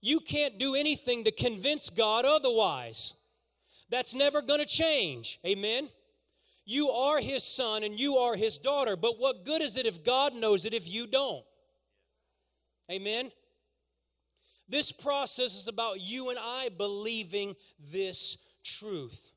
You 0.00 0.20
can't 0.20 0.56
do 0.56 0.76
anything 0.76 1.24
to 1.24 1.32
convince 1.32 1.90
God 1.90 2.24
otherwise. 2.24 3.14
That's 3.88 4.14
never 4.14 4.42
going 4.42 4.60
to 4.60 4.66
change. 4.66 5.38
Amen. 5.46 5.88
You 6.64 6.90
are 6.90 7.20
his 7.20 7.44
son 7.44 7.84
and 7.84 7.98
you 7.98 8.16
are 8.18 8.34
his 8.34 8.58
daughter, 8.58 8.96
but 8.96 9.18
what 9.20 9.44
good 9.44 9.62
is 9.62 9.76
it 9.76 9.86
if 9.86 10.02
God 10.02 10.34
knows 10.34 10.64
it 10.64 10.74
if 10.74 10.88
you 10.88 11.06
don't? 11.06 11.44
Amen. 12.90 13.30
This 14.68 14.90
process 14.90 15.54
is 15.54 15.68
about 15.68 16.00
you 16.00 16.30
and 16.30 16.38
I 16.40 16.70
believing 16.76 17.54
this 17.92 18.38
truth. 18.64 19.30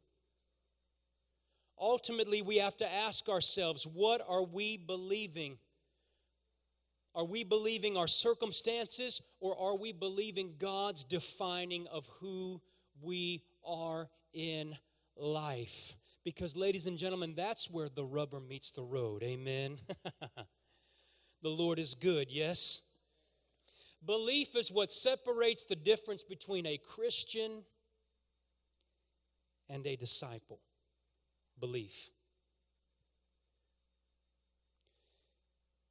Ultimately, 1.79 2.41
we 2.41 2.57
have 2.57 2.75
to 2.77 2.91
ask 2.91 3.29
ourselves 3.29 3.85
what 3.85 4.21
are 4.27 4.43
we 4.43 4.77
believing? 4.77 5.57
Are 7.15 7.25
we 7.25 7.43
believing 7.43 7.95
our 7.95 8.07
circumstances 8.07 9.21
or 9.39 9.57
are 9.59 9.77
we 9.77 9.93
believing 9.93 10.55
God's 10.57 11.03
defining 11.03 11.87
of 11.87 12.07
who 12.19 12.61
we 13.01 13.43
are 13.63 14.09
in 14.33 14.75
life. 15.15 15.95
Because, 16.23 16.55
ladies 16.55 16.85
and 16.85 16.97
gentlemen, 16.97 17.33
that's 17.35 17.69
where 17.69 17.89
the 17.89 18.03
rubber 18.03 18.39
meets 18.39 18.71
the 18.71 18.83
road. 18.83 19.23
Amen. 19.23 19.79
the 21.41 21.49
Lord 21.49 21.79
is 21.79 21.93
good, 21.93 22.29
yes? 22.29 22.81
Belief 24.05 24.55
is 24.55 24.71
what 24.71 24.91
separates 24.91 25.65
the 25.65 25.75
difference 25.75 26.23
between 26.23 26.65
a 26.65 26.77
Christian 26.77 27.63
and 29.69 29.85
a 29.85 29.95
disciple. 29.95 30.59
Belief. 31.59 32.09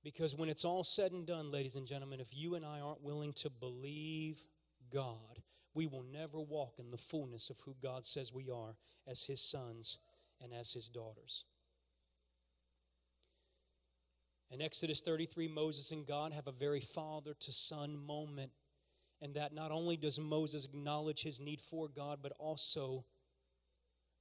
Because 0.02 0.34
when 0.34 0.48
it's 0.48 0.64
all 0.64 0.84
said 0.84 1.12
and 1.12 1.26
done, 1.26 1.50
ladies 1.50 1.76
and 1.76 1.86
gentlemen, 1.86 2.20
if 2.20 2.28
you 2.32 2.54
and 2.54 2.64
I 2.64 2.80
aren't 2.80 3.02
willing 3.02 3.32
to 3.34 3.50
believe 3.50 4.42
God, 4.90 5.42
we 5.78 5.86
will 5.86 6.04
never 6.12 6.40
walk 6.40 6.74
in 6.80 6.90
the 6.90 6.98
fullness 6.98 7.50
of 7.50 7.60
who 7.60 7.76
God 7.80 8.04
says 8.04 8.32
we 8.32 8.50
are 8.50 8.74
as 9.06 9.22
His 9.22 9.40
sons 9.40 9.98
and 10.42 10.52
as 10.52 10.72
His 10.72 10.88
daughters. 10.88 11.44
In 14.50 14.60
Exodus 14.60 15.00
33, 15.00 15.46
Moses 15.46 15.92
and 15.92 16.04
God 16.04 16.32
have 16.32 16.48
a 16.48 16.52
very 16.52 16.80
father 16.80 17.32
to 17.38 17.52
son 17.52 17.96
moment. 17.96 18.50
And 19.22 19.34
that 19.34 19.54
not 19.54 19.70
only 19.70 19.96
does 19.96 20.18
Moses 20.18 20.64
acknowledge 20.64 21.22
his 21.22 21.38
need 21.38 21.60
for 21.60 21.86
God, 21.86 22.18
but 22.22 22.32
also 22.40 23.04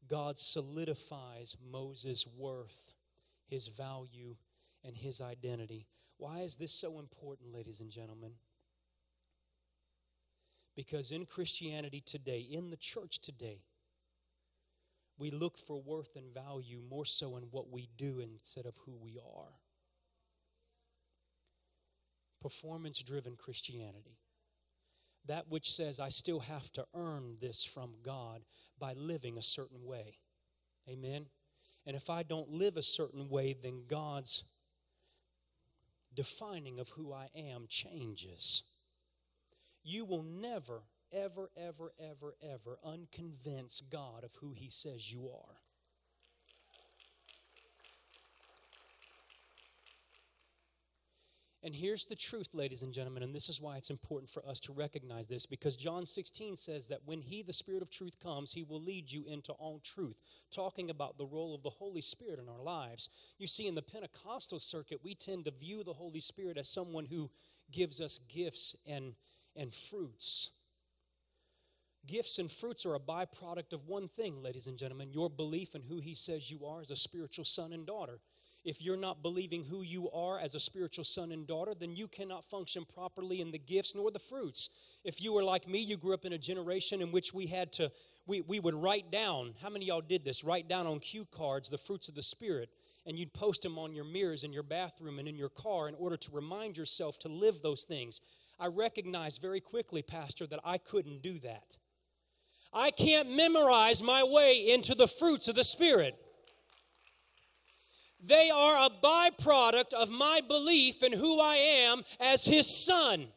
God 0.07 0.37
solidifies 0.37 1.57
Moses' 1.71 2.27
worth, 2.37 2.93
his 3.47 3.67
value, 3.67 4.35
and 4.83 4.95
his 4.95 5.21
identity. 5.21 5.87
Why 6.17 6.41
is 6.41 6.57
this 6.57 6.71
so 6.71 6.99
important, 6.99 7.51
ladies 7.51 7.79
and 7.79 7.89
gentlemen? 7.89 8.33
Because 10.77 11.11
in 11.11 11.25
Christianity 11.25 12.03
today, 12.05 12.39
in 12.39 12.69
the 12.69 12.77
church 12.77 13.19
today, 13.19 13.63
we 15.17 15.31
look 15.31 15.57
for 15.57 15.81
worth 15.81 16.15
and 16.15 16.31
value 16.31 16.79
more 16.87 17.03
so 17.03 17.35
in 17.35 17.45
what 17.49 17.71
we 17.71 17.89
do 17.97 18.19
instead 18.19 18.67
of 18.67 18.77
who 18.85 18.95
we 18.95 19.17
are. 19.17 19.55
Performance 22.39 23.01
driven 23.01 23.35
Christianity. 23.35 24.19
That 25.25 25.49
which 25.49 25.71
says, 25.71 25.99
I 25.99 26.09
still 26.09 26.41
have 26.41 26.71
to 26.73 26.85
earn 26.93 27.37
this 27.41 27.63
from 27.63 27.95
God 28.03 28.43
by 28.77 28.93
living 28.93 29.39
a 29.39 29.41
certain 29.41 29.83
way. 29.83 30.19
Amen? 30.87 31.25
And 31.87 31.95
if 31.95 32.07
I 32.07 32.21
don't 32.21 32.51
live 32.51 32.77
a 32.77 32.83
certain 32.83 33.29
way, 33.29 33.55
then 33.59 33.85
God's 33.87 34.43
defining 36.13 36.79
of 36.79 36.89
who 36.89 37.11
I 37.11 37.29
am 37.35 37.65
changes 37.67 38.61
you 39.87 40.03
will 40.03 40.23
never, 40.23 40.81
ever, 41.13 41.49
ever, 41.55 41.93
ever, 41.97 42.35
ever 42.41 42.77
unconvince 42.85 43.81
God 43.89 44.25
of 44.25 44.35
who 44.41 44.51
He 44.51 44.69
says 44.69 45.11
you 45.11 45.29
are. 45.29 45.55
And 51.63 51.73
here's 51.73 52.05
the 52.05 52.15
truth, 52.15 52.49
ladies 52.53 52.83
and 52.83 52.93
gentlemen, 52.93 53.23
and 53.23 53.33
this 53.33 53.49
is 53.49 53.59
why 53.59 53.77
it's 53.77 53.89
important 53.89 54.29
for 54.29 54.45
us 54.47 54.59
to 54.61 54.73
recognize 54.73 55.27
this 55.27 55.45
because 55.45 55.75
John 55.75 56.05
16 56.05 56.55
says 56.55 56.87
that 56.89 57.01
when 57.05 57.21
He, 57.21 57.41
the 57.41 57.51
Spirit 57.51 57.81
of 57.81 57.89
truth, 57.89 58.19
comes, 58.21 58.53
He 58.53 58.63
will 58.63 58.81
lead 58.81 59.11
you 59.11 59.25
into 59.25 59.53
all 59.53 59.79
truth, 59.79 60.17
talking 60.51 60.89
about 60.89 61.17
the 61.17 61.25
role 61.25 61.55
of 61.55 61.63
the 61.63 61.69
Holy 61.69 62.01
Spirit 62.01 62.39
in 62.39 62.47
our 62.49 62.61
lives. 62.61 63.09
You 63.37 63.47
see, 63.47 63.67
in 63.67 63.75
the 63.75 63.81
Pentecostal 63.81 64.59
circuit, 64.59 64.99
we 65.03 65.15
tend 65.15 65.45
to 65.45 65.51
view 65.51 65.83
the 65.83 65.93
Holy 65.93 66.19
Spirit 66.19 66.57
as 66.57 66.69
someone 66.69 67.05
who 67.05 67.29
gives 67.71 67.99
us 67.99 68.19
gifts 68.29 68.75
and 68.85 69.13
and 69.57 69.73
fruits. 69.73 70.51
Gifts 72.05 72.39
and 72.39 72.49
fruits 72.49 72.85
are 72.85 72.95
a 72.95 72.99
byproduct 72.99 73.73
of 73.73 73.87
one 73.87 74.07
thing, 74.07 74.41
ladies 74.41 74.67
and 74.67 74.77
gentlemen 74.77 75.11
your 75.11 75.29
belief 75.29 75.75
in 75.75 75.81
who 75.81 75.99
He 75.99 76.13
says 76.13 76.49
you 76.49 76.65
are 76.65 76.79
as 76.79 76.91
a 76.91 76.95
spiritual 76.95 77.45
son 77.45 77.73
and 77.73 77.85
daughter. 77.85 78.19
If 78.63 78.81
you're 78.81 78.97
not 78.97 79.21
believing 79.21 79.63
who 79.63 79.81
you 79.81 80.09
are 80.11 80.39
as 80.39 80.53
a 80.53 80.59
spiritual 80.59 81.05
son 81.05 81.31
and 81.31 81.47
daughter, 81.47 81.73
then 81.73 81.95
you 81.95 82.07
cannot 82.07 82.43
function 82.43 82.85
properly 82.85 83.39
in 83.39 83.51
the 83.51 83.57
gifts 83.57 83.95
nor 83.95 84.11
the 84.11 84.19
fruits. 84.19 84.69
If 85.05 85.21
you 85.21 85.31
were 85.31 85.43
like 85.43 85.69
me, 85.69 85.79
you 85.79 85.95
grew 85.95 86.13
up 86.13 86.25
in 86.25 86.33
a 86.33 86.37
generation 86.37 87.01
in 87.01 87.13
which 87.13 87.33
we 87.33 87.45
had 87.45 87.71
to, 87.73 87.91
we, 88.25 88.41
we 88.41 88.59
would 88.59 88.75
write 88.75 89.09
down, 89.09 89.53
how 89.61 89.69
many 89.69 89.85
y'all 89.85 90.01
did 90.01 90.25
this? 90.25 90.43
Write 90.43 90.67
down 90.67 90.85
on 90.85 90.99
cue 90.99 91.25
cards 91.31 91.69
the 91.69 91.77
fruits 91.77 92.09
of 92.09 92.15
the 92.15 92.23
Spirit, 92.23 92.69
and 93.05 93.17
you'd 93.17 93.33
post 93.33 93.61
them 93.61 93.79
on 93.79 93.93
your 93.93 94.03
mirrors 94.03 94.43
in 94.43 94.51
your 94.51 94.63
bathroom 94.63 95.17
and 95.17 95.29
in 95.29 95.37
your 95.37 95.47
car 95.47 95.87
in 95.87 95.95
order 95.95 96.17
to 96.17 96.31
remind 96.31 96.75
yourself 96.75 97.17
to 97.19 97.29
live 97.29 97.61
those 97.61 97.83
things. 97.83 98.19
I 98.59 98.67
recognized 98.67 99.41
very 99.41 99.59
quickly, 99.59 100.01
Pastor, 100.01 100.47
that 100.47 100.59
I 100.63 100.77
couldn't 100.77 101.21
do 101.21 101.39
that. 101.39 101.77
I 102.73 102.91
can't 102.91 103.35
memorize 103.35 104.01
my 104.01 104.23
way 104.23 104.69
into 104.69 104.95
the 104.95 105.07
fruits 105.07 105.47
of 105.47 105.55
the 105.55 105.63
Spirit. 105.63 106.15
They 108.23 108.49
are 108.49 108.77
a 108.77 108.89
byproduct 108.89 109.93
of 109.93 110.09
my 110.09 110.41
belief 110.41 111.03
in 111.03 111.13
who 111.13 111.39
I 111.39 111.55
am 111.55 112.03
as 112.19 112.45
His 112.45 112.67
Son. 112.67 113.27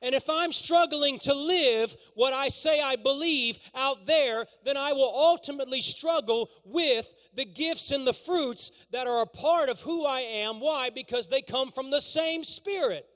And 0.00 0.14
if 0.14 0.30
I'm 0.30 0.52
struggling 0.52 1.18
to 1.20 1.34
live 1.34 1.94
what 2.14 2.32
I 2.32 2.48
say 2.48 2.80
I 2.80 2.96
believe 2.96 3.58
out 3.74 4.06
there, 4.06 4.46
then 4.64 4.76
I 4.76 4.92
will 4.92 5.12
ultimately 5.12 5.82
struggle 5.82 6.50
with 6.64 7.12
the 7.34 7.44
gifts 7.44 7.90
and 7.90 8.06
the 8.06 8.12
fruits 8.12 8.70
that 8.92 9.06
are 9.06 9.22
a 9.22 9.26
part 9.26 9.68
of 9.68 9.80
who 9.80 10.06
I 10.06 10.20
am. 10.20 10.60
Why? 10.60 10.90
Because 10.90 11.28
they 11.28 11.42
come 11.42 11.70
from 11.70 11.90
the 11.90 12.00
same 12.00 12.44
Spirit. 12.44 13.07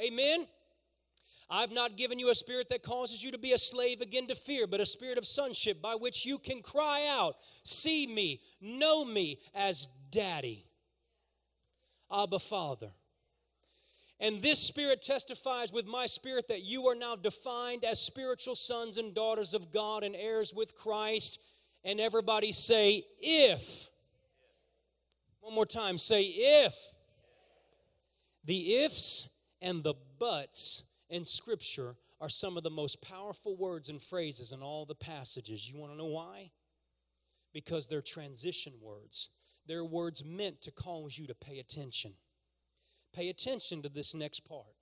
Amen. 0.00 0.46
I've 1.50 1.72
not 1.72 1.96
given 1.96 2.20
you 2.20 2.30
a 2.30 2.34
spirit 2.34 2.68
that 2.68 2.82
causes 2.82 3.22
you 3.22 3.32
to 3.32 3.38
be 3.38 3.52
a 3.52 3.58
slave 3.58 4.00
again 4.00 4.28
to 4.28 4.36
fear, 4.36 4.68
but 4.68 4.80
a 4.80 4.86
spirit 4.86 5.18
of 5.18 5.26
sonship 5.26 5.82
by 5.82 5.96
which 5.96 6.24
you 6.24 6.38
can 6.38 6.62
cry 6.62 7.06
out, 7.08 7.36
See 7.64 8.06
me, 8.06 8.40
know 8.60 9.04
me 9.04 9.40
as 9.52 9.88
Daddy, 10.10 10.64
Abba 12.12 12.38
Father. 12.38 12.90
And 14.20 14.42
this 14.42 14.60
spirit 14.60 15.02
testifies 15.02 15.72
with 15.72 15.86
my 15.86 16.06
spirit 16.06 16.46
that 16.48 16.62
you 16.62 16.86
are 16.88 16.94
now 16.94 17.16
defined 17.16 17.84
as 17.84 17.98
spiritual 17.98 18.54
sons 18.54 18.98
and 18.98 19.14
daughters 19.14 19.54
of 19.54 19.72
God 19.72 20.04
and 20.04 20.14
heirs 20.14 20.52
with 20.54 20.76
Christ. 20.76 21.40
And 21.84 21.98
everybody 21.98 22.52
say, 22.52 23.04
If. 23.18 23.88
One 25.40 25.54
more 25.54 25.66
time, 25.66 25.96
say, 25.96 26.22
If. 26.22 26.74
The 28.44 28.76
ifs 28.76 29.28
and 29.60 29.82
the 29.82 29.94
buts 30.18 30.82
in 31.08 31.24
Scripture 31.24 31.96
are 32.20 32.28
some 32.28 32.56
of 32.56 32.62
the 32.62 32.70
most 32.70 33.00
powerful 33.00 33.56
words 33.56 33.88
and 33.88 34.00
phrases 34.00 34.52
in 34.52 34.62
all 34.62 34.84
the 34.84 34.94
passages. 34.94 35.70
You 35.70 35.78
want 35.78 35.92
to 35.92 35.98
know 35.98 36.06
why? 36.06 36.50
Because 37.52 37.86
they're 37.86 38.02
transition 38.02 38.74
words. 38.80 39.28
They're 39.66 39.84
words 39.84 40.24
meant 40.24 40.62
to 40.62 40.70
cause 40.70 41.18
you 41.18 41.26
to 41.26 41.34
pay 41.34 41.58
attention. 41.58 42.12
Pay 43.14 43.28
attention 43.28 43.82
to 43.82 43.88
this 43.88 44.14
next 44.14 44.40
part. 44.40 44.74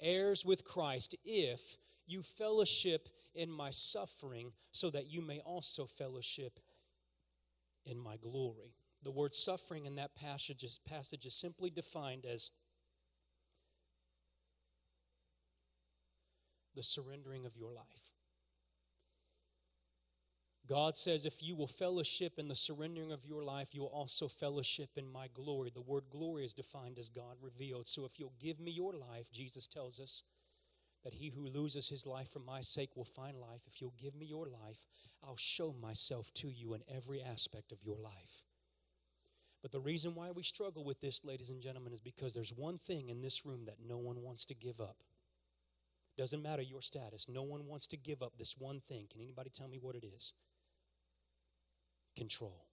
Heirs 0.00 0.44
with 0.44 0.64
Christ, 0.64 1.14
if 1.24 1.78
you 2.06 2.22
fellowship 2.22 3.08
in 3.34 3.50
my 3.50 3.70
suffering, 3.70 4.52
so 4.72 4.90
that 4.90 5.06
you 5.06 5.20
may 5.20 5.40
also 5.40 5.86
fellowship 5.86 6.58
in 7.84 7.98
my 7.98 8.16
glory. 8.16 8.74
The 9.02 9.10
word 9.10 9.34
suffering 9.34 9.86
in 9.86 9.96
that 9.96 10.14
passage 10.14 10.62
is, 10.62 10.78
passage 10.86 11.24
is 11.24 11.34
simply 11.34 11.70
defined 11.70 12.26
as 12.26 12.50
the 16.74 16.82
surrendering 16.82 17.46
of 17.46 17.56
your 17.56 17.72
life. 17.72 18.10
God 20.68 20.96
says, 20.96 21.26
if 21.26 21.42
you 21.42 21.56
will 21.56 21.66
fellowship 21.66 22.38
in 22.38 22.46
the 22.46 22.54
surrendering 22.54 23.10
of 23.10 23.26
your 23.26 23.42
life, 23.42 23.70
you'll 23.72 23.86
also 23.86 24.28
fellowship 24.28 24.90
in 24.96 25.10
my 25.10 25.26
glory. 25.34 25.72
The 25.74 25.80
word 25.80 26.04
glory 26.10 26.44
is 26.44 26.54
defined 26.54 26.98
as 26.98 27.08
God 27.08 27.36
revealed. 27.42 27.88
So 27.88 28.04
if 28.04 28.20
you'll 28.20 28.34
give 28.38 28.60
me 28.60 28.70
your 28.70 28.92
life, 28.92 29.32
Jesus 29.32 29.66
tells 29.66 29.98
us 29.98 30.22
that 31.02 31.14
he 31.14 31.30
who 31.30 31.46
loses 31.46 31.88
his 31.88 32.06
life 32.06 32.28
for 32.30 32.38
my 32.38 32.60
sake 32.60 32.90
will 32.94 33.04
find 33.04 33.36
life. 33.36 33.62
If 33.66 33.80
you'll 33.80 33.94
give 34.00 34.14
me 34.14 34.26
your 34.26 34.46
life, 34.46 34.86
I'll 35.24 35.36
show 35.36 35.74
myself 35.80 36.32
to 36.34 36.48
you 36.48 36.74
in 36.74 36.82
every 36.88 37.20
aspect 37.20 37.72
of 37.72 37.82
your 37.82 37.98
life. 37.98 38.44
But 39.62 39.72
the 39.72 39.80
reason 39.80 40.14
why 40.14 40.30
we 40.30 40.42
struggle 40.42 40.84
with 40.84 41.00
this, 41.00 41.22
ladies 41.24 41.50
and 41.50 41.60
gentlemen, 41.60 41.92
is 41.92 42.00
because 42.00 42.32
there's 42.32 42.52
one 42.52 42.78
thing 42.78 43.10
in 43.10 43.20
this 43.20 43.44
room 43.44 43.64
that 43.66 43.76
no 43.86 43.98
one 43.98 44.22
wants 44.22 44.44
to 44.46 44.54
give 44.54 44.80
up. 44.80 44.96
Doesn't 46.16 46.42
matter 46.42 46.62
your 46.62 46.82
status, 46.82 47.26
no 47.28 47.42
one 47.42 47.66
wants 47.66 47.86
to 47.88 47.96
give 47.96 48.22
up 48.22 48.32
this 48.38 48.54
one 48.58 48.80
thing. 48.88 49.06
Can 49.10 49.20
anybody 49.20 49.50
tell 49.50 49.68
me 49.68 49.78
what 49.80 49.96
it 49.96 50.04
is? 50.04 50.32
Control. 52.16 52.64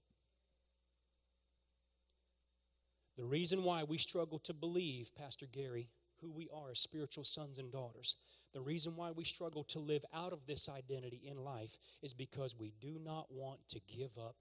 The 3.17 3.25
reason 3.25 3.63
why 3.63 3.83
we 3.83 3.97
struggle 3.97 4.39
to 4.39 4.53
believe, 4.53 5.11
Pastor 5.15 5.47
Gary, 5.51 5.89
who 6.21 6.31
we 6.31 6.47
are 6.53 6.71
as 6.71 6.79
spiritual 6.79 7.23
sons 7.23 7.57
and 7.57 7.71
daughters, 7.71 8.15
the 8.53 8.61
reason 8.61 8.95
why 8.95 9.11
we 9.11 9.23
struggle 9.23 9.63
to 9.65 9.79
live 9.79 10.05
out 10.13 10.33
of 10.33 10.45
this 10.45 10.69
identity 10.69 11.21
in 11.25 11.37
life 11.37 11.77
is 12.01 12.13
because 12.13 12.55
we 12.55 12.73
do 12.79 12.99
not 13.03 13.27
want 13.29 13.59
to 13.69 13.79
give 13.87 14.17
up 14.17 14.35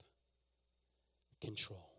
control. 1.40 1.95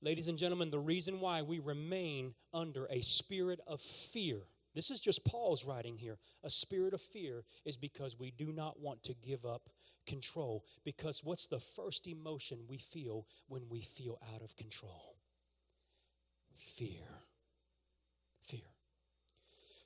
Ladies 0.00 0.28
and 0.28 0.38
gentlemen, 0.38 0.70
the 0.70 0.78
reason 0.78 1.20
why 1.20 1.42
we 1.42 1.58
remain 1.58 2.34
under 2.54 2.86
a 2.86 3.02
spirit 3.02 3.60
of 3.66 3.80
fear, 3.80 4.42
this 4.74 4.90
is 4.90 5.00
just 5.00 5.24
Paul's 5.24 5.64
writing 5.64 5.96
here, 5.96 6.18
a 6.44 6.50
spirit 6.50 6.94
of 6.94 7.00
fear, 7.00 7.42
is 7.64 7.76
because 7.76 8.18
we 8.18 8.30
do 8.30 8.52
not 8.52 8.78
want 8.80 9.02
to 9.04 9.14
give 9.14 9.44
up 9.44 9.68
control. 10.06 10.64
Because 10.84 11.24
what's 11.24 11.46
the 11.46 11.58
first 11.58 12.06
emotion 12.06 12.60
we 12.68 12.78
feel 12.78 13.26
when 13.48 13.68
we 13.68 13.80
feel 13.80 14.18
out 14.34 14.42
of 14.42 14.56
control? 14.56 15.16
Fear. 16.56 17.04
Fear. 18.42 18.60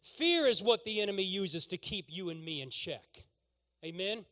Fear 0.02 0.46
is 0.46 0.62
what 0.62 0.84
the 0.84 1.00
enemy 1.00 1.22
uses 1.22 1.66
to 1.68 1.78
keep 1.78 2.06
you 2.08 2.28
and 2.28 2.44
me 2.44 2.60
in 2.60 2.70
check. 2.70 3.24
Amen? 3.84 4.24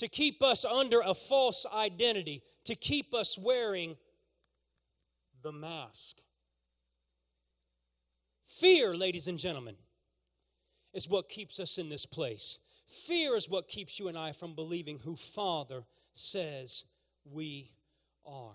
To 0.00 0.08
keep 0.08 0.42
us 0.42 0.64
under 0.64 1.02
a 1.04 1.12
false 1.12 1.66
identity, 1.70 2.42
to 2.64 2.74
keep 2.74 3.12
us 3.12 3.36
wearing 3.36 3.98
the 5.42 5.52
mask. 5.52 6.16
Fear, 8.46 8.96
ladies 8.96 9.28
and 9.28 9.38
gentlemen, 9.38 9.76
is 10.94 11.06
what 11.06 11.28
keeps 11.28 11.60
us 11.60 11.76
in 11.76 11.90
this 11.90 12.06
place. 12.06 12.60
Fear 12.88 13.36
is 13.36 13.50
what 13.50 13.68
keeps 13.68 13.98
you 13.98 14.08
and 14.08 14.16
I 14.16 14.32
from 14.32 14.54
believing 14.54 15.00
who 15.00 15.16
Father 15.16 15.84
says 16.14 16.84
we 17.30 17.70
are. 18.24 18.54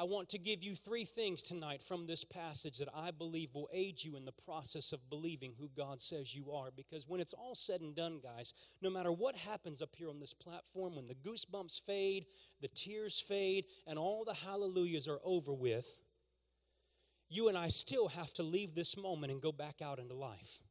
I 0.00 0.04
want 0.04 0.30
to 0.30 0.38
give 0.38 0.62
you 0.62 0.74
three 0.74 1.04
things 1.04 1.42
tonight 1.42 1.82
from 1.82 2.06
this 2.06 2.24
passage 2.24 2.78
that 2.78 2.88
I 2.94 3.10
believe 3.10 3.54
will 3.54 3.68
aid 3.70 4.02
you 4.02 4.16
in 4.16 4.24
the 4.24 4.32
process 4.32 4.92
of 4.92 5.10
believing 5.10 5.52
who 5.60 5.68
God 5.76 6.00
says 6.00 6.34
you 6.34 6.52
are. 6.52 6.70
Because 6.74 7.06
when 7.06 7.20
it's 7.20 7.34
all 7.34 7.54
said 7.54 7.82
and 7.82 7.94
done, 7.94 8.18
guys, 8.22 8.54
no 8.80 8.88
matter 8.88 9.12
what 9.12 9.36
happens 9.36 9.82
up 9.82 9.94
here 9.94 10.08
on 10.08 10.18
this 10.18 10.32
platform, 10.32 10.96
when 10.96 11.06
the 11.06 11.14
goosebumps 11.14 11.82
fade, 11.82 12.24
the 12.62 12.68
tears 12.68 13.20
fade, 13.20 13.66
and 13.86 13.98
all 13.98 14.24
the 14.24 14.32
hallelujahs 14.32 15.06
are 15.06 15.20
over 15.22 15.52
with, 15.52 16.00
you 17.28 17.48
and 17.48 17.58
I 17.58 17.68
still 17.68 18.08
have 18.08 18.32
to 18.34 18.42
leave 18.42 18.74
this 18.74 18.96
moment 18.96 19.30
and 19.30 19.42
go 19.42 19.52
back 19.52 19.82
out 19.82 19.98
into 19.98 20.14
life. 20.14 20.62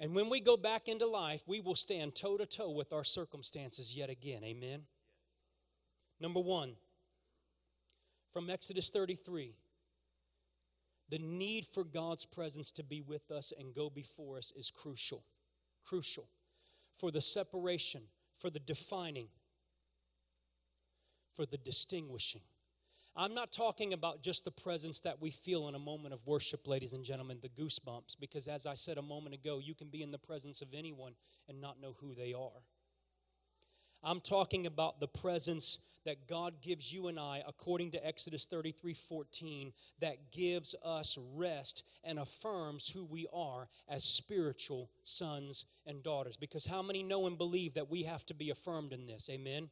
And 0.00 0.12
when 0.12 0.28
we 0.28 0.40
go 0.40 0.56
back 0.56 0.88
into 0.88 1.06
life, 1.06 1.44
we 1.46 1.60
will 1.60 1.76
stand 1.76 2.16
toe 2.16 2.36
to 2.36 2.46
toe 2.46 2.72
with 2.72 2.92
our 2.92 3.04
circumstances 3.04 3.96
yet 3.96 4.10
again. 4.10 4.42
Amen? 4.42 4.86
Number 6.18 6.40
one, 6.40 6.74
from 8.32 8.50
Exodus 8.50 8.90
33. 8.90 9.54
The 11.10 11.18
need 11.18 11.66
for 11.66 11.84
God's 11.84 12.24
presence 12.24 12.72
to 12.72 12.82
be 12.82 13.02
with 13.02 13.30
us 13.30 13.52
and 13.58 13.74
go 13.74 13.90
before 13.90 14.38
us 14.38 14.52
is 14.56 14.70
crucial. 14.70 15.24
Crucial 15.84 16.28
for 16.96 17.10
the 17.10 17.20
separation, 17.20 18.02
for 18.38 18.50
the 18.50 18.60
defining, 18.60 19.28
for 21.34 21.46
the 21.46 21.58
distinguishing. 21.58 22.42
I'm 23.14 23.34
not 23.34 23.52
talking 23.52 23.92
about 23.92 24.22
just 24.22 24.44
the 24.44 24.50
presence 24.50 25.00
that 25.00 25.20
we 25.20 25.30
feel 25.30 25.68
in 25.68 25.74
a 25.74 25.78
moment 25.78 26.14
of 26.14 26.26
worship, 26.26 26.66
ladies 26.66 26.94
and 26.94 27.04
gentlemen, 27.04 27.38
the 27.42 27.48
goosebumps, 27.50 28.16
because 28.18 28.48
as 28.48 28.64
I 28.64 28.74
said 28.74 28.96
a 28.96 29.02
moment 29.02 29.34
ago, 29.34 29.60
you 29.62 29.74
can 29.74 29.88
be 29.88 30.02
in 30.02 30.12
the 30.12 30.18
presence 30.18 30.62
of 30.62 30.68
anyone 30.72 31.12
and 31.46 31.60
not 31.60 31.80
know 31.80 31.94
who 32.00 32.14
they 32.14 32.32
are. 32.32 32.62
I'm 34.02 34.20
talking 34.20 34.66
about 34.66 35.00
the 35.00 35.08
presence 35.08 35.78
that 36.04 36.26
God 36.26 36.54
gives 36.60 36.92
you 36.92 37.08
and 37.08 37.18
I, 37.18 37.42
according 37.46 37.92
to 37.92 38.06
Exodus 38.06 38.44
33 38.44 38.94
14, 38.94 39.72
that 40.00 40.32
gives 40.32 40.74
us 40.84 41.16
rest 41.34 41.84
and 42.02 42.18
affirms 42.18 42.88
who 42.88 43.04
we 43.04 43.26
are 43.32 43.68
as 43.88 44.02
spiritual 44.02 44.90
sons 45.04 45.66
and 45.86 46.02
daughters. 46.02 46.36
Because 46.36 46.66
how 46.66 46.82
many 46.82 47.02
know 47.02 47.26
and 47.26 47.38
believe 47.38 47.74
that 47.74 47.90
we 47.90 48.02
have 48.02 48.26
to 48.26 48.34
be 48.34 48.50
affirmed 48.50 48.92
in 48.92 49.06
this? 49.06 49.28
Amen? 49.30 49.70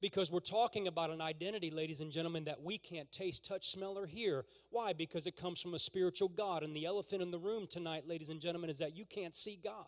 Because 0.00 0.30
we're 0.30 0.40
talking 0.40 0.86
about 0.86 1.10
an 1.10 1.22
identity, 1.22 1.70
ladies 1.70 2.02
and 2.02 2.12
gentlemen, 2.12 2.44
that 2.44 2.62
we 2.62 2.76
can't 2.76 3.10
taste, 3.10 3.46
touch, 3.46 3.70
smell, 3.70 3.98
or 3.98 4.06
hear. 4.06 4.44
Why? 4.70 4.92
Because 4.92 5.26
it 5.26 5.36
comes 5.36 5.60
from 5.60 5.72
a 5.74 5.78
spiritual 5.78 6.28
God. 6.28 6.62
And 6.62 6.76
the 6.76 6.84
elephant 6.84 7.22
in 7.22 7.30
the 7.30 7.38
room 7.38 7.66
tonight, 7.66 8.06
ladies 8.06 8.28
and 8.28 8.40
gentlemen, 8.40 8.68
is 8.68 8.78
that 8.78 8.94
you 8.94 9.06
can't 9.06 9.34
see 9.34 9.58
God. 9.62 9.86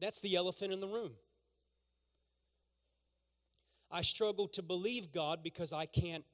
That's 0.00 0.20
the 0.20 0.36
elephant 0.36 0.72
in 0.72 0.80
the 0.80 0.86
room. 0.86 1.12
I 3.90 4.02
struggle 4.02 4.48
to 4.48 4.62
believe 4.62 5.12
God 5.12 5.42
because 5.42 5.72
I 5.72 5.86
can't 5.86 6.24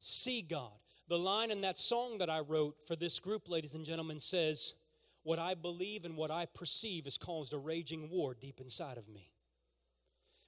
see 0.00 0.42
God. 0.42 0.72
The 1.08 1.18
line 1.18 1.50
in 1.50 1.60
that 1.60 1.78
song 1.78 2.18
that 2.18 2.30
I 2.30 2.40
wrote 2.40 2.76
for 2.86 2.96
this 2.96 3.18
group, 3.18 3.48
ladies 3.48 3.74
and 3.74 3.84
gentlemen, 3.84 4.18
says, 4.18 4.74
What 5.22 5.38
I 5.38 5.54
believe 5.54 6.04
and 6.04 6.16
what 6.16 6.30
I 6.30 6.46
perceive 6.46 7.04
has 7.04 7.18
caused 7.18 7.52
a 7.52 7.58
raging 7.58 8.08
war 8.10 8.34
deep 8.34 8.60
inside 8.60 8.96
of 8.96 9.08
me. 9.08 9.30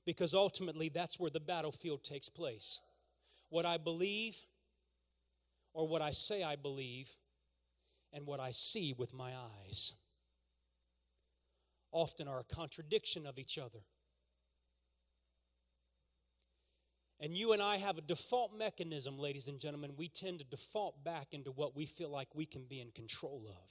Because 0.07 0.35
ultimately, 0.35 0.89
that's 0.89 1.21
where 1.21 1.31
the 1.31 1.41
battlefield 1.41 2.03
takes 2.03 2.29
place. 2.29 2.81
What 3.51 3.67
I 3.67 3.77
believe, 3.77 4.37
or 5.75 5.87
what 5.87 6.03
I 6.03 6.11
say 6.13 6.43
I 6.43 6.57
believe, 6.57 7.11
and 8.13 8.27
what 8.27 8.41
I 8.41 8.51
see 8.51 8.95
with 8.97 9.13
my 9.13 9.33
eyes 9.65 9.95
often 11.93 12.27
are 12.27 12.41
a 12.41 12.55
contradiction 12.55 13.27
of 13.27 13.39
each 13.39 13.59
other. 13.59 13.81
And 17.21 17.37
you 17.37 17.53
and 17.53 17.63
I 17.63 17.77
have 17.77 17.99
a 17.99 18.03
default 18.03 18.53
mechanism, 18.53 19.17
ladies 19.17 19.47
and 19.47 19.61
gentlemen. 19.61 19.93
We 19.97 20.09
tend 20.09 20.41
to 20.41 20.45
default 20.45 21.05
back 21.05 21.29
into 21.31 21.53
what 21.53 21.77
we 21.77 21.87
feel 21.87 22.09
like 22.09 22.35
we 22.35 22.47
can 22.47 22.65
be 22.65 22.81
in 22.81 22.91
control 22.91 23.45
of. 23.47 23.71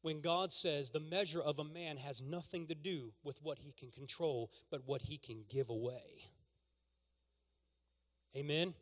When 0.00 0.20
God 0.20 0.52
says 0.52 0.90
the 0.90 1.00
measure 1.00 1.40
of 1.40 1.58
a 1.58 1.64
man 1.64 1.96
has 1.96 2.22
nothing 2.22 2.68
to 2.68 2.76
do 2.76 3.12
with 3.24 3.42
what 3.42 3.58
he 3.58 3.72
can 3.72 3.90
control, 3.90 4.52
but 4.70 4.82
what 4.86 5.02
he 5.02 5.18
can 5.18 5.46
give 5.48 5.68
away. 5.68 6.30
Amen? 8.36 8.74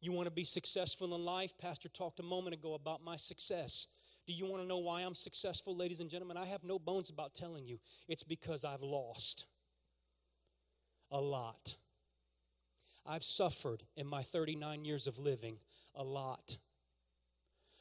You 0.00 0.12
want 0.12 0.26
to 0.26 0.32
be 0.32 0.44
successful 0.44 1.14
in 1.14 1.24
life? 1.24 1.56
Pastor 1.58 1.88
talked 1.88 2.20
a 2.20 2.24
moment 2.24 2.54
ago 2.54 2.74
about 2.74 3.02
my 3.02 3.16
success. 3.16 3.88
Do 4.26 4.32
you 4.32 4.46
want 4.46 4.62
to 4.62 4.68
know 4.68 4.78
why 4.78 5.00
I'm 5.02 5.14
successful, 5.14 5.76
ladies 5.76 6.00
and 6.00 6.08
gentlemen? 6.08 6.36
I 6.36 6.46
have 6.46 6.62
no 6.62 6.78
bones 6.78 7.10
about 7.10 7.34
telling 7.34 7.66
you. 7.66 7.78
It's 8.08 8.22
because 8.22 8.64
I've 8.64 8.82
lost 8.82 9.46
a 11.10 11.20
lot. 11.20 11.74
I've 13.04 13.24
suffered 13.24 13.82
in 13.96 14.06
my 14.06 14.22
39 14.22 14.84
years 14.84 15.06
of 15.06 15.18
living 15.18 15.56
a 15.94 16.04
lot. 16.04 16.56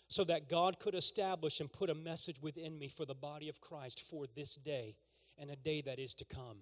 So 0.07 0.23
that 0.25 0.49
God 0.49 0.79
could 0.79 0.95
establish 0.95 1.59
and 1.61 1.71
put 1.71 1.89
a 1.89 1.95
message 1.95 2.41
within 2.41 2.77
me 2.77 2.89
for 2.89 3.05
the 3.05 3.15
body 3.15 3.47
of 3.47 3.61
Christ 3.61 4.03
for 4.09 4.25
this 4.35 4.55
day. 4.55 4.95
and 5.37 5.49
a 5.49 5.55
day 5.55 5.81
that 5.81 5.97
is 5.97 6.13
to 6.15 6.25
come. 6.25 6.57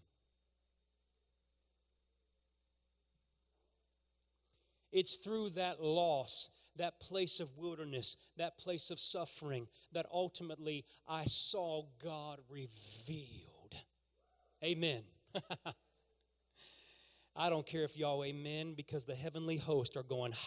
It's 4.91 5.17
through 5.17 5.51
that 5.51 5.83
loss, 5.83 6.49
that 6.75 6.99
place 6.99 7.39
of 7.39 7.57
wilderness, 7.57 8.15
that 8.37 8.57
place 8.57 8.89
of 8.89 8.99
suffering, 8.99 9.67
that 9.91 10.05
ultimately 10.11 10.85
I 11.07 11.25
saw 11.25 11.83
God 12.03 12.39
revealed. 12.49 13.75
Amen. 14.63 15.03
I 17.35 17.49
don't 17.49 17.65
care 17.65 17.83
if 17.83 17.95
y'all 17.97 18.23
amen 18.23 18.73
because 18.75 19.05
the 19.05 19.15
heavenly 19.15 19.57
host 19.57 19.95
are 19.95 20.03
going, 20.03 20.33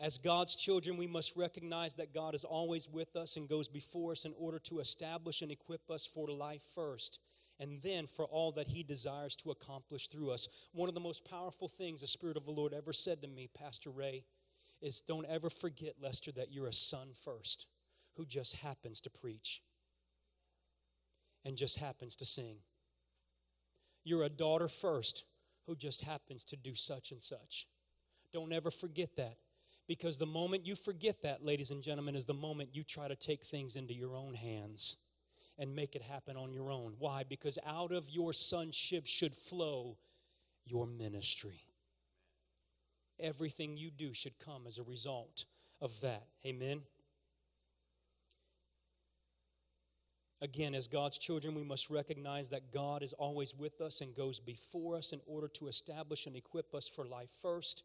As 0.00 0.16
God's 0.16 0.54
children, 0.54 0.96
we 0.96 1.08
must 1.08 1.34
recognize 1.34 1.94
that 1.94 2.14
God 2.14 2.34
is 2.34 2.44
always 2.44 2.88
with 2.88 3.16
us 3.16 3.36
and 3.36 3.48
goes 3.48 3.66
before 3.66 4.12
us 4.12 4.24
in 4.24 4.32
order 4.38 4.60
to 4.60 4.78
establish 4.78 5.42
and 5.42 5.50
equip 5.50 5.90
us 5.90 6.06
for 6.06 6.28
life 6.28 6.62
first, 6.72 7.18
and 7.58 7.80
then 7.82 8.06
for 8.06 8.24
all 8.24 8.52
that 8.52 8.68
He 8.68 8.82
desires 8.82 9.34
to 9.36 9.50
accomplish 9.50 10.08
through 10.08 10.30
us. 10.30 10.48
One 10.72 10.88
of 10.88 10.94
the 10.94 11.00
most 11.00 11.24
powerful 11.24 11.68
things 11.68 12.00
the 12.00 12.06
Spirit 12.06 12.36
of 12.36 12.44
the 12.44 12.52
Lord 12.52 12.72
ever 12.72 12.92
said 12.92 13.22
to 13.22 13.28
me, 13.28 13.48
Pastor 13.52 13.90
Ray, 13.90 14.24
is 14.80 15.00
don't 15.00 15.26
ever 15.26 15.50
forget, 15.50 15.96
Lester, 16.00 16.30
that 16.32 16.52
you're 16.52 16.68
a 16.68 16.72
son 16.72 17.08
first 17.24 17.66
who 18.16 18.24
just 18.24 18.56
happens 18.56 19.00
to 19.00 19.10
preach 19.10 19.62
and 21.44 21.56
just 21.56 21.78
happens 21.78 22.14
to 22.16 22.24
sing. 22.24 22.58
You're 24.04 24.24
a 24.24 24.28
daughter 24.28 24.68
first 24.68 25.24
who 25.66 25.74
just 25.74 26.02
happens 26.02 26.44
to 26.44 26.56
do 26.56 26.74
such 26.74 27.10
and 27.10 27.22
such. 27.22 27.66
Don't 28.32 28.52
ever 28.52 28.70
forget 28.70 29.16
that. 29.16 29.36
Because 29.86 30.18
the 30.18 30.26
moment 30.26 30.66
you 30.66 30.76
forget 30.76 31.22
that, 31.22 31.44
ladies 31.44 31.70
and 31.70 31.82
gentlemen, 31.82 32.14
is 32.14 32.26
the 32.26 32.34
moment 32.34 32.74
you 32.74 32.84
try 32.84 33.08
to 33.08 33.16
take 33.16 33.42
things 33.42 33.74
into 33.74 33.94
your 33.94 34.16
own 34.16 34.34
hands 34.34 34.96
and 35.58 35.74
make 35.74 35.96
it 35.96 36.02
happen 36.02 36.36
on 36.36 36.52
your 36.52 36.70
own. 36.70 36.94
Why? 36.98 37.24
Because 37.28 37.58
out 37.66 37.92
of 37.92 38.08
your 38.08 38.32
sonship 38.32 39.06
should 39.06 39.34
flow 39.34 39.96
your 40.64 40.86
ministry. 40.86 41.62
Everything 43.18 43.76
you 43.76 43.90
do 43.90 44.14
should 44.14 44.38
come 44.38 44.66
as 44.66 44.78
a 44.78 44.82
result 44.84 45.44
of 45.80 46.00
that. 46.00 46.26
Amen. 46.46 46.82
Again, 50.40 50.74
as 50.76 50.86
God's 50.86 51.18
children, 51.18 51.56
we 51.56 51.64
must 51.64 51.90
recognize 51.90 52.48
that 52.50 52.70
God 52.72 53.02
is 53.02 53.12
always 53.14 53.56
with 53.56 53.80
us 53.80 54.00
and 54.00 54.14
goes 54.14 54.38
before 54.38 54.96
us 54.96 55.12
in 55.12 55.20
order 55.26 55.48
to 55.48 55.66
establish 55.66 56.26
and 56.26 56.36
equip 56.36 56.74
us 56.76 56.86
for 56.86 57.04
life 57.04 57.30
first 57.42 57.82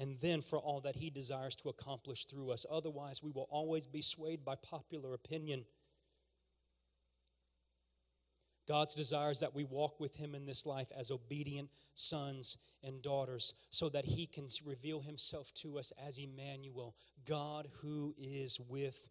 and 0.00 0.18
then 0.20 0.42
for 0.42 0.58
all 0.58 0.80
that 0.80 0.96
He 0.96 1.08
desires 1.08 1.54
to 1.56 1.68
accomplish 1.68 2.24
through 2.24 2.50
us. 2.50 2.66
Otherwise, 2.68 3.22
we 3.22 3.30
will 3.30 3.46
always 3.48 3.86
be 3.86 4.02
swayed 4.02 4.44
by 4.44 4.56
popular 4.56 5.14
opinion. 5.14 5.64
God's 8.66 8.94
desire 8.94 9.30
is 9.30 9.40
that 9.40 9.54
we 9.54 9.64
walk 9.64 10.00
with 10.00 10.16
Him 10.16 10.34
in 10.34 10.46
this 10.46 10.66
life 10.66 10.90
as 10.96 11.10
obedient 11.10 11.68
sons 11.94 12.56
and 12.82 13.02
daughters 13.02 13.54
so 13.70 13.88
that 13.90 14.04
He 14.04 14.26
can 14.26 14.48
reveal 14.64 15.00
Himself 15.00 15.52
to 15.54 15.78
us 15.78 15.92
as 16.06 16.18
Emmanuel, 16.18 16.94
God 17.26 17.68
who 17.82 18.14
is 18.18 18.58
with 18.60 19.08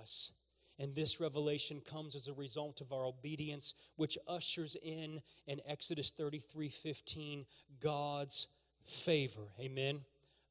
us. 0.00 0.32
And 0.78 0.94
this 0.94 1.20
revelation 1.20 1.80
comes 1.80 2.14
as 2.14 2.28
a 2.28 2.32
result 2.32 2.80
of 2.80 2.92
our 2.92 3.04
obedience, 3.04 3.74
which 3.96 4.18
ushers 4.26 4.76
in 4.82 5.20
in 5.46 5.60
Exodus 5.66 6.10
33 6.10 6.68
15 6.68 7.44
God's 7.80 8.48
favor. 8.84 9.52
Amen. 9.60 10.00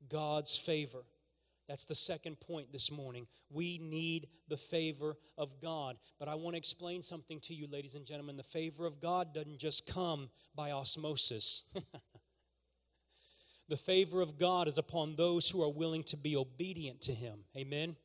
God's 0.10 0.56
favor. 0.56 1.04
That's 1.72 1.86
the 1.86 1.96
second 1.96 2.38
point 2.42 2.74
this 2.74 2.92
morning. 2.92 3.28
We 3.50 3.78
need 3.78 4.28
the 4.50 4.58
favor 4.58 5.16
of 5.38 5.62
God. 5.62 5.96
But 6.20 6.28
I 6.28 6.36
want 6.36 6.56
to 6.56 6.58
explain 6.58 7.02
something 7.02 7.40
to 7.44 7.54
you, 7.54 7.66
ladies 7.66 7.96
and 7.96 8.06
gentlemen. 8.06 8.36
The 8.36 8.44
favor 8.44 8.86
of 8.86 9.00
God 9.00 9.34
doesn't 9.34 9.58
just 9.58 9.88
come 9.88 10.30
by 10.54 10.72
osmosis. 10.72 11.64
the 13.70 13.78
favor 13.78 14.22
of 14.22 14.38
God 14.38 14.68
is 14.68 14.78
upon 14.78 15.16
those 15.16 15.50
who 15.50 15.64
are 15.64 15.72
willing 15.72 16.04
to 16.04 16.18
be 16.18 16.36
obedient 16.36 17.00
to 17.04 17.14
Him. 17.14 17.46
Amen. 17.56 17.96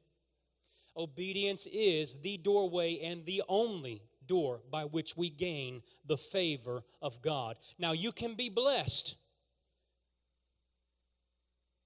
Obedience 0.97 1.67
is 1.67 2.21
the 2.21 2.37
doorway 2.37 3.01
and 3.01 3.27
the 3.27 3.43
only 3.49 4.01
door 4.29 4.61
by 4.71 4.85
which 4.85 5.17
we 5.17 5.29
gain 5.29 5.83
the 6.07 6.17
favor 6.17 6.85
of 7.03 7.21
God. 7.21 7.57
Now, 7.81 7.91
you 7.91 8.13
can 8.13 8.35
be 8.37 8.49
blessed 8.49 9.17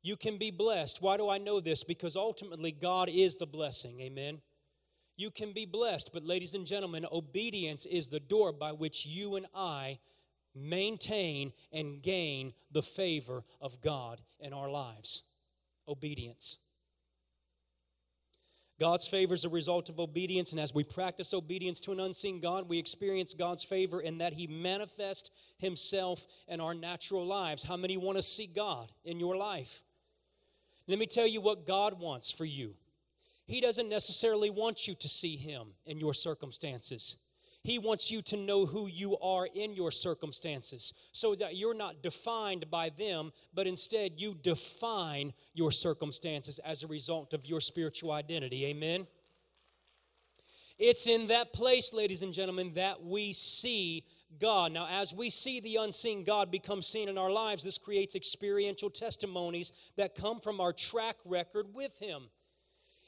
you 0.02 0.16
can 0.16 0.38
be 0.38 0.50
blessed. 0.50 1.02
Why 1.02 1.16
do 1.16 1.28
I 1.28 1.38
know 1.38 1.60
this? 1.60 1.84
Because 1.84 2.16
ultimately, 2.16 2.72
God 2.72 3.08
is 3.08 3.36
the 3.36 3.46
blessing. 3.46 4.00
Amen. 4.00 4.40
You 5.16 5.30
can 5.30 5.52
be 5.52 5.66
blessed, 5.66 6.10
but 6.14 6.24
ladies 6.24 6.54
and 6.54 6.66
gentlemen, 6.66 7.04
obedience 7.12 7.84
is 7.84 8.08
the 8.08 8.20
door 8.20 8.52
by 8.52 8.72
which 8.72 9.04
you 9.04 9.36
and 9.36 9.46
I 9.54 9.98
maintain 10.54 11.52
and 11.72 12.00
gain 12.02 12.54
the 12.70 12.82
favor 12.82 13.42
of 13.60 13.80
God 13.82 14.22
in 14.38 14.54
our 14.54 14.70
lives. 14.70 15.22
Obedience. 15.86 16.58
God's 18.78 19.06
favor 19.06 19.34
is 19.34 19.44
a 19.44 19.50
result 19.50 19.90
of 19.90 20.00
obedience, 20.00 20.52
and 20.52 20.60
as 20.60 20.74
we 20.74 20.84
practice 20.84 21.34
obedience 21.34 21.80
to 21.80 21.92
an 21.92 22.00
unseen 22.00 22.40
God, 22.40 22.66
we 22.66 22.78
experience 22.78 23.34
God's 23.34 23.62
favor 23.62 24.00
in 24.00 24.16
that 24.18 24.32
He 24.32 24.46
manifests 24.46 25.30
Himself 25.58 26.26
in 26.48 26.62
our 26.62 26.72
natural 26.72 27.26
lives. 27.26 27.62
How 27.62 27.76
many 27.76 27.98
want 27.98 28.16
to 28.16 28.22
see 28.22 28.46
God 28.46 28.90
in 29.04 29.20
your 29.20 29.36
life? 29.36 29.84
Let 30.90 30.98
me 30.98 31.06
tell 31.06 31.26
you 31.26 31.40
what 31.40 31.66
God 31.66 32.00
wants 32.00 32.32
for 32.32 32.44
you. 32.44 32.74
He 33.46 33.60
doesn't 33.60 33.88
necessarily 33.88 34.50
want 34.50 34.88
you 34.88 34.96
to 34.96 35.08
see 35.08 35.36
Him 35.36 35.68
in 35.86 36.00
your 36.00 36.12
circumstances. 36.12 37.16
He 37.62 37.78
wants 37.78 38.10
you 38.10 38.22
to 38.22 38.36
know 38.36 38.66
who 38.66 38.88
you 38.88 39.16
are 39.18 39.46
in 39.54 39.74
your 39.74 39.92
circumstances 39.92 40.92
so 41.12 41.36
that 41.36 41.56
you're 41.56 41.76
not 41.76 42.02
defined 42.02 42.68
by 42.72 42.88
them, 42.88 43.30
but 43.54 43.68
instead 43.68 44.14
you 44.16 44.34
define 44.34 45.32
your 45.54 45.70
circumstances 45.70 46.58
as 46.58 46.82
a 46.82 46.88
result 46.88 47.34
of 47.34 47.46
your 47.46 47.60
spiritual 47.60 48.10
identity. 48.10 48.66
Amen? 48.66 49.06
It's 50.76 51.06
in 51.06 51.28
that 51.28 51.52
place, 51.52 51.92
ladies 51.92 52.22
and 52.22 52.32
gentlemen, 52.32 52.72
that 52.74 53.00
we 53.04 53.32
see 53.32 54.06
God. 54.38 54.72
Now, 54.72 54.86
as 54.90 55.12
we 55.12 55.30
see 55.30 55.60
the 55.60 55.76
unseen 55.76 56.24
God 56.24 56.50
become 56.50 56.82
seen 56.82 57.08
in 57.08 57.18
our 57.18 57.30
lives, 57.30 57.64
this 57.64 57.78
creates 57.78 58.14
experiential 58.14 58.90
testimonies 58.90 59.72
that 59.96 60.14
come 60.14 60.40
from 60.40 60.60
our 60.60 60.72
track 60.72 61.16
record 61.24 61.74
with 61.74 61.98
Him. 61.98 62.24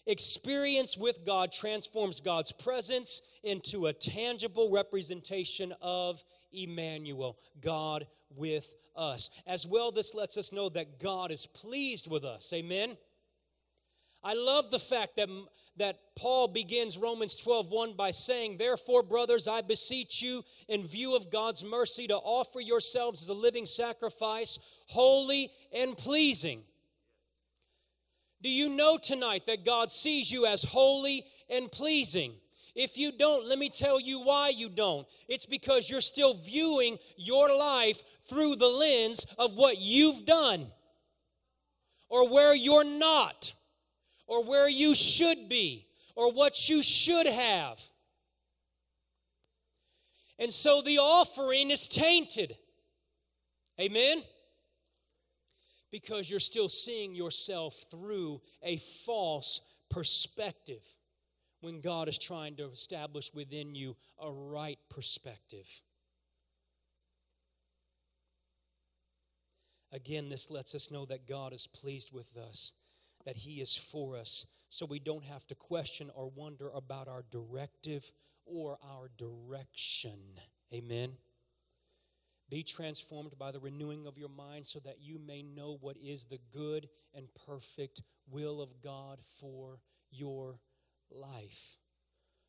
Experience 0.07 0.97
with 0.97 1.25
God 1.25 1.53
transforms 1.53 2.19
God's 2.19 2.51
presence 2.51 3.23
into 3.45 3.87
a 3.87 3.93
tangible 3.93 4.71
representation 4.71 5.73
of 5.81 6.25
Emmanuel, 6.53 7.39
God 7.61 8.07
with 8.35 8.75
us. 8.97 9.31
As 9.47 9.67
well, 9.67 9.93
this 9.93 10.15
lets 10.15 10.37
us 10.37 10.53
know 10.53 10.69
that 10.71 10.99
God 10.99 11.31
is 11.31 11.47
pleased 11.47 12.11
with 12.11 12.25
us. 12.25 12.53
Amen. 12.53 12.97
I 14.25 14.35
love 14.35 14.71
the 14.71 14.79
fact 14.79 15.17
that, 15.17 15.29
that 15.77 15.99
Paul 16.17 16.49
begins 16.49 16.97
Romans 16.97 17.35
12 17.35 17.71
1 17.71 17.95
by 17.95 18.13
saying, 18.13 18.57
Therefore, 18.57 19.03
brothers, 19.03 19.49
I 19.49 19.63
beseech 19.63 20.23
you, 20.23 20.45
in 20.69 20.87
view 20.87 21.17
of 21.17 21.31
God's 21.31 21.65
mercy, 21.65 22.07
to 22.07 22.17
offer 22.17 22.61
yourselves 22.61 23.23
as 23.23 23.29
a 23.29 23.35
living 23.35 23.67
sacrifice, 23.67 24.59
holy 24.87 25.51
and 25.73 25.97
pleasing. 25.97 26.63
Do 28.43 28.51
you 28.51 28.69
know 28.69 28.99
tonight 28.99 29.47
that 29.47 29.65
God 29.65 29.91
sees 29.91 30.31
you 30.31 30.47
as 30.47 30.63
holy 30.65 31.25
and 31.49 31.71
pleasing? 31.71 32.35
If 32.75 32.97
you 32.97 33.13
don't, 33.13 33.47
let 33.47 33.59
me 33.59 33.69
tell 33.69 34.01
you 34.01 34.21
why 34.21 34.49
you 34.49 34.69
don't. 34.69 35.07
It's 35.29 35.47
because 35.47 35.91
you're 35.91 36.01
still 36.01 36.35
viewing 36.35 36.99
your 37.17 37.55
life 37.55 38.03
through 38.25 38.57
the 38.57 38.69
lens 38.69 39.27
of 39.37 39.55
what 39.55 39.79
you've 39.79 40.25
done 40.25 40.69
or 42.09 42.29
where 42.29 42.55
you're 42.55 42.85
not 42.85 43.53
or 44.33 44.43
where 44.43 44.67
you 44.67 44.95
should 44.95 45.47
be 45.51 45.87
or 46.17 46.33
what 46.33 46.67
you 46.71 46.83
should 46.83 47.27
have. 47.27 47.79
And 50.39 50.51
so 50.51 50.81
the 50.81 50.97
offering 51.01 51.71
is 51.71 51.87
tainted. 51.87 52.57
Amen? 53.79 54.23
Because 55.91 56.31
you're 56.31 56.41
still 56.41 56.71
seeing 56.71 57.15
yourself 57.15 57.85
through 57.91 58.41
a 58.63 58.79
false 59.05 59.61
perspective 59.91 60.83
when 61.61 61.83
God 61.83 62.09
is 62.09 62.17
trying 62.17 62.57
to 62.57 62.71
establish 62.71 63.35
within 63.35 63.75
you 63.75 63.97
a 64.19 64.33
right 64.33 64.79
perspective. 64.89 65.69
Again, 69.93 70.31
this 70.31 70.51
lets 70.51 70.75
us 70.75 70.91
know 70.91 71.05
that 71.05 71.29
God 71.29 71.53
is 71.53 71.67
pleased 71.67 72.15
with 72.15 72.35
us 72.39 72.73
that 73.25 73.37
He 73.37 73.61
is 73.61 73.77
for 73.77 74.17
us, 74.17 74.47
so 74.69 74.87
we 74.87 74.99
don't 74.99 75.25
have 75.25 75.47
to 75.49 75.55
question 75.55 76.11
or 76.15 76.29
wonder 76.29 76.71
about 76.71 77.09
our 77.09 77.25
directive 77.31 78.11
or 78.47 78.79
our 78.83 79.11
direction. 79.17 80.19
Amen. 80.73 81.13
Be 82.49 82.63
transformed 82.63 83.39
by 83.39 83.51
the 83.51 83.61
renewing 83.61 84.07
of 84.07 84.19
your 84.19 84.29
mind 84.29 84.67
so 84.67 84.79
that 84.81 85.01
you 85.01 85.19
may 85.19 85.43
know 85.43 85.79
what 85.81 85.97
is 85.97 86.27
the 86.27 86.41
good 86.53 86.89
and 87.15 87.29
perfect 87.47 88.03
will 88.31 88.61
of 88.61 88.83
God 88.83 89.21
for 89.39 89.81
your 90.11 90.59
life 91.11 91.79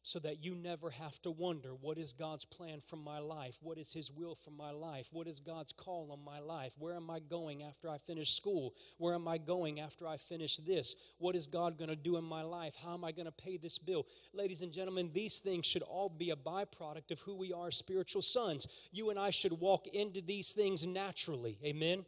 so 0.04 0.20
that 0.20 0.44
you 0.44 0.54
never 0.54 0.90
have 0.90 1.22
to 1.22 1.32
wonder 1.32 1.70
what 1.74 1.98
is 1.98 2.12
God's 2.12 2.44
plan 2.44 2.82
for 2.82 2.98
my 2.98 3.20
life? 3.20 3.58
What 3.62 3.78
is 3.78 3.94
His 3.94 4.12
will 4.12 4.36
for 4.36 4.52
my 4.52 4.72
life? 4.72 5.08
What 5.14 5.28
is 5.28 5.40
God's 5.40 5.72
call 5.72 6.12
on 6.12 6.24
my 6.24 6.40
life? 6.40 6.74
Where 6.78 6.96
am 6.96 7.10
I 7.10 7.20
going 7.20 7.64
after 7.64 7.90
I 7.90 7.98
finish 7.98 8.36
school? 8.36 8.76
Where 8.98 9.16
am 9.16 9.28
I 9.28 9.38
going 9.38 9.80
after 9.80 10.06
I 10.06 10.18
finish 10.18 10.58
this? 10.58 10.96
What 11.20 11.36
is 11.36 11.48
God 11.48 11.78
going 11.78 11.90
to 11.90 11.96
do 11.96 12.18
in 12.18 12.26
my 12.26 12.42
life? 12.42 12.76
How 12.76 12.94
am 12.94 13.06
I 13.06 13.14
going 13.14 13.28
to 13.28 13.32
pay 13.32 13.56
this 13.56 13.78
bill? 13.78 14.06
Ladies 14.34 14.62
and 14.62 14.74
gentlemen, 14.74 15.10
these 15.14 15.40
things 15.40 15.66
should 15.66 15.84
all 15.84 16.10
be 16.10 16.32
a 16.32 16.36
byproduct 16.36 17.12
of 17.12 17.22
who 17.22 17.36
we 17.36 17.54
are 17.54 17.72
spiritual 17.72 18.22
sons. 18.22 18.68
You 18.92 19.10
and 19.10 19.18
I 19.18 19.30
should 19.30 19.54
walk 19.54 19.88
into 19.88 20.22
these 20.22 20.52
things 20.52 20.86
naturally. 20.86 21.58
Amen? 21.64 22.06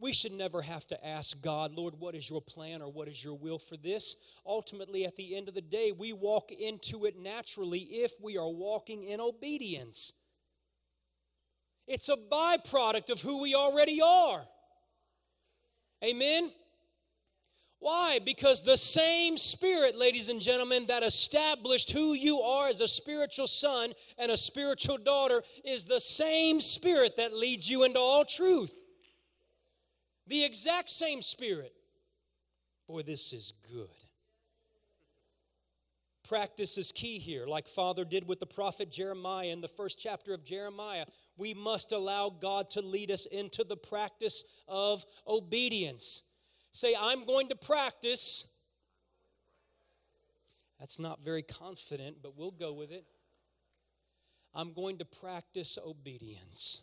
We 0.00 0.12
should 0.12 0.32
never 0.32 0.62
have 0.62 0.86
to 0.88 1.06
ask 1.06 1.40
God, 1.42 1.74
Lord, 1.74 1.94
what 1.98 2.14
is 2.14 2.30
your 2.30 2.40
plan 2.40 2.82
or 2.82 2.90
what 2.90 3.08
is 3.08 3.22
your 3.24 3.34
will 3.34 3.58
for 3.58 3.76
this? 3.76 4.14
Ultimately, 4.46 5.04
at 5.04 5.16
the 5.16 5.36
end 5.36 5.48
of 5.48 5.54
the 5.54 5.60
day, 5.60 5.90
we 5.90 6.12
walk 6.12 6.52
into 6.52 7.04
it 7.04 7.18
naturally 7.18 7.80
if 7.80 8.12
we 8.22 8.38
are 8.38 8.48
walking 8.48 9.02
in 9.02 9.20
obedience. 9.20 10.12
It's 11.88 12.08
a 12.08 12.16
byproduct 12.16 13.10
of 13.10 13.22
who 13.22 13.40
we 13.40 13.56
already 13.56 14.00
are. 14.00 14.44
Amen? 16.04 16.52
Why? 17.80 18.20
Because 18.24 18.62
the 18.62 18.76
same 18.76 19.36
Spirit, 19.36 19.96
ladies 19.96 20.28
and 20.28 20.40
gentlemen, 20.40 20.86
that 20.86 21.02
established 21.02 21.90
who 21.90 22.12
you 22.12 22.40
are 22.40 22.68
as 22.68 22.80
a 22.80 22.88
spiritual 22.88 23.46
son 23.46 23.94
and 24.16 24.30
a 24.30 24.36
spiritual 24.36 24.98
daughter 24.98 25.42
is 25.64 25.84
the 25.84 26.00
same 26.00 26.60
Spirit 26.60 27.16
that 27.16 27.34
leads 27.34 27.68
you 27.68 27.84
into 27.84 27.98
all 27.98 28.24
truth. 28.24 28.74
The 30.28 30.44
exact 30.44 30.90
same 30.90 31.22
Spirit. 31.22 31.72
Boy, 32.86 33.02
this 33.02 33.32
is 33.32 33.52
good. 33.72 33.88
Practice 36.28 36.76
is 36.76 36.92
key 36.92 37.18
here, 37.18 37.46
like 37.46 37.66
Father 37.66 38.04
did 38.04 38.28
with 38.28 38.38
the 38.38 38.46
prophet 38.46 38.90
Jeremiah 38.90 39.46
in 39.46 39.62
the 39.62 39.68
first 39.68 39.98
chapter 39.98 40.34
of 40.34 40.44
Jeremiah. 40.44 41.06
We 41.38 41.54
must 41.54 41.92
allow 41.92 42.28
God 42.28 42.68
to 42.70 42.82
lead 42.82 43.10
us 43.10 43.24
into 43.24 43.64
the 43.64 43.78
practice 43.78 44.44
of 44.68 45.06
obedience. 45.26 46.22
Say, 46.70 46.94
I'm 46.98 47.24
going 47.24 47.48
to 47.48 47.56
practice. 47.56 48.46
That's 50.78 50.98
not 50.98 51.20
very 51.24 51.42
confident, 51.42 52.18
but 52.22 52.36
we'll 52.36 52.50
go 52.50 52.74
with 52.74 52.92
it. 52.92 53.06
I'm 54.54 54.74
going 54.74 54.98
to 54.98 55.06
practice 55.06 55.78
obedience. 55.82 56.82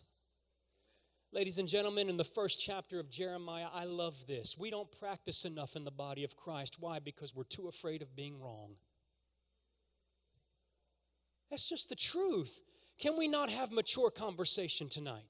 Ladies 1.36 1.58
and 1.58 1.68
gentlemen, 1.68 2.08
in 2.08 2.16
the 2.16 2.24
first 2.24 2.58
chapter 2.58 2.98
of 2.98 3.10
Jeremiah, 3.10 3.66
I 3.70 3.84
love 3.84 4.26
this. 4.26 4.56
We 4.58 4.70
don't 4.70 4.90
practice 4.90 5.44
enough 5.44 5.76
in 5.76 5.84
the 5.84 5.90
body 5.90 6.24
of 6.24 6.34
Christ. 6.34 6.78
Why? 6.80 6.98
Because 6.98 7.34
we're 7.34 7.44
too 7.44 7.68
afraid 7.68 8.00
of 8.00 8.16
being 8.16 8.40
wrong. 8.40 8.76
That's 11.50 11.68
just 11.68 11.90
the 11.90 11.94
truth. 11.94 12.62
Can 12.98 13.18
we 13.18 13.28
not 13.28 13.50
have 13.50 13.70
mature 13.70 14.10
conversation 14.10 14.88
tonight? 14.88 15.26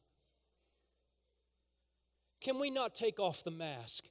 Can 2.40 2.60
we 2.60 2.70
not 2.70 2.94
take 2.94 3.18
off 3.18 3.42
the 3.42 3.50
mask? 3.50 4.04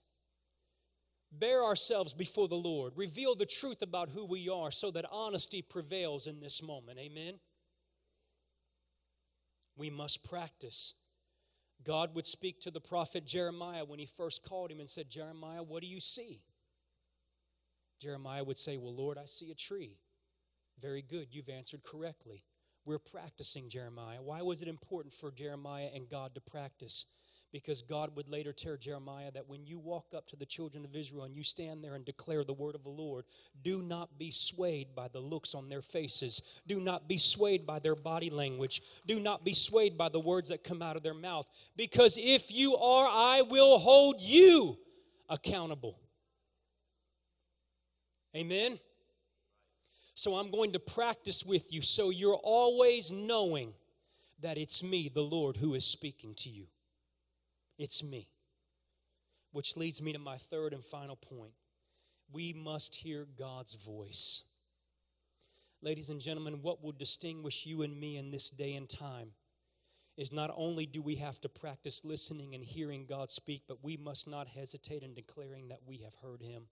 Bare 1.31 1.63
ourselves 1.63 2.13
before 2.13 2.49
the 2.49 2.55
Lord. 2.55 2.91
Reveal 2.97 3.35
the 3.35 3.45
truth 3.45 3.81
about 3.81 4.09
who 4.09 4.25
we 4.25 4.49
are 4.49 4.69
so 4.69 4.91
that 4.91 5.05
honesty 5.09 5.61
prevails 5.61 6.27
in 6.27 6.41
this 6.41 6.61
moment. 6.61 6.99
Amen? 6.99 7.35
We 9.77 9.89
must 9.89 10.25
practice 10.25 10.93
God 11.85 12.15
would 12.15 12.25
speak 12.25 12.59
to 12.61 12.71
the 12.71 12.81
prophet 12.81 13.25
Jeremiah 13.25 13.85
when 13.85 13.99
he 13.99 14.05
first 14.05 14.43
called 14.43 14.71
him 14.71 14.79
and 14.79 14.89
said, 14.89 15.09
Jeremiah, 15.09 15.63
what 15.63 15.81
do 15.81 15.87
you 15.87 15.99
see? 15.99 16.41
Jeremiah 18.01 18.43
would 18.43 18.57
say, 18.57 18.77
Well, 18.77 18.95
Lord, 18.95 19.17
I 19.17 19.25
see 19.25 19.51
a 19.51 19.55
tree. 19.55 19.99
Very 20.81 21.01
good, 21.01 21.27
you've 21.31 21.49
answered 21.49 21.83
correctly. 21.83 22.43
We're 22.85 22.99
practicing 22.99 23.69
Jeremiah. 23.69 24.21
Why 24.21 24.41
was 24.41 24.61
it 24.61 24.67
important 24.67 25.13
for 25.13 25.31
Jeremiah 25.31 25.89
and 25.93 26.09
God 26.09 26.35
to 26.35 26.41
practice? 26.41 27.05
Because 27.55 27.81
God 27.81 28.13
would 28.17 28.27
later 28.27 28.51
tell 28.51 28.75
Jeremiah 28.75 29.31
that 29.31 29.47
when 29.47 29.65
you 29.65 29.79
walk 29.79 30.07
up 30.13 30.27
to 30.27 30.35
the 30.35 30.45
children 30.45 30.83
of 30.83 30.93
Israel 30.93 31.23
and 31.23 31.33
you 31.33 31.41
stand 31.41 31.81
there 31.81 31.95
and 31.95 32.03
declare 32.03 32.43
the 32.43 32.51
word 32.51 32.75
of 32.75 32.83
the 32.83 32.89
Lord, 32.89 33.23
do 33.63 33.81
not 33.81 34.19
be 34.19 34.29
swayed 34.29 34.93
by 34.93 35.07
the 35.07 35.21
looks 35.21 35.55
on 35.55 35.69
their 35.69 35.81
faces. 35.81 36.41
Do 36.67 36.81
not 36.81 37.07
be 37.07 37.17
swayed 37.17 37.65
by 37.65 37.79
their 37.79 37.95
body 37.95 38.29
language. 38.29 38.81
Do 39.07 39.21
not 39.21 39.45
be 39.45 39.53
swayed 39.53 39.97
by 39.97 40.09
the 40.09 40.19
words 40.19 40.49
that 40.49 40.65
come 40.65 40.81
out 40.81 40.97
of 40.97 41.03
their 41.03 41.13
mouth. 41.13 41.49
Because 41.77 42.17
if 42.19 42.51
you 42.51 42.75
are, 42.75 43.07
I 43.07 43.43
will 43.43 43.79
hold 43.79 44.19
you 44.19 44.77
accountable. 45.29 45.97
Amen? 48.35 48.81
So 50.13 50.35
I'm 50.35 50.51
going 50.51 50.73
to 50.73 50.79
practice 50.79 51.45
with 51.45 51.71
you 51.71 51.81
so 51.81 52.09
you're 52.09 52.35
always 52.35 53.13
knowing 53.13 53.75
that 54.41 54.57
it's 54.57 54.83
me, 54.83 55.07
the 55.07 55.23
Lord, 55.23 55.55
who 55.55 55.73
is 55.73 55.85
speaking 55.85 56.35
to 56.39 56.49
you. 56.49 56.65
It's 57.77 58.03
me. 58.03 58.27
Which 59.51 59.77
leads 59.77 60.01
me 60.01 60.13
to 60.13 60.19
my 60.19 60.37
third 60.37 60.73
and 60.73 60.83
final 60.83 61.15
point. 61.15 61.53
We 62.31 62.53
must 62.53 62.95
hear 62.95 63.27
God's 63.37 63.73
voice. 63.73 64.43
Ladies 65.81 66.09
and 66.09 66.19
gentlemen, 66.19 66.61
what 66.61 66.83
will 66.83 66.91
distinguish 66.91 67.65
you 67.65 67.81
and 67.83 67.99
me 67.99 68.17
in 68.17 68.31
this 68.31 68.49
day 68.49 68.73
and 68.73 68.89
time 68.89 69.31
is 70.17 70.31
not 70.31 70.51
only 70.55 70.85
do 70.85 71.01
we 71.01 71.15
have 71.15 71.39
to 71.41 71.49
practice 71.49 72.05
listening 72.05 72.55
and 72.55 72.63
hearing 72.63 73.05
God 73.05 73.29
speak, 73.29 73.63
but 73.67 73.83
we 73.83 73.97
must 73.97 74.27
not 74.27 74.47
hesitate 74.47 75.03
in 75.03 75.13
declaring 75.13 75.67
that 75.67 75.81
we 75.85 75.97
have 75.97 76.15
heard 76.21 76.41
Him. 76.41 76.67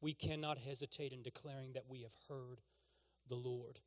We 0.00 0.12
cannot 0.12 0.58
hesitate 0.58 1.12
in 1.12 1.22
declaring 1.22 1.72
that 1.74 1.84
we 1.88 2.02
have 2.02 2.14
heard 2.28 2.60
the 3.28 3.36
Lord. 3.36 3.80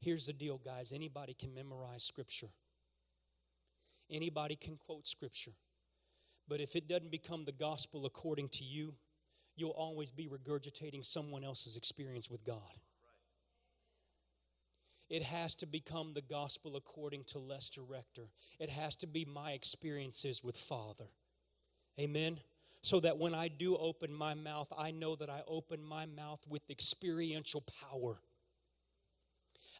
Here's 0.00 0.26
the 0.26 0.32
deal, 0.32 0.58
guys 0.58 0.92
anybody 0.92 1.34
can 1.34 1.52
memorize 1.54 2.04
Scripture. 2.04 2.50
Anybody 4.10 4.56
can 4.56 4.76
quote 4.76 5.06
scripture. 5.06 5.52
But 6.46 6.60
if 6.60 6.76
it 6.76 6.88
doesn't 6.88 7.10
become 7.10 7.44
the 7.44 7.52
gospel 7.52 8.04
according 8.06 8.50
to 8.50 8.64
you, 8.64 8.94
you'll 9.56 9.70
always 9.70 10.10
be 10.10 10.28
regurgitating 10.28 11.04
someone 11.04 11.44
else's 11.44 11.76
experience 11.76 12.30
with 12.30 12.44
God. 12.44 12.78
It 15.08 15.22
has 15.22 15.54
to 15.56 15.66
become 15.66 16.12
the 16.14 16.22
gospel 16.22 16.76
according 16.76 17.24
to 17.24 17.38
Lester 17.38 17.82
Rector. 17.82 18.28
It 18.58 18.68
has 18.70 18.96
to 18.96 19.06
be 19.06 19.24
my 19.24 19.52
experiences 19.52 20.42
with 20.42 20.56
Father. 20.56 21.08
Amen? 21.98 22.40
So 22.82 23.00
that 23.00 23.18
when 23.18 23.34
I 23.34 23.48
do 23.48 23.76
open 23.76 24.12
my 24.12 24.34
mouth, 24.34 24.72
I 24.76 24.90
know 24.90 25.14
that 25.16 25.30
I 25.30 25.42
open 25.46 25.82
my 25.82 26.06
mouth 26.06 26.40
with 26.48 26.68
experiential 26.68 27.62
power. 27.90 28.18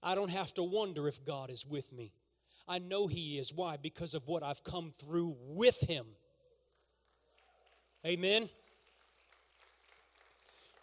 I 0.03 0.15
don't 0.15 0.31
have 0.31 0.53
to 0.55 0.63
wonder 0.63 1.09
if 1.09 1.25
God 1.25 1.51
is 1.51 1.67
with 1.67 1.93
me. 1.93 2.13
I 2.67 2.79
know 2.79 3.07
He 3.07 3.39
is. 3.39 3.53
Why? 3.53 3.77
Because 3.77 4.15
of 4.15 4.27
what 4.27 4.43
I've 4.43 4.65
come 4.65 4.93
through 4.99 5.37
with 5.41 5.81
Him. 5.81 6.07
Amen. 8.07 8.49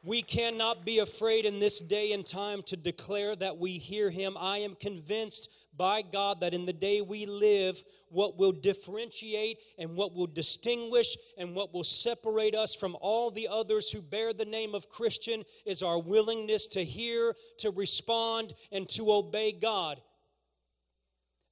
We 0.04 0.24
cannot 0.24 0.84
be 0.84 0.98
afraid 0.98 1.46
in 1.46 1.60
this 1.60 1.80
day 1.80 2.12
and 2.12 2.26
time 2.26 2.64
to 2.64 2.76
declare 2.76 3.36
that 3.36 3.60
we 3.60 3.74
hear 3.78 4.10
Him. 4.10 4.36
I 4.36 4.58
am 4.60 4.74
convinced 4.74 5.50
by 5.78 6.02
God 6.02 6.42
that 6.42 6.56
in 6.56 6.66
the 6.66 6.74
day 6.74 7.02
we 7.02 7.28
live, 7.28 7.84
what 8.10 8.36
will 8.36 8.52
differentiate 8.52 9.60
and 9.78 9.96
what 9.96 10.16
will 10.16 10.28
distinguish 10.28 11.16
and 11.38 11.54
what 11.54 11.72
will 11.72 11.84
separate 11.84 12.56
us 12.56 12.74
from 12.74 12.98
all 13.00 13.30
the 13.30 13.48
others 13.48 13.92
who 13.92 14.02
bear 14.02 14.34
the 14.34 14.44
name 14.44 14.74
of 14.74 14.90
Christian 14.90 15.44
is 15.68 15.84
our 15.84 16.00
willingness 16.00 16.66
to 16.68 16.84
hear, 16.84 17.36
to 17.60 17.70
respond, 17.70 18.54
and 18.72 18.90
to 18.90 19.14
obey 19.14 19.52
God. 19.52 20.02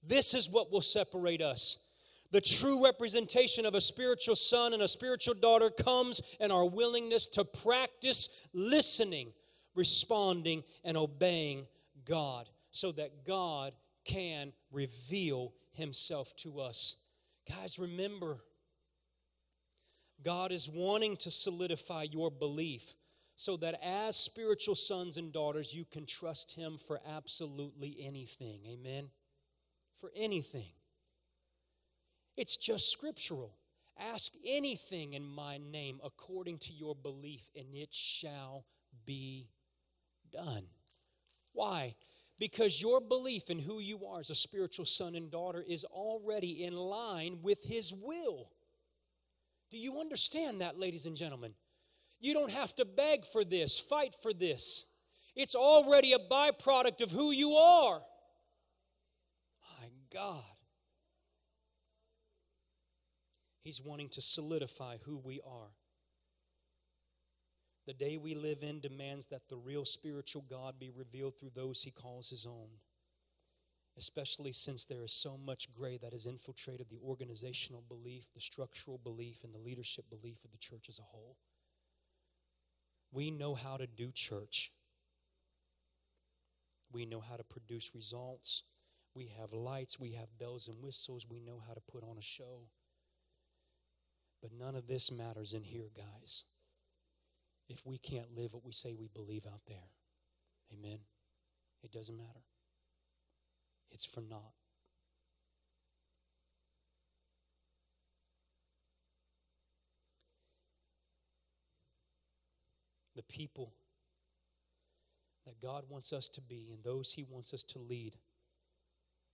This 0.10 0.34
is 0.34 0.49
what 0.49 0.72
will 0.72 0.81
separate 0.81 1.41
us. 1.41 1.77
The 2.31 2.41
true 2.41 2.84
representation 2.84 3.64
of 3.64 3.76
a 3.76 3.81
spiritual 3.81 4.36
son 4.36 4.73
and 4.73 4.81
a 4.81 4.88
spiritual 4.88 5.36
daughter 5.36 5.69
comes 5.69 6.19
in 6.40 6.52
our 6.52 6.65
willingness 6.65 7.27
to 7.27 7.45
practice 7.45 8.27
listening, 8.52 9.34
responding, 9.76 10.64
and 10.84 10.98
obeying 10.98 11.68
God 12.06 12.49
so 12.72 12.91
that 12.94 13.23
God 13.23 13.73
can 14.03 14.52
reveal 14.72 15.53
himself 15.73 16.36
to 16.38 16.60
us. 16.60 16.95
Guys, 17.48 17.77
remember, 17.77 18.40
God 20.23 20.52
is 20.52 20.68
wanting 20.68 21.18
to 21.18 21.30
solidify 21.30 22.07
your 22.11 22.31
belief 22.31 22.95
so 23.36 23.57
that 23.57 23.80
as 23.84 24.15
spiritual 24.15 24.76
sons 24.76 25.18
and 25.18 25.31
daughters, 25.31 25.73
you 25.73 25.86
can 25.86 26.06
trust 26.06 26.56
Him 26.56 26.77
for 26.77 26.99
absolutely 27.07 27.95
anything. 28.02 28.61
Amen 28.68 29.10
for 30.00 30.10
anything. 30.16 30.72
It's 32.38 32.58
just 32.58 32.92
scriptural. 32.92 33.58
Ask 34.00 34.32
anything 34.46 35.14
in 35.14 35.26
my 35.26 35.58
name 35.58 36.00
according 36.04 36.60
to 36.60 36.74
your 36.74 36.96
belief, 36.96 37.50
and 37.56 37.68
it 37.74 37.90
shall 37.92 38.66
be 39.06 39.50
done. 40.32 40.64
Why? 41.52 41.96
Because 42.38 42.82
your 42.82 43.02
belief 43.02 43.50
in 43.50 43.60
who 43.60 43.80
you 43.80 44.06
are 44.06 44.22
as 44.22 44.30
a 44.30 44.36
spiritual 44.36 44.86
son 44.86 45.16
and 45.16 45.30
daughter 45.30 45.64
is 45.68 45.84
already 45.84 46.64
in 46.64 46.74
line 46.74 47.40
with 47.42 47.64
His 47.64 47.94
will. 47.94 48.50
Do 49.70 49.78
you 49.78 50.00
understand 50.00 50.62
that, 50.62 50.80
ladies 50.80 51.06
and 51.06 51.18
gentlemen? 51.18 51.54
You 52.22 52.34
don't 52.34 52.52
have 52.52 52.74
to 52.76 52.86
beg 52.86 53.26
for 53.26 53.44
this, 53.44 53.78
fight 53.78 54.16
for 54.22 54.34
this. 54.34 54.86
It's 55.36 55.56
already 55.56 56.14
a 56.14 56.20
byproduct 56.20 57.02
of 57.02 57.12
who 57.12 57.32
you 57.32 57.54
are. 57.54 58.02
God. 60.14 60.44
He's 63.64 63.81
wanting 63.81 64.10
to 64.10 64.22
solidify 64.22 64.98
who 65.06 65.18
we 65.18 65.41
are. 65.45 65.72
The 67.86 67.94
day 67.94 68.18
we 68.18 68.36
live 68.36 68.64
in 68.64 68.80
demands 68.80 69.27
that 69.27 69.49
the 69.49 69.57
real 69.57 69.86
spiritual 69.86 70.45
God 70.49 70.76
be 70.80 70.91
revealed 70.91 71.38
through 71.38 71.52
those 71.56 71.81
he 71.81 71.91
calls 71.91 72.30
his 72.30 72.45
own, 72.45 72.69
especially 73.98 74.52
since 74.52 74.86
there 74.86 75.03
is 75.03 75.11
so 75.11 75.38
much 75.38 75.73
gray 75.73 75.98
that 75.98 76.14
has 76.14 76.26
infiltrated 76.26 76.88
the 76.90 76.99
organizational 77.03 77.84
belief, 77.88 78.26
the 78.34 78.41
structural 78.41 78.99
belief, 78.99 79.44
and 79.44 79.53
the 79.53 79.60
leadership 79.60 80.06
belief 80.10 80.44
of 80.44 80.52
the 80.52 80.57
church 80.57 80.86
as 80.88 80.99
a 80.99 81.03
whole. 81.03 81.38
We 83.11 83.31
know 83.31 83.56
how 83.56 83.77
to 83.77 83.88
do 83.88 84.11
church. 84.14 84.72
We 86.91 87.06
know 87.06 87.22
how 87.22 87.38
to 87.38 87.44
produce 87.44 87.91
results. 87.95 88.64
We 89.14 89.31
have 89.40 89.53
lights. 89.53 89.99
We 89.99 90.11
have 90.11 90.38
bells 90.38 90.68
and 90.68 90.81
whistles. 90.81 91.26
We 91.30 91.40
know 91.40 91.61
how 91.68 91.73
to 91.73 91.81
put 91.81 92.03
on 92.03 92.18
a 92.18 92.22
show. 92.22 92.69
But 94.41 94.52
none 94.53 94.76
of 94.76 94.88
this 94.88 95.11
matters 95.11 95.53
in 95.53 95.64
here, 95.64 95.90
guys, 95.95 96.45
if 97.68 97.86
we 97.86 97.98
can't 97.98 98.36
live 98.36 98.53
what 98.53 98.65
we 98.65 98.72
say 98.72 98.94
we 98.94 99.07
believe 99.07 99.45
out 99.45 99.61
there. 99.68 99.90
Amen? 100.73 100.99
It 101.84 101.91
doesn't 101.91 102.18
matter. 102.18 102.45
It's 103.91 104.06
for 104.06 104.22
naught. 104.22 104.53
The 113.15 113.23
people 113.23 113.73
that 115.45 115.60
God 115.60 115.86
wants 115.90 116.14
us 116.14 116.30
to 116.30 116.41
be 116.41 116.69
and 116.72 116.84
those 116.84 117.11
He 117.14 117.23
wants 117.23 117.53
us 117.53 117.64
to 117.64 117.80
lead 117.80 118.15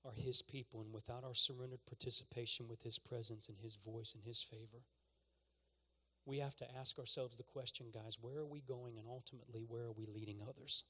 are 0.05 0.13
His 0.13 0.41
people, 0.41 0.81
and 0.81 0.93
without 0.93 1.23
our 1.23 1.33
surrendered 1.33 1.85
participation 1.87 2.67
with 2.67 2.83
His 2.83 2.99
presence 2.99 3.49
and 3.49 3.57
His 3.57 3.75
voice 3.75 4.13
and 4.13 4.23
His 4.23 4.41
favor, 4.41 4.83
we 6.25 6.39
have 6.39 6.55
to 6.57 6.65
ask 6.77 6.97
ourselves 6.97 7.37
the 7.37 7.43
question, 7.43 7.87
guys, 7.93 8.17
where 8.19 8.37
are 8.37 8.45
we 8.45 8.61
going 8.61 8.97
and 8.97 9.07
ultimately 9.07 9.63
where 9.67 9.83
are 9.83 9.91
we 9.91 10.05
leading 10.05 10.41
others? 10.41 10.83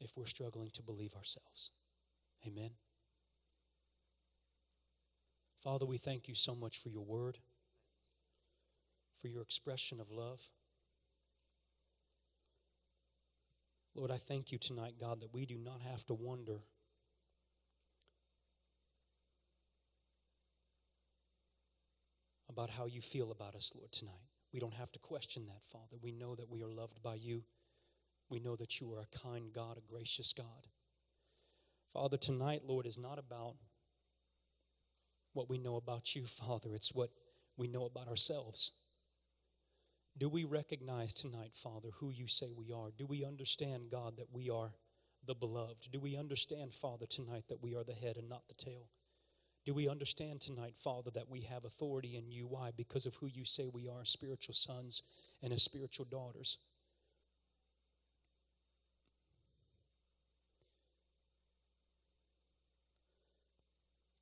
If 0.00 0.16
we're 0.16 0.26
struggling 0.26 0.70
to 0.74 0.82
believe 0.82 1.14
ourselves. 1.14 1.70
Amen. 2.46 2.70
Father, 5.62 5.86
we 5.86 5.96
thank 5.96 6.28
you 6.28 6.34
so 6.34 6.54
much 6.54 6.78
for 6.78 6.90
your 6.90 7.04
word, 7.04 7.38
for 9.18 9.28
your 9.28 9.40
expression 9.40 9.98
of 9.98 10.10
love. 10.10 10.50
Lord, 13.94 14.10
I 14.10 14.18
thank 14.18 14.50
you 14.50 14.58
tonight, 14.58 14.94
God, 15.00 15.20
that 15.20 15.32
we 15.32 15.46
do 15.46 15.56
not 15.56 15.80
have 15.80 16.04
to 16.06 16.14
wonder 16.14 16.64
about 22.48 22.70
how 22.70 22.86
you 22.86 23.00
feel 23.00 23.30
about 23.30 23.54
us, 23.54 23.72
Lord, 23.76 23.92
tonight. 23.92 24.14
We 24.52 24.58
don't 24.58 24.74
have 24.74 24.90
to 24.92 24.98
question 24.98 25.46
that, 25.46 25.64
Father. 25.70 25.96
We 26.02 26.12
know 26.12 26.34
that 26.34 26.50
we 26.50 26.62
are 26.62 26.68
loved 26.68 27.02
by 27.02 27.14
you. 27.14 27.42
We 28.28 28.40
know 28.40 28.56
that 28.56 28.80
you 28.80 28.92
are 28.92 29.00
a 29.00 29.18
kind 29.18 29.52
God, 29.52 29.78
a 29.78 29.92
gracious 29.92 30.32
God. 30.32 30.68
Father, 31.92 32.16
tonight, 32.16 32.62
Lord, 32.66 32.86
is 32.86 32.98
not 32.98 33.18
about 33.18 33.54
what 35.34 35.48
we 35.48 35.58
know 35.58 35.76
about 35.76 36.16
you, 36.16 36.26
Father. 36.26 36.74
It's 36.74 36.92
what 36.92 37.10
we 37.56 37.68
know 37.68 37.84
about 37.84 38.08
ourselves. 38.08 38.72
Do 40.16 40.28
we 40.28 40.44
recognize 40.44 41.12
tonight, 41.12 41.52
Father, 41.54 41.88
who 41.98 42.10
you 42.10 42.28
say 42.28 42.52
we 42.56 42.72
are? 42.72 42.90
Do 42.96 43.04
we 43.04 43.24
understand, 43.24 43.90
God, 43.90 44.16
that 44.18 44.32
we 44.32 44.48
are 44.48 44.74
the 45.26 45.34
beloved? 45.34 45.88
Do 45.90 45.98
we 45.98 46.16
understand, 46.16 46.72
Father, 46.72 47.06
tonight 47.06 47.44
that 47.48 47.60
we 47.60 47.74
are 47.74 47.82
the 47.82 47.94
head 47.94 48.16
and 48.16 48.28
not 48.28 48.46
the 48.46 48.54
tail? 48.54 48.90
Do 49.64 49.74
we 49.74 49.88
understand 49.88 50.40
tonight, 50.40 50.74
Father, 50.78 51.10
that 51.12 51.28
we 51.28 51.40
have 51.40 51.64
authority 51.64 52.16
in 52.16 52.30
you? 52.30 52.46
Why? 52.46 52.70
Because 52.76 53.06
of 53.06 53.16
who 53.16 53.26
you 53.26 53.44
say 53.44 53.66
we 53.66 53.88
are, 53.88 54.04
spiritual 54.04 54.54
sons 54.54 55.02
and 55.42 55.52
as 55.52 55.62
spiritual 55.62 56.04
daughters. 56.04 56.58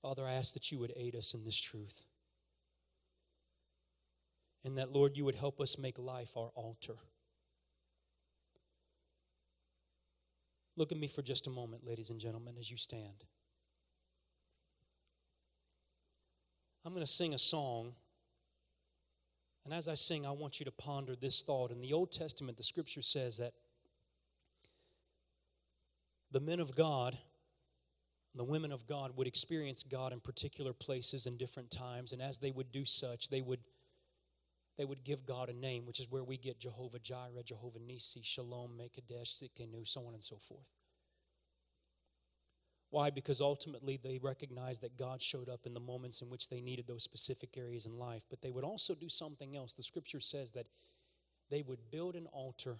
Father, 0.00 0.26
I 0.26 0.32
ask 0.32 0.54
that 0.54 0.72
you 0.72 0.78
would 0.78 0.92
aid 0.96 1.14
us 1.14 1.34
in 1.34 1.44
this 1.44 1.60
truth. 1.60 2.06
And 4.64 4.78
that, 4.78 4.92
Lord, 4.92 5.16
you 5.16 5.24
would 5.24 5.34
help 5.34 5.60
us 5.60 5.76
make 5.78 5.98
life 5.98 6.36
our 6.36 6.50
altar. 6.54 6.94
Look 10.76 10.92
at 10.92 10.98
me 10.98 11.08
for 11.08 11.22
just 11.22 11.46
a 11.46 11.50
moment, 11.50 11.86
ladies 11.86 12.10
and 12.10 12.18
gentlemen, 12.18 12.54
as 12.58 12.70
you 12.70 12.76
stand. 12.76 13.24
I'm 16.84 16.92
going 16.92 17.04
to 17.04 17.10
sing 17.12 17.34
a 17.34 17.38
song. 17.38 17.92
And 19.64 19.72
as 19.72 19.86
I 19.86 19.94
sing, 19.94 20.26
I 20.26 20.30
want 20.30 20.58
you 20.58 20.64
to 20.64 20.72
ponder 20.72 21.14
this 21.14 21.42
thought. 21.42 21.70
In 21.70 21.80
the 21.80 21.92
Old 21.92 22.10
Testament, 22.10 22.56
the 22.56 22.64
scripture 22.64 23.02
says 23.02 23.36
that 23.36 23.52
the 26.32 26.40
men 26.40 26.58
of 26.58 26.74
God, 26.74 27.18
the 28.34 28.42
women 28.42 28.72
of 28.72 28.86
God 28.86 29.16
would 29.16 29.26
experience 29.26 29.82
God 29.84 30.12
in 30.12 30.20
particular 30.20 30.72
places 30.72 31.26
and 31.26 31.38
different 31.38 31.70
times. 31.70 32.12
And 32.12 32.22
as 32.22 32.38
they 32.38 32.50
would 32.50 32.72
do 32.72 32.84
such, 32.84 33.28
they 33.28 33.42
would, 33.42 33.60
they 34.78 34.84
would 34.84 35.04
give 35.04 35.26
God 35.26 35.48
a 35.48 35.52
name, 35.52 35.86
which 35.86 36.00
is 36.00 36.10
where 36.10 36.24
we 36.24 36.38
get 36.38 36.58
Jehovah 36.58 36.98
Jireh, 36.98 37.42
Jehovah 37.44 37.78
Nisi, 37.78 38.20
Shalom, 38.22 38.78
Mekadesh, 38.78 39.42
Tsidkenu, 39.42 39.86
so 39.86 40.06
on 40.06 40.14
and 40.14 40.24
so 40.24 40.36
forth. 40.36 40.70
Why? 42.90 43.10
Because 43.10 43.40
ultimately 43.40 43.98
they 44.02 44.18
recognized 44.18 44.82
that 44.82 44.98
God 44.98 45.22
showed 45.22 45.48
up 45.48 45.60
in 45.64 45.72
the 45.72 45.80
moments 45.80 46.20
in 46.20 46.28
which 46.28 46.48
they 46.48 46.60
needed 46.60 46.86
those 46.86 47.02
specific 47.02 47.56
areas 47.56 47.86
in 47.86 47.98
life. 47.98 48.22
But 48.28 48.42
they 48.42 48.50
would 48.50 48.64
also 48.64 48.94
do 48.94 49.08
something 49.08 49.56
else. 49.56 49.72
The 49.72 49.82
scripture 49.82 50.20
says 50.20 50.52
that 50.52 50.66
they 51.50 51.62
would 51.62 51.90
build 51.90 52.16
an 52.16 52.26
altar 52.26 52.76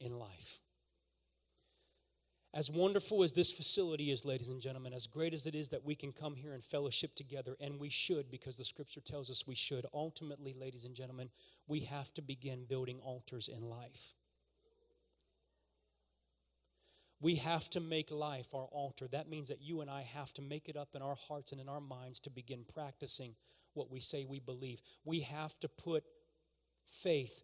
in 0.00 0.18
life. 0.18 0.60
As 2.54 2.70
wonderful 2.70 3.22
as 3.22 3.34
this 3.34 3.52
facility 3.52 4.10
is, 4.10 4.24
ladies 4.24 4.48
and 4.48 4.60
gentlemen, 4.60 4.94
as 4.94 5.06
great 5.06 5.34
as 5.34 5.46
it 5.46 5.54
is 5.54 5.68
that 5.68 5.84
we 5.84 5.94
can 5.94 6.12
come 6.12 6.34
here 6.34 6.54
and 6.54 6.64
fellowship 6.64 7.14
together, 7.14 7.56
and 7.60 7.78
we 7.78 7.90
should 7.90 8.30
because 8.30 8.56
the 8.56 8.64
scripture 8.64 9.02
tells 9.02 9.30
us 9.30 9.46
we 9.46 9.54
should, 9.54 9.84
ultimately, 9.92 10.54
ladies 10.58 10.86
and 10.86 10.94
gentlemen, 10.94 11.28
we 11.66 11.80
have 11.80 12.12
to 12.14 12.22
begin 12.22 12.64
building 12.64 13.00
altars 13.00 13.48
in 13.48 13.68
life. 13.68 14.14
We 17.20 17.34
have 17.36 17.68
to 17.70 17.80
make 17.80 18.10
life 18.10 18.54
our 18.54 18.66
altar. 18.66 19.08
That 19.08 19.28
means 19.28 19.48
that 19.48 19.60
you 19.60 19.82
and 19.82 19.90
I 19.90 20.02
have 20.02 20.32
to 20.34 20.42
make 20.42 20.68
it 20.68 20.76
up 20.76 20.94
in 20.94 21.02
our 21.02 21.16
hearts 21.16 21.52
and 21.52 21.60
in 21.60 21.68
our 21.68 21.80
minds 21.80 22.20
to 22.20 22.30
begin 22.30 22.64
practicing 22.72 23.34
what 23.74 23.90
we 23.90 24.00
say 24.00 24.24
we 24.24 24.38
believe. 24.38 24.80
We 25.04 25.20
have 25.20 25.58
to 25.60 25.68
put 25.68 26.04
faith 26.86 27.42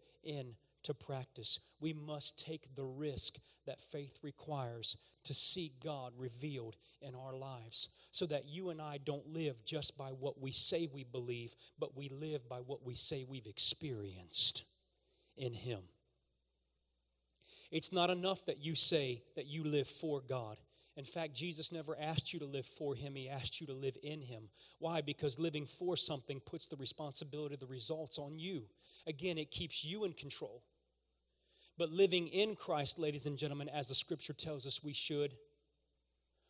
into 0.85 0.95
practice. 0.95 1.61
We 1.81 1.93
must 1.93 2.45
take 2.45 2.75
the 2.75 2.85
risk 2.85 3.37
that 3.67 3.81
faith 3.81 4.19
requires 4.23 4.97
to 5.25 5.33
see 5.33 5.73
God 5.83 6.13
revealed 6.19 6.77
in 7.01 7.15
our 7.15 7.35
lives 7.35 7.89
so 8.11 8.27
that 8.27 8.47
you 8.47 8.69
and 8.69 8.81
I 8.81 8.99
don't 9.03 9.27
live 9.33 9.65
just 9.65 9.97
by 9.97 10.09
what 10.09 10.41
we 10.41 10.53
say 10.53 10.89
we 10.93 11.05
believe, 11.05 11.55
but 11.79 11.97
we 11.97 12.09
live 12.11 12.49
by 12.49 12.59
what 12.59 12.85
we 12.85 12.95
say 12.95 13.25
we've 13.25 13.47
experienced 13.47 14.65
in 15.37 15.55
Him. 15.55 15.81
It's 17.71 17.93
not 17.93 18.11
enough 18.11 18.45
that 18.47 18.63
you 18.63 18.75
say 18.75 19.23
that 19.37 19.47
you 19.47 19.65
live 19.65 19.89
for 19.89 20.21
God. 20.21 20.59
In 20.97 21.05
fact, 21.05 21.35
Jesus 21.35 21.73
never 21.73 21.99
asked 21.99 22.33
you 22.33 22.39
to 22.39 22.45
live 22.45 22.67
for 22.67 22.95
Him, 22.95 23.17
He 23.17 23.29
asked 23.29 23.61
you 23.61 23.67
to 23.69 23.73
live 23.73 23.97
in 24.03 24.21
Him. 24.21 24.51
Why? 24.79 25.01
Because 25.01 25.39
living 25.39 25.67
for 25.67 25.97
something 25.97 26.41
puts 26.41 26.67
the 26.67 26.77
responsibility, 26.77 27.57
the 27.57 27.67
results 27.67 28.19
on 28.19 28.39
you. 28.39 28.65
Again, 29.07 29.39
it 29.39 29.51
keeps 29.51 29.85
you 29.85 30.05
in 30.05 30.13
control. 30.13 30.63
But 31.77 31.91
living 31.91 32.29
in 32.29 32.55
Christ, 32.55 32.99
ladies 32.99 33.27
and 33.27 33.37
gentlemen, 33.37 33.69
as 33.69 33.89
the 33.89 33.95
scripture 33.95 34.33
tells 34.33 34.67
us 34.67 34.85
we 34.85 34.93
should, 34.93 35.35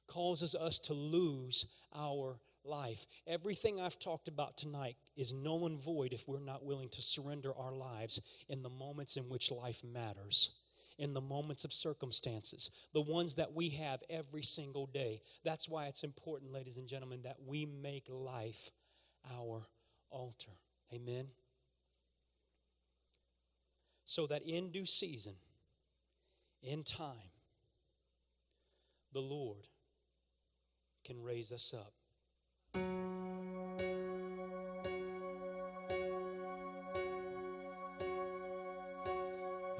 causes 0.06 0.54
us 0.54 0.78
to 0.80 0.94
lose 0.94 1.66
our 1.94 2.38
life. 2.64 3.06
Everything 3.26 3.80
I've 3.80 3.98
talked 3.98 4.28
about 4.28 4.56
tonight 4.56 4.96
is 5.16 5.32
null 5.32 5.66
and 5.66 5.78
void 5.78 6.12
if 6.12 6.28
we're 6.28 6.40
not 6.40 6.64
willing 6.64 6.88
to 6.90 7.02
surrender 7.02 7.52
our 7.56 7.74
lives 7.74 8.20
in 8.48 8.62
the 8.62 8.68
moments 8.68 9.16
in 9.16 9.28
which 9.28 9.50
life 9.50 9.82
matters 9.84 10.50
in 10.98 11.12
the 11.14 11.20
moments 11.20 11.64
of 11.64 11.72
circumstances, 11.72 12.70
the 12.92 13.00
ones 13.00 13.34
that 13.34 13.52
we 13.52 13.70
have 13.70 14.02
every 14.08 14.42
single 14.42 14.86
day. 14.86 15.20
That's 15.44 15.68
why 15.68 15.86
it's 15.86 16.04
important, 16.04 16.52
ladies 16.52 16.76
and 16.76 16.86
gentlemen, 16.86 17.22
that 17.22 17.36
we 17.44 17.66
make 17.66 18.06
life 18.08 18.70
our 19.36 19.66
altar. 20.10 20.52
Amen. 20.92 21.26
So 24.04 24.26
that 24.26 24.42
in 24.42 24.70
due 24.70 24.86
season, 24.86 25.34
in 26.62 26.84
time, 26.84 27.32
the 29.12 29.20
Lord 29.20 29.68
can 31.04 31.22
raise 31.22 31.52
us 31.52 31.74
up. 31.74 31.92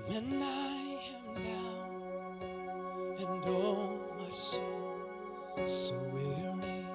When 0.06 0.42
I 0.42 0.98
am 1.16 1.34
down 1.34 3.16
and 3.18 3.44
oh 3.46 3.98
my 4.18 4.30
soul 4.30 4.98
so 5.64 5.94
weary, 6.12 6.86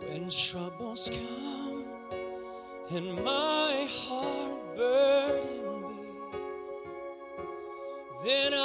when 0.00 0.30
troubles 0.30 1.10
come 1.12 1.41
and 2.94 3.24
my 3.24 3.88
heart 3.90 4.76
burden 4.76 5.82
be, 5.88 6.38
then 8.22 8.52
I 8.52 8.61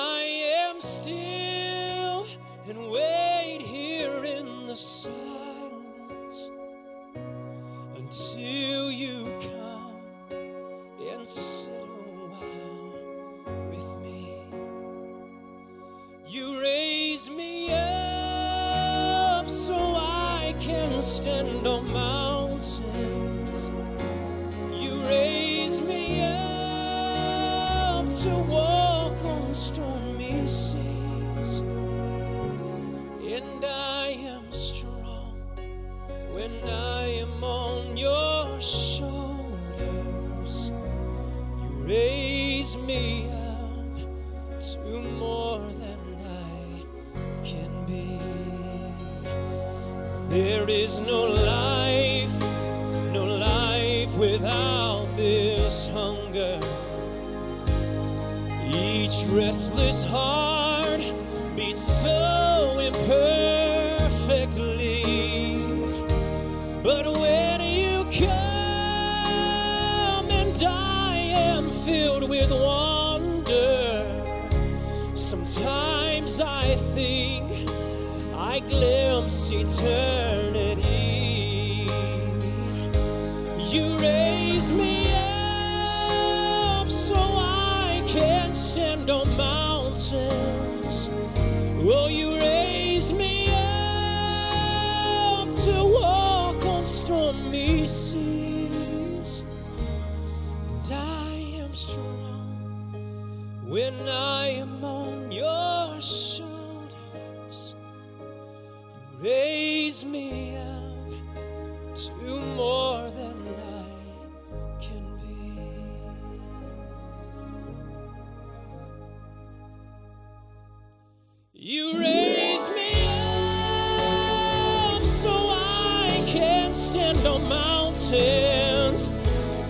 mountains. 128.12 129.10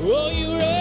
Oh, 0.02 0.30
you 0.30 0.58
raise 0.58 0.77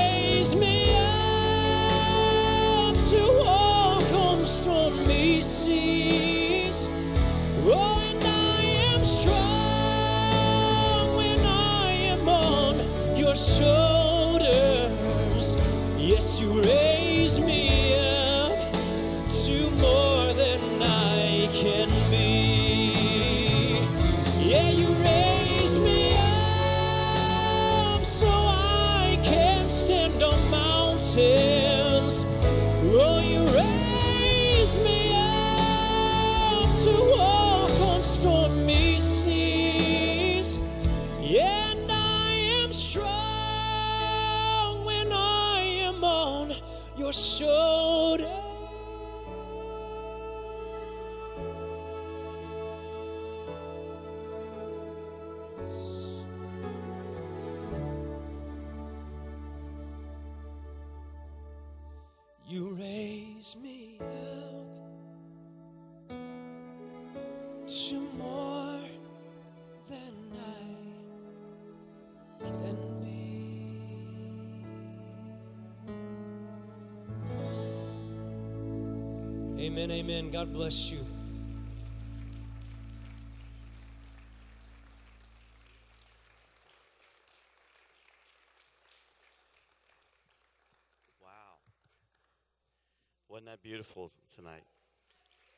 beautiful 93.67 94.13
tonight? 94.33 94.63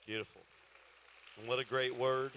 Beautiful. 0.06 0.40
And 1.39 1.47
what 1.47 1.59
a 1.59 1.64
great 1.64 1.94
word. 1.94 2.32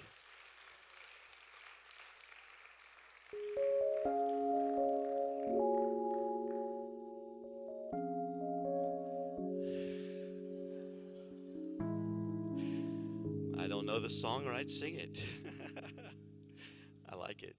I 13.57 13.67
don't 13.69 13.85
know 13.85 14.01
the 14.01 14.09
song 14.09 14.45
or 14.45 14.51
I'd 14.51 14.69
sing 14.69 14.95
it. 14.95 15.23
I 17.09 17.15
like 17.15 17.43
it. 17.43 17.55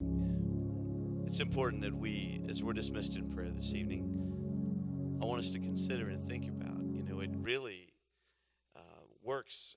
It's 1.25 1.41
important 1.41 1.81
that 1.81 1.95
we, 1.95 2.45
as 2.51 2.63
we're 2.63 2.75
dismissed 2.75 3.17
in 3.17 3.31
prayer 3.31 3.49
this 3.49 3.73
evening, 3.73 5.19
I 5.23 5.25
want 5.25 5.41
us 5.41 5.51
to 5.53 5.59
consider 5.59 6.09
and 6.09 6.29
think 6.29 6.47
about. 6.47 6.77
You 6.93 7.05
know, 7.05 7.21
it 7.21 7.31
really 7.41 7.92
works 9.23 9.77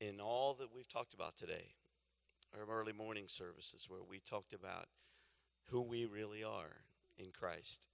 in 0.00 0.20
all 0.20 0.54
that 0.54 0.74
we've 0.74 0.88
talked 0.88 1.14
about 1.14 1.36
today. 1.36 1.74
Our 2.54 2.66
early 2.70 2.92
morning 2.92 3.24
services, 3.28 3.86
where 3.88 4.02
we 4.02 4.20
talked 4.20 4.52
about 4.52 4.86
who 5.70 5.80
we 5.80 6.04
really 6.04 6.44
are 6.44 6.84
in 7.16 7.30
Christ. 7.30 7.88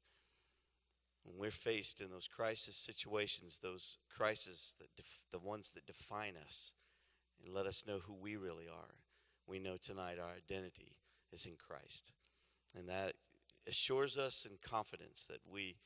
When 1.22 1.38
we're 1.38 1.50
faced 1.50 2.00
in 2.00 2.10
those 2.10 2.26
crisis 2.26 2.76
situations, 2.76 3.60
those 3.62 3.98
crises, 4.16 4.74
that 4.80 4.94
def- 4.96 5.22
the 5.30 5.38
ones 5.38 5.70
that 5.74 5.86
define 5.86 6.34
us, 6.44 6.72
and 7.44 7.54
let 7.54 7.66
us 7.66 7.84
know 7.86 8.00
who 8.04 8.14
we 8.14 8.36
really 8.36 8.66
are. 8.66 8.94
we 9.46 9.58
know 9.58 9.76
tonight 9.80 10.18
our 10.18 10.32
identity 10.36 10.98
is 11.32 11.46
in 11.46 11.54
Christ. 11.56 12.12
And 12.76 12.88
that 12.88 13.14
assures 13.66 14.18
us 14.18 14.46
in 14.48 14.58
confidence 14.62 15.26
that 15.28 15.40
we, 15.50 15.76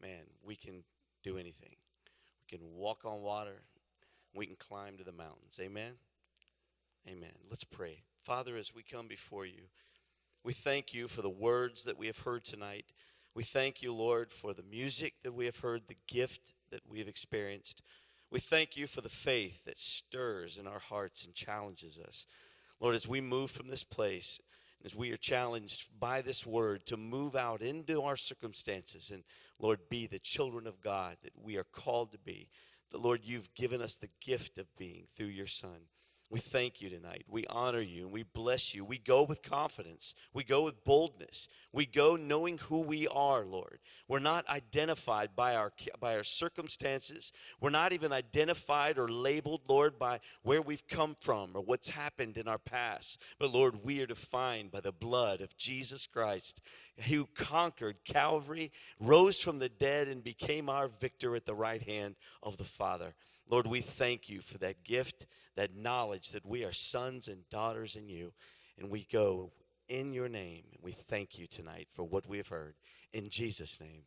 man, 0.00 0.22
we 0.42 0.56
can 0.56 0.82
do 1.22 1.38
anything. 1.38 1.76
We 2.40 2.58
can 2.58 2.74
walk 2.74 3.04
on 3.04 3.20
water, 3.20 3.62
we 4.34 4.46
can 4.46 4.56
climb 4.56 4.96
to 4.98 5.04
the 5.04 5.12
mountains. 5.12 5.58
Amen? 5.60 5.92
Amen. 7.08 7.32
Let's 7.50 7.64
pray. 7.64 8.02
Father, 8.22 8.56
as 8.56 8.74
we 8.74 8.82
come 8.82 9.06
before 9.06 9.46
you, 9.46 9.68
we 10.42 10.52
thank 10.52 10.94
you 10.94 11.08
for 11.08 11.22
the 11.22 11.30
words 11.30 11.84
that 11.84 11.98
we 11.98 12.06
have 12.06 12.20
heard 12.20 12.44
tonight. 12.44 12.86
We 13.34 13.42
thank 13.42 13.82
you, 13.82 13.92
Lord, 13.92 14.30
for 14.30 14.52
the 14.54 14.62
music 14.62 15.14
that 15.22 15.34
we 15.34 15.44
have 15.46 15.58
heard, 15.58 15.82
the 15.88 15.96
gift 16.06 16.52
that 16.70 16.82
we 16.88 16.98
have 16.98 17.08
experienced. 17.08 17.82
We 18.30 18.40
thank 18.40 18.76
you 18.76 18.86
for 18.86 19.00
the 19.00 19.08
faith 19.08 19.64
that 19.64 19.78
stirs 19.78 20.58
in 20.58 20.66
our 20.66 20.78
hearts 20.78 21.24
and 21.24 21.34
challenges 21.34 21.98
us. 21.98 22.26
Lord, 22.80 22.94
as 22.94 23.06
we 23.06 23.20
move 23.20 23.50
from 23.50 23.68
this 23.68 23.84
place, 23.84 24.40
as 24.84 24.94
we 24.94 25.12
are 25.12 25.16
challenged 25.16 25.88
by 25.98 26.20
this 26.20 26.44
word 26.46 26.84
to 26.86 26.96
move 26.96 27.36
out 27.36 27.62
into 27.62 28.02
our 28.02 28.16
circumstances 28.16 29.10
and, 29.10 29.24
Lord, 29.58 29.88
be 29.88 30.06
the 30.06 30.18
children 30.18 30.66
of 30.66 30.80
God 30.80 31.16
that 31.22 31.32
we 31.42 31.56
are 31.56 31.64
called 31.64 32.12
to 32.12 32.18
be, 32.18 32.48
Lord, 32.94 33.20
you've 33.24 33.52
given 33.54 33.82
us 33.82 33.96
the 33.96 34.10
gift 34.20 34.58
of 34.58 34.66
being 34.76 35.06
through 35.16 35.26
your 35.26 35.46
Son. 35.46 35.88
We 36.30 36.40
thank 36.40 36.80
you 36.80 36.88
tonight. 36.88 37.24
We 37.28 37.46
honor 37.46 37.80
you 37.80 38.04
and 38.04 38.12
we 38.12 38.22
bless 38.22 38.74
you. 38.74 38.84
We 38.84 38.98
go 38.98 39.22
with 39.22 39.42
confidence. 39.42 40.14
We 40.32 40.42
go 40.42 40.64
with 40.64 40.82
boldness. 40.82 41.48
We 41.72 41.86
go 41.86 42.16
knowing 42.16 42.58
who 42.58 42.80
we 42.80 43.06
are, 43.06 43.44
Lord. 43.44 43.78
We're 44.08 44.18
not 44.20 44.48
identified 44.48 45.36
by 45.36 45.54
our 45.54 45.72
by 46.00 46.16
our 46.16 46.24
circumstances. 46.24 47.30
We're 47.60 47.70
not 47.70 47.92
even 47.92 48.12
identified 48.12 48.98
or 48.98 49.08
labeled, 49.08 49.62
Lord, 49.68 49.98
by 49.98 50.20
where 50.42 50.62
we've 50.62 50.86
come 50.88 51.14
from 51.20 51.50
or 51.54 51.60
what's 51.60 51.90
happened 51.90 52.38
in 52.38 52.48
our 52.48 52.58
past. 52.58 53.20
But 53.38 53.52
Lord, 53.52 53.84
we 53.84 54.02
are 54.02 54.06
defined 54.06 54.72
by 54.72 54.80
the 54.80 54.92
blood 54.92 55.40
of 55.40 55.56
Jesus 55.56 56.06
Christ, 56.06 56.62
who 57.06 57.28
conquered 57.36 58.04
Calvary, 58.04 58.72
rose 58.98 59.40
from 59.40 59.58
the 59.58 59.68
dead 59.68 60.08
and 60.08 60.24
became 60.24 60.68
our 60.68 60.88
victor 60.88 61.36
at 61.36 61.44
the 61.44 61.54
right 61.54 61.82
hand 61.82 62.16
of 62.42 62.56
the 62.56 62.64
Father. 62.64 63.14
Lord, 63.48 63.66
we 63.66 63.80
thank 63.80 64.28
you 64.28 64.40
for 64.40 64.58
that 64.58 64.84
gift, 64.84 65.26
that 65.56 65.76
knowledge 65.76 66.30
that 66.30 66.46
we 66.46 66.64
are 66.64 66.72
sons 66.72 67.28
and 67.28 67.48
daughters 67.50 67.96
in 67.96 68.08
you. 68.08 68.32
And 68.78 68.90
we 68.90 69.06
go 69.10 69.52
in 69.88 70.12
your 70.12 70.28
name. 70.28 70.64
We 70.82 70.92
thank 70.92 71.38
you 71.38 71.46
tonight 71.46 71.88
for 71.92 72.04
what 72.04 72.26
we 72.26 72.38
have 72.38 72.48
heard. 72.48 72.74
In 73.12 73.28
Jesus' 73.28 73.80
name, 73.80 74.02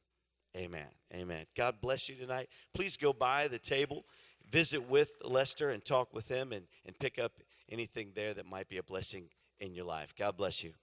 amen. 0.55 0.87
Amen. 1.13 1.45
God 1.55 1.75
bless 1.81 2.09
you 2.09 2.15
tonight. 2.15 2.49
Please 2.73 2.97
go 2.97 3.13
by 3.13 3.47
the 3.47 3.59
table, 3.59 4.05
visit 4.51 4.89
with 4.89 5.11
Lester, 5.23 5.69
and 5.69 5.83
talk 5.83 6.13
with 6.13 6.27
him 6.27 6.51
and, 6.51 6.65
and 6.85 6.97
pick 6.99 7.19
up 7.19 7.33
anything 7.69 8.11
there 8.15 8.33
that 8.33 8.45
might 8.45 8.67
be 8.67 8.77
a 8.77 8.83
blessing 8.83 9.29
in 9.59 9.73
your 9.73 9.85
life. 9.85 10.13
God 10.17 10.35
bless 10.35 10.63
you. 10.63 10.73